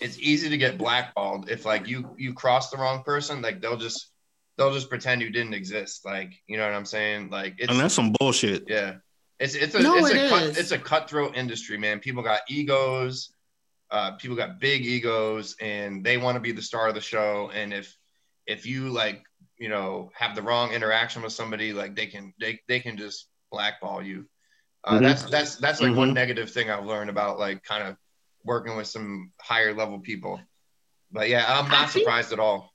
it's 0.00 0.18
easy 0.18 0.48
to 0.50 0.58
get 0.58 0.78
blackballed 0.78 1.50
if 1.50 1.64
like 1.64 1.88
you 1.88 2.14
you 2.18 2.34
cross 2.34 2.70
the 2.70 2.76
wrong 2.76 3.02
person, 3.02 3.42
like 3.42 3.60
they'll 3.60 3.76
just 3.76 4.10
they'll 4.56 4.72
just 4.72 4.88
pretend 4.88 5.22
you 5.22 5.30
didn't 5.30 5.54
exist. 5.54 6.04
Like 6.04 6.32
you 6.46 6.56
know 6.56 6.64
what 6.64 6.74
I'm 6.74 6.84
saying? 6.84 7.30
Like 7.30 7.54
it's 7.58 7.70
And 7.70 7.80
that's 7.80 7.94
some 7.94 8.12
bullshit. 8.18 8.64
yeah, 8.68 8.94
it's 9.38 9.54
it's 9.54 9.74
a 9.74 9.82
No, 9.82 9.96
it's 9.96 10.10
it 10.10 10.26
a 10.26 10.28
cut, 10.28 10.42
it's 10.58 10.70
a 10.72 10.78
cutthroat 10.78 11.36
industry, 11.36 11.78
man. 11.78 12.00
People 12.00 12.22
got 12.22 12.42
egos, 12.48 13.32
uh, 13.90 14.12
people 14.12 14.36
got 14.36 14.60
big 14.60 14.84
egos, 14.84 15.56
and 15.60 16.04
they 16.04 16.16
want 16.18 16.36
to 16.36 16.40
be 16.40 16.52
the 16.52 16.62
star 16.62 16.88
of 16.88 16.94
the 16.94 17.00
show. 17.00 17.50
And 17.54 17.72
if 17.72 17.96
if 18.46 18.66
you 18.66 18.88
like 18.90 19.22
you 19.58 19.68
know 19.68 20.10
have 20.14 20.34
the 20.34 20.42
wrong 20.42 20.72
interaction 20.72 21.22
with 21.22 21.32
somebody, 21.32 21.72
like 21.72 21.96
they 21.96 22.06
can 22.06 22.32
they 22.40 22.60
they 22.68 22.80
can 22.80 22.96
just 22.96 23.28
blackball 23.50 24.02
you. 24.02 24.26
Uh, 24.84 24.94
Mhm. 24.98 25.02
That's 25.02 25.22
that's 25.24 25.56
that's 25.56 25.80
like 25.80 25.94
one 25.96 26.10
Mhm. 26.10 26.14
negative 26.14 26.50
thing 26.50 26.70
I've 26.70 26.84
learned 26.84 27.10
about 27.10 27.38
like 27.38 27.62
kind 27.64 27.86
of 27.88 27.96
working 28.44 28.76
with 28.76 28.86
some 28.86 29.32
higher 29.40 29.74
level 29.74 29.98
people. 29.98 30.40
But 31.12 31.28
yeah, 31.28 31.44
I'm 31.48 31.68
not 31.70 31.90
think- 31.90 32.04
surprised 32.04 32.32
at 32.32 32.38
all. 32.38 32.72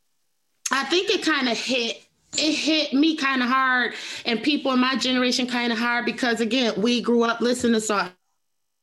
I 0.71 0.83
think 0.85 1.09
it 1.09 1.23
kind 1.23 1.49
of 1.49 1.57
hit 1.57 2.03
it 2.35 2.53
hit 2.53 2.93
me 2.93 3.15
kind 3.15 3.43
of 3.43 3.47
hard 3.49 3.93
and 4.25 4.41
people 4.41 4.71
in 4.71 4.79
my 4.79 4.95
generation 4.95 5.45
kind 5.45 5.71
of 5.71 5.77
hard 5.77 6.03
because 6.03 6.41
again 6.41 6.73
we 6.81 6.99
grew 6.99 7.21
up 7.23 7.41
listening 7.41 7.73
to 7.73 7.81
salt 7.81 8.09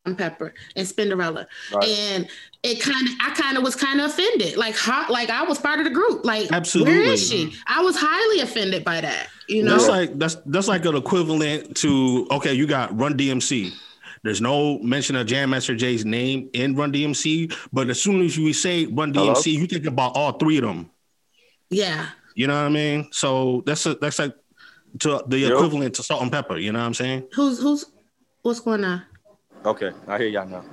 and 0.05 0.17
pepper 0.17 0.55
and 0.77 0.87
spinderella 0.87 1.47
Right. 1.75 1.89
and 1.89 2.29
it 2.63 2.81
kind 2.81 3.09
of 3.09 3.15
i 3.21 3.31
kind 3.31 3.57
of 3.57 3.65
was 3.65 3.75
kind 3.75 4.01
of 4.01 4.09
offended 4.11 4.57
like 4.57 4.77
how 4.77 5.11
like 5.11 5.31
i 5.31 5.43
was 5.43 5.59
part 5.59 5.81
of 5.81 5.85
the 5.85 5.91
group 5.91 6.25
like 6.25 6.53
Absolutely. 6.53 7.09
is 7.15 7.29
she 7.29 7.53
i 7.67 7.83
was 7.83 7.97
highly 7.99 8.41
offended 8.41 8.85
by 8.85 9.01
that 9.01 9.27
you 9.49 9.65
know 9.65 9.73
That's 9.73 9.89
like 9.89 10.17
that's 10.17 10.37
that's 10.47 10.69
like 10.69 10.85
an 10.85 10.95
equivalent 10.95 11.77
to 11.79 12.29
okay, 12.31 12.55
you 12.55 12.69
got 12.69 12.97
Run 12.97 13.17
DMC. 13.19 13.75
There's 14.23 14.41
no 14.41 14.79
mention 14.81 15.17
of 15.17 15.27
Jam 15.27 15.51
Master 15.51 15.75
Jay's 15.75 16.05
name 16.05 16.51
in 16.53 16.75
Run 16.75 16.93
DMC, 16.93 17.57
but 17.73 17.89
as 17.89 18.01
soon 18.03 18.23
as 18.23 18.37
you 18.37 18.53
say 18.53 18.87
Run 18.87 19.15
Hello? 19.15 19.33
DMC, 19.33 19.53
you 19.53 19.67
think 19.67 19.87
about 19.87 20.13
all 20.15 20.33
three 20.33 20.59
of 20.59 20.65
them. 20.65 20.91
yeah 21.71 22.09
You 22.35 22.47
know 22.47 22.55
what 22.55 22.67
I 22.67 22.69
mean? 22.69 23.09
So 23.13 23.63
that's 23.67 23.87
a, 23.87 23.95
that's 23.95 24.19
like 24.19 24.35
to 25.01 25.23
the 25.27 25.39
Yep. 25.39 25.53
equivalent 25.53 25.95
to 25.95 26.03
Salt-N-Pepa. 26.03 26.61
You 26.63 26.73
know 26.73 26.81
what 26.81 26.87
I'm 26.87 26.95
saying? 26.95 27.29
who's 27.33 27.61
who's 27.61 27.85
what's 28.43 28.61
going 28.61 28.85
on 28.85 29.03
Okay, 29.65 29.93
I 30.09 30.17
hear 30.19 30.29
y'all 30.29 30.47
now. 30.47 30.65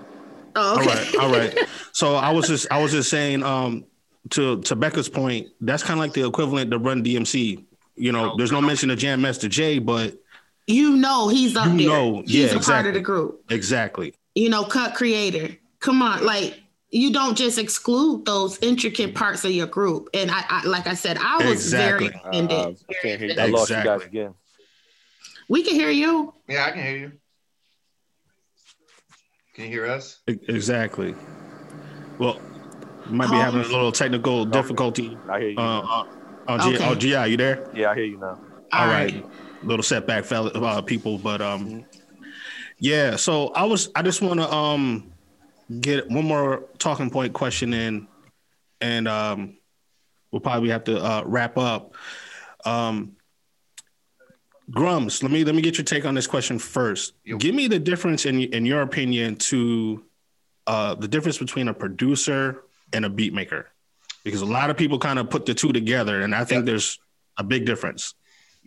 oh 0.55 0.71
All 0.71 0.77
okay 0.77 0.87
right, 0.87 1.15
all 1.19 1.29
right. 1.31 1.57
So 1.93 2.15
I 2.15 2.31
was 2.31 2.47
just 2.47 2.67
I 2.71 2.81
was 2.81 2.91
just 2.91 3.09
saying 3.09 3.43
um 3.43 3.85
to 4.31 4.61
to 4.61 4.75
Becca's 4.75 5.09
point, 5.09 5.47
that's 5.61 5.83
kind 5.83 5.99
of 5.99 6.05
like 6.05 6.13
the 6.13 6.27
equivalent 6.27 6.69
to 6.71 6.77
Run 6.79 7.03
DMC. 7.03 7.65
You 7.95 8.11
know, 8.11 8.35
there's 8.37 8.51
no 8.51 8.61
mention 8.61 8.91
of 8.91 8.99
Jam 8.99 9.21
Master 9.21 9.47
Jay, 9.47 9.79
but 9.79 10.13
you 10.68 10.95
know 10.97 11.30
he's 11.30 11.55
up 11.55 11.68
You 11.68 11.78
there 11.78 11.88
know, 11.88 12.22
he's 12.26 12.51
yeah, 12.53 12.57
a 12.57 12.59
part 12.59 12.86
of 12.86 12.93
the 12.93 12.99
group 12.99 13.43
exactly. 13.49 14.13
you 14.36 14.49
know, 14.49 14.63
cut 14.65 14.93
creator. 14.95 15.55
Come 15.80 16.01
on, 16.01 16.26
like 16.26 16.59
you 16.89 17.11
don't 17.11 17.38
just 17.38 17.57
exclude 17.57 18.26
those 18.26 18.57
intricate 18.61 19.13
parts 19.15 19.43
of 19.45 19.51
your 19.51 19.68
group. 19.68 20.09
And 20.13 20.30
I, 20.32 20.43
I 20.49 20.63
like 20.65 20.88
I 20.88 20.93
said, 20.93 21.18
I 21.20 21.38
was 21.38 21.51
Exactly. 21.51 22.09
very 22.09 22.20
offended. 22.24 22.57
Uh, 22.57 22.70
I 22.89 22.93
can't 23.01 23.20
hear 23.20 23.30
you. 23.30 23.34
I 23.34 23.34
offended. 23.34 23.51
lost 23.53 23.70
you 23.70 23.84
guys 23.84 24.01
again. 24.03 24.34
We 25.49 25.63
can 25.63 25.76
hear 25.76 25.89
you. 25.89 26.34
Yeah, 26.47 26.65
I 26.65 26.72
can 26.72 26.84
hear 26.84 26.97
you. 26.97 27.11
Can 29.53 29.65
you 29.65 29.70
hear 29.72 29.88
us? 29.88 30.20
Exactly. 30.28 31.15
Well, 32.20 32.39
might 33.07 33.30
be 33.30 33.38
Oh. 33.38 33.39
having 33.39 33.61
a 33.61 33.68
little 33.68 33.91
technical 33.91 34.45
difficulty. 34.45 35.18
I 35.30 35.39
hear 35.39 35.49
you. 35.49 35.57
Uh, 35.57 35.80
uh, 35.80 36.05
on 36.49 36.59
G- 36.61 36.76
Okay. 36.76 36.88
oh, 36.88 36.95
GI, 36.95 37.32
you 37.32 37.38
there? 37.38 37.70
yeah, 37.74 37.91
I 37.91 37.95
hear 37.95 38.03
you 38.05 38.18
now. 38.18 38.39
All 38.74 38.88
right. 38.88 39.26
Little 39.63 39.83
setback, 39.83 40.23
fella, 40.23 40.49
uh, 40.51 40.81
people, 40.81 41.17
but 41.17 41.41
um, 41.41 41.83
yeah. 42.79 43.15
So 43.15 43.47
I 43.49 43.63
was, 43.63 43.89
I 43.95 44.01
just 44.01 44.21
want 44.21 44.39
to 44.39 44.51
um 44.51 45.11
get 45.81 46.09
one 46.09 46.25
more 46.25 46.65
talking 46.77 47.09
point 47.09 47.33
question 47.33 47.73
in, 47.73 48.07
and 48.81 49.07
um, 49.07 49.57
we'll 50.31 50.41
probably 50.41 50.69
have 50.69 50.83
to 50.85 51.03
uh, 51.03 51.23
wrap 51.25 51.57
up. 51.57 51.95
Um, 52.65 53.13
Grums, 54.69 55.23
let 55.23 55.31
me 55.31 55.43
let 55.43 55.55
me 55.55 55.61
get 55.61 55.77
your 55.77 55.85
take 55.85 56.05
on 56.05 56.13
this 56.13 56.27
question 56.27 56.59
first. 56.59 57.13
Yo. 57.23 57.37
Give 57.37 57.55
me 57.55 57.67
the 57.67 57.79
difference 57.79 58.25
in 58.25 58.41
in 58.41 58.65
your 58.65 58.81
opinion 58.81 59.37
to 59.37 60.03
uh, 60.67 60.93
the 60.95 61.07
difference 61.07 61.37
between 61.37 61.67
a 61.69 61.73
producer 61.73 62.63
and 62.93 63.05
a 63.05 63.09
beat 63.09 63.33
maker, 63.33 63.69
because 64.23 64.41
a 64.41 64.45
lot 64.45 64.69
of 64.69 64.77
people 64.77 64.99
kind 64.99 65.19
of 65.19 65.29
put 65.29 65.45
the 65.45 65.53
two 65.53 65.73
together, 65.73 66.21
and 66.21 66.35
I 66.35 66.43
think 66.43 66.61
Yeah. 66.61 66.71
there's 66.71 66.99
a 67.37 67.43
big 67.43 67.65
difference. 67.65 68.13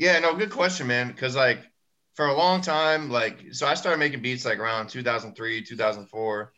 Yeah, 0.01 0.19
no, 0.19 0.35
good 0.35 0.51
question, 0.51 0.87
man. 0.87 1.09
Because 1.09 1.37
like 1.37 1.59
for 2.15 2.25
a 2.25 2.35
long 2.35 2.63
time, 2.63 3.11
like 3.11 3.53
so 3.53 3.67
I 3.67 3.75
started 3.75 3.99
making 3.99 4.23
beats 4.23 4.47
like 4.47 4.59
around 4.59 4.89
2003, 4.89 5.63
2004. 5.63 6.53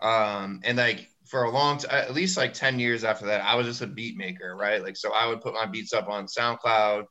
Um, 0.00 0.60
and 0.64 0.78
like 0.78 1.08
for 1.26 1.44
a 1.44 1.50
long 1.50 1.78
time, 1.78 1.92
at 1.92 2.12
least 2.12 2.36
like 2.36 2.54
10 2.54 2.80
years 2.80 3.04
after 3.04 3.26
that, 3.26 3.44
I 3.44 3.54
was 3.54 3.68
just 3.68 3.82
a 3.82 3.86
beat 3.86 4.16
maker, 4.16 4.56
right? 4.56 4.82
Like 4.82 4.96
so 4.96 5.12
I 5.12 5.28
would 5.28 5.40
put 5.40 5.54
my 5.54 5.64
beats 5.64 5.92
up 5.92 6.08
on 6.08 6.26
SoundCloud, 6.26 7.04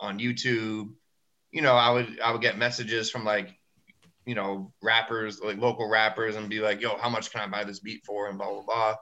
on 0.00 0.18
YouTube. 0.18 0.90
You 1.50 1.62
know, 1.62 1.76
I 1.76 1.90
would 1.92 2.20
I 2.20 2.30
would 2.32 2.42
get 2.42 2.58
messages 2.58 3.10
from 3.10 3.24
like, 3.24 3.48
you 4.26 4.34
know, 4.34 4.74
rappers, 4.82 5.40
like 5.40 5.56
local 5.56 5.88
rappers, 5.88 6.36
and 6.36 6.50
be 6.50 6.60
like, 6.60 6.82
yo, 6.82 6.98
how 6.98 7.08
much 7.08 7.32
can 7.32 7.40
I 7.40 7.46
buy 7.46 7.64
this 7.64 7.80
beat 7.80 8.04
for? 8.04 8.28
And 8.28 8.36
blah 8.36 8.52
blah 8.52 8.64
blah. 8.64 8.94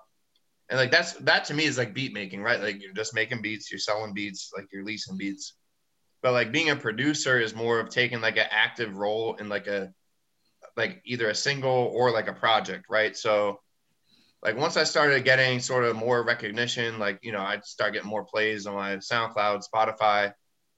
And 0.70 0.78
like 0.78 0.92
that's 0.92 1.14
that 1.14 1.46
to 1.46 1.54
me 1.54 1.64
is 1.64 1.76
like 1.76 1.92
beat 1.92 2.12
making, 2.12 2.42
right? 2.42 2.60
Like 2.60 2.80
you're 2.80 2.94
just 2.94 3.14
making 3.16 3.42
beats, 3.42 3.72
you're 3.72 3.80
selling 3.80 4.14
beats, 4.14 4.52
like 4.56 4.66
you're 4.72 4.84
leasing 4.84 5.16
beats 5.16 5.54
but 6.24 6.32
like 6.32 6.52
being 6.52 6.70
a 6.70 6.76
producer 6.76 7.38
is 7.38 7.54
more 7.54 7.78
of 7.78 7.90
taking 7.90 8.22
like 8.22 8.38
an 8.38 8.46
active 8.50 8.96
role 8.96 9.34
in 9.34 9.50
like 9.50 9.66
a 9.66 9.92
like 10.74 11.02
either 11.04 11.28
a 11.28 11.34
single 11.34 11.92
or 11.94 12.10
like 12.10 12.28
a 12.28 12.32
project 12.32 12.86
right? 12.88 13.14
So 13.14 13.60
like 14.42 14.56
once 14.56 14.76
i 14.76 14.84
started 14.84 15.24
getting 15.24 15.58
sort 15.60 15.84
of 15.84 15.96
more 15.96 16.22
recognition 16.22 16.98
like 16.98 17.18
you 17.22 17.32
know 17.32 17.40
i'd 17.40 17.64
start 17.64 17.94
getting 17.94 18.10
more 18.10 18.24
plays 18.24 18.66
on 18.66 18.74
my 18.74 18.96
soundcloud 18.96 19.62
spotify. 19.66 20.32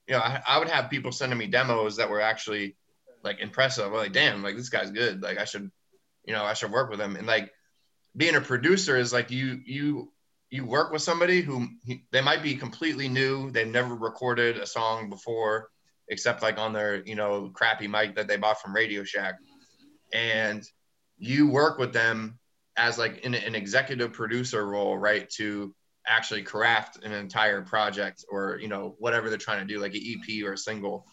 You 0.07 0.15
know 0.15 0.19
i, 0.19 0.41
I 0.47 0.59
would 0.59 0.69
have 0.69 0.89
people 0.89 1.11
sending 1.11 1.37
me 1.37 1.47
demos 1.47 1.95
that 1.97 2.09
were 2.09 2.21
actually 2.21 2.75
like 3.23 3.39
impressive. 3.39 3.91
Like 3.91 4.11
damn 4.11 4.43
like 4.43 4.57
this 4.57 4.69
guy's 4.69 4.91
good. 4.91 5.23
Like 5.23 5.37
i 5.37 5.45
should 5.45 5.71
you 6.25 6.33
know 6.33 6.43
i 6.43 6.55
should 6.55 6.71
work 6.71 6.89
with 6.89 6.99
him. 6.99 7.15
And 7.15 7.25
like 7.25 7.53
being 8.17 8.35
a 8.35 8.41
producer 8.41 8.97
is 8.97 9.13
like 9.13 9.31
you 9.31 9.61
you 9.65 10.11
you 10.49 10.65
work 10.65 10.91
with 10.91 11.01
somebody 11.01 11.41
who 11.41 11.67
they 12.11 12.21
might 12.21 12.41
be 12.41 12.55
completely 12.55 13.07
new. 13.07 13.51
They've 13.51 13.67
never 13.67 13.95
recorded 13.95 14.57
a 14.57 14.65
song 14.65 15.09
before 15.09 15.69
except 16.09 16.41
like 16.41 16.57
on 16.57 16.71
their 16.71 17.03
you 17.05 17.15
know 17.15 17.49
crappy 17.53 17.87
mic 17.87 18.15
that 18.15 18.27
they 18.27 18.37
bought 18.37 18.61
from 18.61 18.73
radio 18.73 19.03
shack. 19.03 19.35
And 20.13 20.63
you 21.17 21.49
work 21.49 21.77
with 21.77 21.93
them 21.93 22.39
as 22.77 22.97
like 22.97 23.19
in 23.19 23.33
an 23.33 23.55
executive 23.55 24.13
producer 24.13 24.65
role 24.65 24.97
right 24.97 25.29
to 25.31 25.75
actually 26.07 26.43
craft 26.43 27.03
an 27.03 27.11
entire 27.11 27.61
project 27.61 28.23
or 28.29 28.57
you 28.61 28.69
know 28.69 28.95
whatever 28.99 29.29
they're 29.29 29.37
trying 29.37 29.67
to 29.67 29.73
do 29.73 29.81
like 29.81 29.95
an 29.95 30.01
ep 30.03 30.47
or 30.47 30.53
a 30.53 30.57
single. 30.57 31.05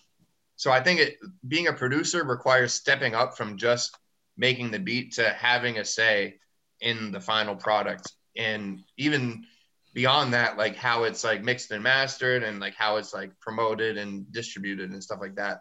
So 0.57 0.71
i 0.71 0.81
think 0.81 1.01
it 1.01 1.17
being 1.47 1.67
a 1.67 1.73
producer 1.73 2.23
requires 2.23 2.73
stepping 2.73 3.15
up 3.15 3.37
from 3.37 3.57
just 3.57 3.99
making 4.37 4.71
the 4.71 4.79
beat 4.79 5.15
to 5.15 5.29
having 5.31 5.79
a 5.79 5.85
say 5.85 6.39
in 6.81 7.11
the 7.11 7.21
final 7.21 7.57
product 7.57 8.13
and 8.37 8.83
even 8.97 9.45
beyond 9.93 10.35
that 10.35 10.59
like 10.59 10.75
how 10.75 11.05
it's 11.05 11.23
like 11.23 11.45
mixed 11.45 11.71
and 11.71 11.83
mastered 11.83 12.43
and 12.43 12.59
like 12.59 12.75
how 12.75 12.97
it's 12.97 13.15
like 13.15 13.31
promoted 13.41 13.97
and 13.97 14.31
distributed 14.33 14.91
and 14.91 15.03
stuff 15.03 15.21
like 15.21 15.37
that. 15.37 15.61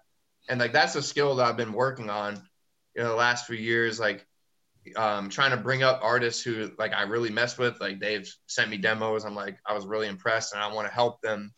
And 0.50 0.60
like 0.60 0.74
that's 0.74 0.96
a 0.96 1.02
skill 1.04 1.36
that 1.36 1.46
i've 1.48 1.58
been 1.58 1.72
working 1.74 2.10
on 2.10 2.36
you 2.96 3.04
know 3.04 3.10
the 3.10 3.16
last 3.16 3.46
few 3.48 3.56
years 3.56 4.00
like 4.00 4.26
um 4.98 5.30
trying 5.30 5.52
to 5.52 5.58
bring 5.58 5.82
up 5.84 6.02
artists 6.04 6.42
who 6.44 6.72
like 6.78 6.94
i 6.94 7.04
really 7.04 7.30
mess 7.30 7.58
with. 7.58 7.80
Like 7.80 8.00
they've 8.00 8.28
sent 8.48 8.70
me 8.70 8.78
demos. 8.78 9.24
I'm 9.24 9.36
like 9.36 9.58
i 9.66 9.74
was 9.74 9.86
really 9.86 10.08
impressed 10.08 10.54
and 10.54 10.62
i 10.62 10.74
want 10.74 10.88
to 10.88 10.94
help 10.94 11.22
them 11.22 11.54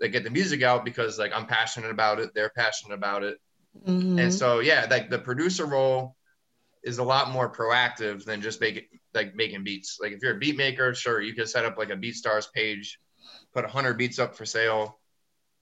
like 0.00 0.12
get 0.12 0.22
the 0.22 0.30
music 0.30 0.62
out 0.62 0.84
because 0.84 1.18
like 1.18 1.32
i'm 1.34 1.46
passionate 1.46 1.90
about 1.90 2.20
it. 2.20 2.30
They're 2.34 2.52
passionate 2.54 2.94
about 2.94 3.24
it. 3.24 3.38
Mhm. 3.86 4.20
and 4.20 4.34
so 4.34 4.60
yeah 4.60 4.86
like 4.90 5.08
the 5.08 5.18
producer 5.18 5.64
role 5.64 6.16
is 6.84 6.98
a 6.98 7.02
lot 7.04 7.30
more 7.30 7.52
proactive 7.52 8.24
than 8.24 8.40
just 8.40 8.60
making 8.60 8.84
like 9.14 9.34
making 9.34 9.64
beats. 9.64 9.98
Like 10.00 10.12
if 10.12 10.22
you're 10.22 10.36
a 10.36 10.38
beat 10.38 10.56
maker, 10.56 10.94
sure, 10.94 11.20
you 11.20 11.34
can 11.34 11.46
set 11.46 11.64
up 11.64 11.78
like 11.78 11.90
a 11.90 11.96
BeatStars 11.96 12.52
page, 12.52 12.98
put 13.52 13.64
a 13.64 13.68
100 13.68 13.94
beats 13.94 14.18
up 14.18 14.36
for 14.36 14.44
sale, 14.44 14.98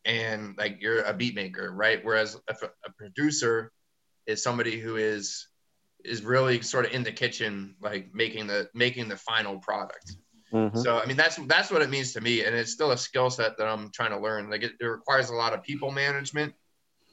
and 0.05 0.55
like 0.57 0.79
you're 0.81 1.03
a 1.03 1.15
beat 1.15 1.35
maker, 1.35 1.73
right? 1.73 2.05
Whereas 2.05 2.37
if 2.49 2.63
a, 2.63 2.67
a 2.67 2.93
producer 2.97 3.73
is 4.27 4.43
somebody 4.43 4.79
who 4.79 4.97
is 4.97 5.49
is 6.05 6.23
really 6.23 6.63
sort 6.63 6.87
of 6.87 6.93
in 6.93 7.03
the 7.03 7.13
kitchen, 7.13 7.75
like 7.81 8.15
making 8.15 8.47
the 8.47 8.69
making 8.75 9.09
the 9.09 9.17
final 9.17 9.59
product. 9.59 10.17
Mhm. 10.53 10.77
So 10.77 10.99
I 10.99 11.07
mean 11.07 11.17
that's 11.17 11.37
that's 11.47 11.71
what 11.71 11.83
it 11.83 11.91
means 11.91 12.13
to 12.13 12.21
me, 12.21 12.45
and 12.45 12.55
it's 12.55 12.73
still 12.73 12.93
a 12.93 12.99
skill 12.99 13.31
set 13.31 13.57
that 13.59 13.67
I'm 13.67 13.91
trying 13.91 14.11
to 14.11 14.21
learn. 14.21 14.49
Like 14.51 14.63
it, 14.63 14.73
it 14.81 14.85
requires 14.85 15.31
a 15.31 15.35
lot 15.35 15.53
of 15.53 15.63
people 15.63 15.91
management. 15.91 16.55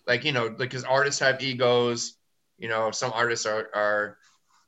Like 0.05 0.23
you 0.23 0.31
know, 0.31 0.49
because 0.49 0.83
artists 0.83 1.19
have 1.21 1.41
egos. 1.41 2.17
You 2.57 2.69
know, 2.69 2.91
some 2.91 3.11
artists 3.13 3.45
are 3.45 3.69
are 3.73 4.17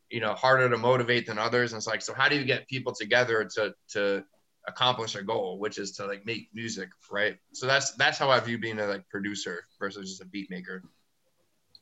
you 0.09 0.19
know 0.19 0.33
harder 0.33 0.69
to 0.69 0.77
motivate 0.77 1.27
than 1.27 1.37
others, 1.37 1.73
and 1.73 1.77
it's 1.77 1.87
like 1.87 2.01
so 2.01 2.13
how 2.13 2.29
do 2.29 2.35
you 2.35 2.45
get 2.45 2.67
people 2.67 2.93
together 2.93 3.47
to 3.55 3.73
to 3.93 4.23
accomplish 4.67 5.15
a 5.15 5.23
goal, 5.23 5.59
which 5.59 5.77
is 5.77 5.91
to 5.93 6.05
like 6.05 6.25
make 6.25 6.49
music, 6.53 6.89
right? 7.11 7.37
So 7.53 7.67
that's 7.67 7.91
that's 7.93 8.17
how 8.17 8.29
I 8.29 8.39
view 8.39 8.57
being 8.57 8.79
a 8.79 8.87
like 8.87 9.07
producer 9.09 9.63
versus 9.79 10.09
just 10.09 10.21
a 10.21 10.25
beat 10.25 10.49
maker. 10.49 10.83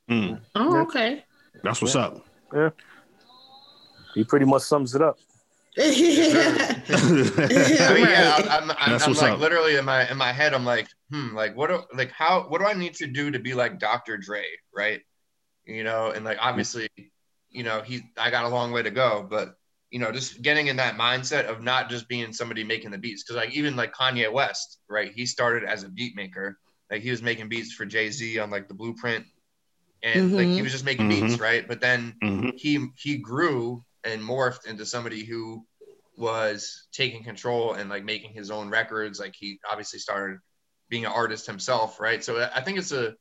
Mm, 0.10 0.42
Oh, 0.56 0.82
okay. 0.82 1.24
that's 1.64 1.82
what's 1.82 1.96
up. 1.96 2.26
Yeah 2.54 2.70
he 4.14 4.24
pretty 4.24 4.46
much 4.46 4.62
sums 4.64 4.96
it 4.96 5.02
up. 5.02 5.18
I 5.78 5.90
mean, 5.90 6.06
yeah, 8.08 8.36
i'm, 8.38 8.70
I'm, 8.70 8.78
I'm, 8.78 8.92
That's 8.92 9.04
I'm 9.06 9.10
what's 9.10 9.22
like 9.22 9.34
up. 9.34 9.40
literally 9.40 9.78
in 9.78 9.86
my 9.86 10.08
in 10.10 10.18
my 10.18 10.32
head, 10.32 10.54
I'm 10.54 10.66
like, 10.66 10.88
hmm, 11.12 11.36
like 11.36 11.58
what 11.58 11.70
do 11.70 11.82
like 11.96 12.12
how 12.12 12.44
what 12.48 12.62
do 12.62 12.68
I 12.68 12.74
need 12.74 12.94
to 12.96 13.08
do 13.08 13.32
to 13.32 13.40
be 13.40 13.56
like 13.56 13.80
Dr. 13.80 14.18
Dre, 14.18 14.44
right? 14.76 15.02
You 15.66 15.84
know, 15.84 16.12
and 16.12 16.26
like 16.26 16.38
obviously, 16.42 16.90
you 17.50 17.64
know, 17.64 17.82
he 17.82 18.02
I 18.18 18.30
got 18.32 18.46
a 18.46 18.50
long 18.50 18.72
way 18.72 18.84
to 18.84 18.92
go, 18.92 19.26
but 19.30 19.56
you 19.92 20.00
know, 20.00 20.12
just 20.12 20.42
getting 20.42 20.68
in 20.68 20.78
that 20.78 20.96
mindset 20.96 21.46
of 21.46 21.62
not 21.62 21.90
just 21.90 22.08
being 22.08 22.34
somebody 22.34 22.64
making 22.64 22.92
the 22.92 22.98
beats, 22.98 23.24
because 23.24 23.38
like 23.38 23.54
even 23.56 23.76
like 23.76 23.94
Kanye 23.94 24.32
West, 24.32 24.80
right? 24.90 25.12
He 25.14 25.26
started 25.26 25.64
as 25.64 25.84
a 25.84 25.90
beat 25.90 26.16
maker, 26.16 26.60
like 26.92 27.02
he 27.02 27.12
was 27.12 27.22
making 27.22 27.50
beats 27.50 27.74
for 27.74 27.86
Jay 27.86 28.10
Z 28.10 28.40
on 28.40 28.50
like 28.50 28.68
the 28.68 28.74
Blueprint, 28.74 29.26
and 30.04 30.36
like 30.36 30.50
he 30.52 30.62
Mhm. 30.62 30.64
was 30.64 30.72
just 30.72 30.86
making 30.86 31.08
beats, 31.08 31.40
right? 31.40 31.68
But 31.68 31.82
then 31.82 32.16
Mhm. 32.22 32.52
he 32.56 32.88
he 32.98 33.18
grew 33.18 33.84
and 34.04 34.22
morphed 34.22 34.66
into 34.68 34.86
somebody 34.86 35.24
who 35.24 35.66
was 36.18 36.88
taking 36.92 37.24
control 37.24 37.74
and 37.74 37.90
like 37.90 38.04
making 38.04 38.34
his 38.34 38.52
own 38.52 38.70
records 38.70 39.20
like 39.20 39.34
he 39.36 39.60
obviously 39.70 39.98
started 39.98 40.38
being 40.90 41.06
an 41.06 41.12
artist 41.12 41.48
himself 41.48 42.00
right 42.00 42.24
so 42.24 42.48
i 42.54 42.62
think 42.62 42.78
it's 42.78 42.92
a 42.92 43.16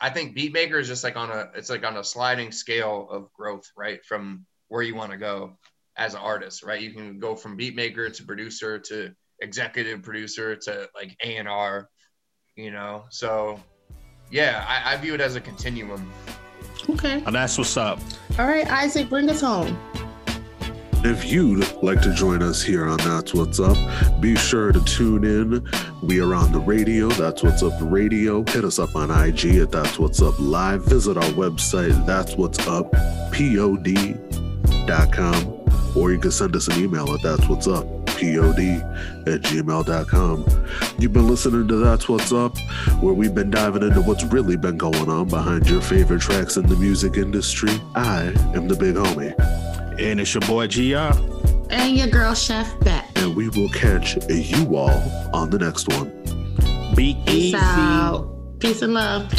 i 0.00 0.10
think 0.10 0.36
Beatmaker 0.36 0.78
is 0.80 0.88
just 0.88 1.04
like 1.04 1.16
on 1.16 1.30
a 1.30 1.50
it's 1.54 1.70
like 1.70 1.84
on 1.84 1.96
a 1.96 2.04
sliding 2.04 2.52
scale 2.52 3.08
of 3.10 3.32
growth 3.32 3.64
right 3.76 4.04
from 4.04 4.46
where 4.68 4.82
you 4.82 4.94
want 4.94 5.10
to 5.10 5.18
go 5.18 5.58
as 5.96 6.14
an 6.14 6.20
artist 6.20 6.62
right 6.62 6.80
you 6.80 6.92
can 6.92 7.18
go 7.18 7.34
from 7.34 7.58
Beatmaker 7.58 8.12
to 8.14 8.24
producer 8.24 8.78
to 8.78 9.12
executive 9.40 10.02
producer 10.02 10.54
to 10.54 10.88
like 10.94 11.16
a&r 11.22 11.88
you 12.56 12.70
know 12.70 13.04
so 13.10 13.60
yeah 14.30 14.64
I, 14.68 14.94
I 14.94 14.96
view 14.96 15.14
it 15.14 15.20
as 15.20 15.36
a 15.36 15.40
continuum 15.40 16.10
Okay. 16.88 17.22
And 17.26 17.34
that's 17.34 17.58
what's 17.58 17.76
up. 17.76 17.98
All 18.38 18.46
right, 18.46 18.66
Isaac, 18.70 19.08
bring 19.08 19.28
us 19.28 19.40
home. 19.40 19.78
If 21.02 21.32
you'd 21.32 21.82
like 21.82 22.02
to 22.02 22.12
join 22.12 22.42
us 22.42 22.62
here 22.62 22.86
on 22.86 22.98
That's 22.98 23.32
What's 23.32 23.58
Up, 23.58 23.78
be 24.20 24.36
sure 24.36 24.70
to 24.70 24.84
tune 24.84 25.24
in. 25.24 25.66
We 26.02 26.20
are 26.20 26.34
on 26.34 26.52
the 26.52 26.60
radio. 26.60 27.08
That's 27.08 27.42
What's 27.42 27.62
Up 27.62 27.72
Radio. 27.80 28.44
Hit 28.44 28.64
us 28.64 28.78
up 28.78 28.94
on 28.94 29.10
IG 29.10 29.56
at 29.56 29.70
That's 29.70 29.98
What's 29.98 30.20
Up 30.20 30.34
Live. 30.38 30.84
Visit 30.84 31.16
our 31.16 31.30
website, 31.30 32.04
That's 32.04 32.36
What's 32.36 32.58
Up, 32.66 32.92
P-O-D.com. 33.32 34.16
Or 35.96 36.12
you 36.12 36.18
can 36.18 36.30
send 36.32 36.54
us 36.54 36.68
an 36.68 36.78
email 36.78 37.10
at 37.14 37.22
That's 37.22 37.48
What's 37.48 37.66
Up, 37.66 37.86
P-O-D 38.18 38.70
at 38.70 39.40
gmail.com. 39.40 40.66
You've 40.98 41.14
been 41.14 41.28
listening 41.28 41.66
to 41.66 41.76
That's 41.76 42.10
What's 42.10 42.30
Up, 42.30 42.58
where 43.00 43.14
we've 43.14 43.34
been 43.34 43.50
diving 43.50 43.84
into 43.84 44.02
what's 44.02 44.24
really 44.24 44.58
been 44.58 44.76
going 44.76 45.08
on 45.08 45.28
behind 45.28 45.66
your 45.66 45.80
favorite 45.80 46.20
tracks 46.20 46.58
in 46.58 46.66
the 46.66 46.76
music 46.76 47.16
industry. 47.16 47.72
I 47.94 48.34
am 48.54 48.68
the 48.68 48.76
big 48.76 48.96
homie. 48.96 49.69
And 50.00 50.18
it's 50.18 50.32
your 50.34 50.40
boy 50.42 50.66
GR. 50.66 51.12
And 51.70 51.96
your 51.96 52.08
girl, 52.08 52.34
Chef 52.34 52.78
Bet. 52.80 53.04
and 53.16 53.36
we 53.36 53.48
will 53.50 53.68
catch 53.68 54.16
you 54.30 54.74
all 54.76 55.00
on 55.34 55.50
the 55.50 55.58
next 55.58 55.88
one. 55.88 56.08
Be 56.96 57.14
Peace 57.26 57.54
easy. 57.54 57.56
out. 57.56 58.26
Peace 58.60 58.82
and 58.82 58.94
love. 58.94 59.30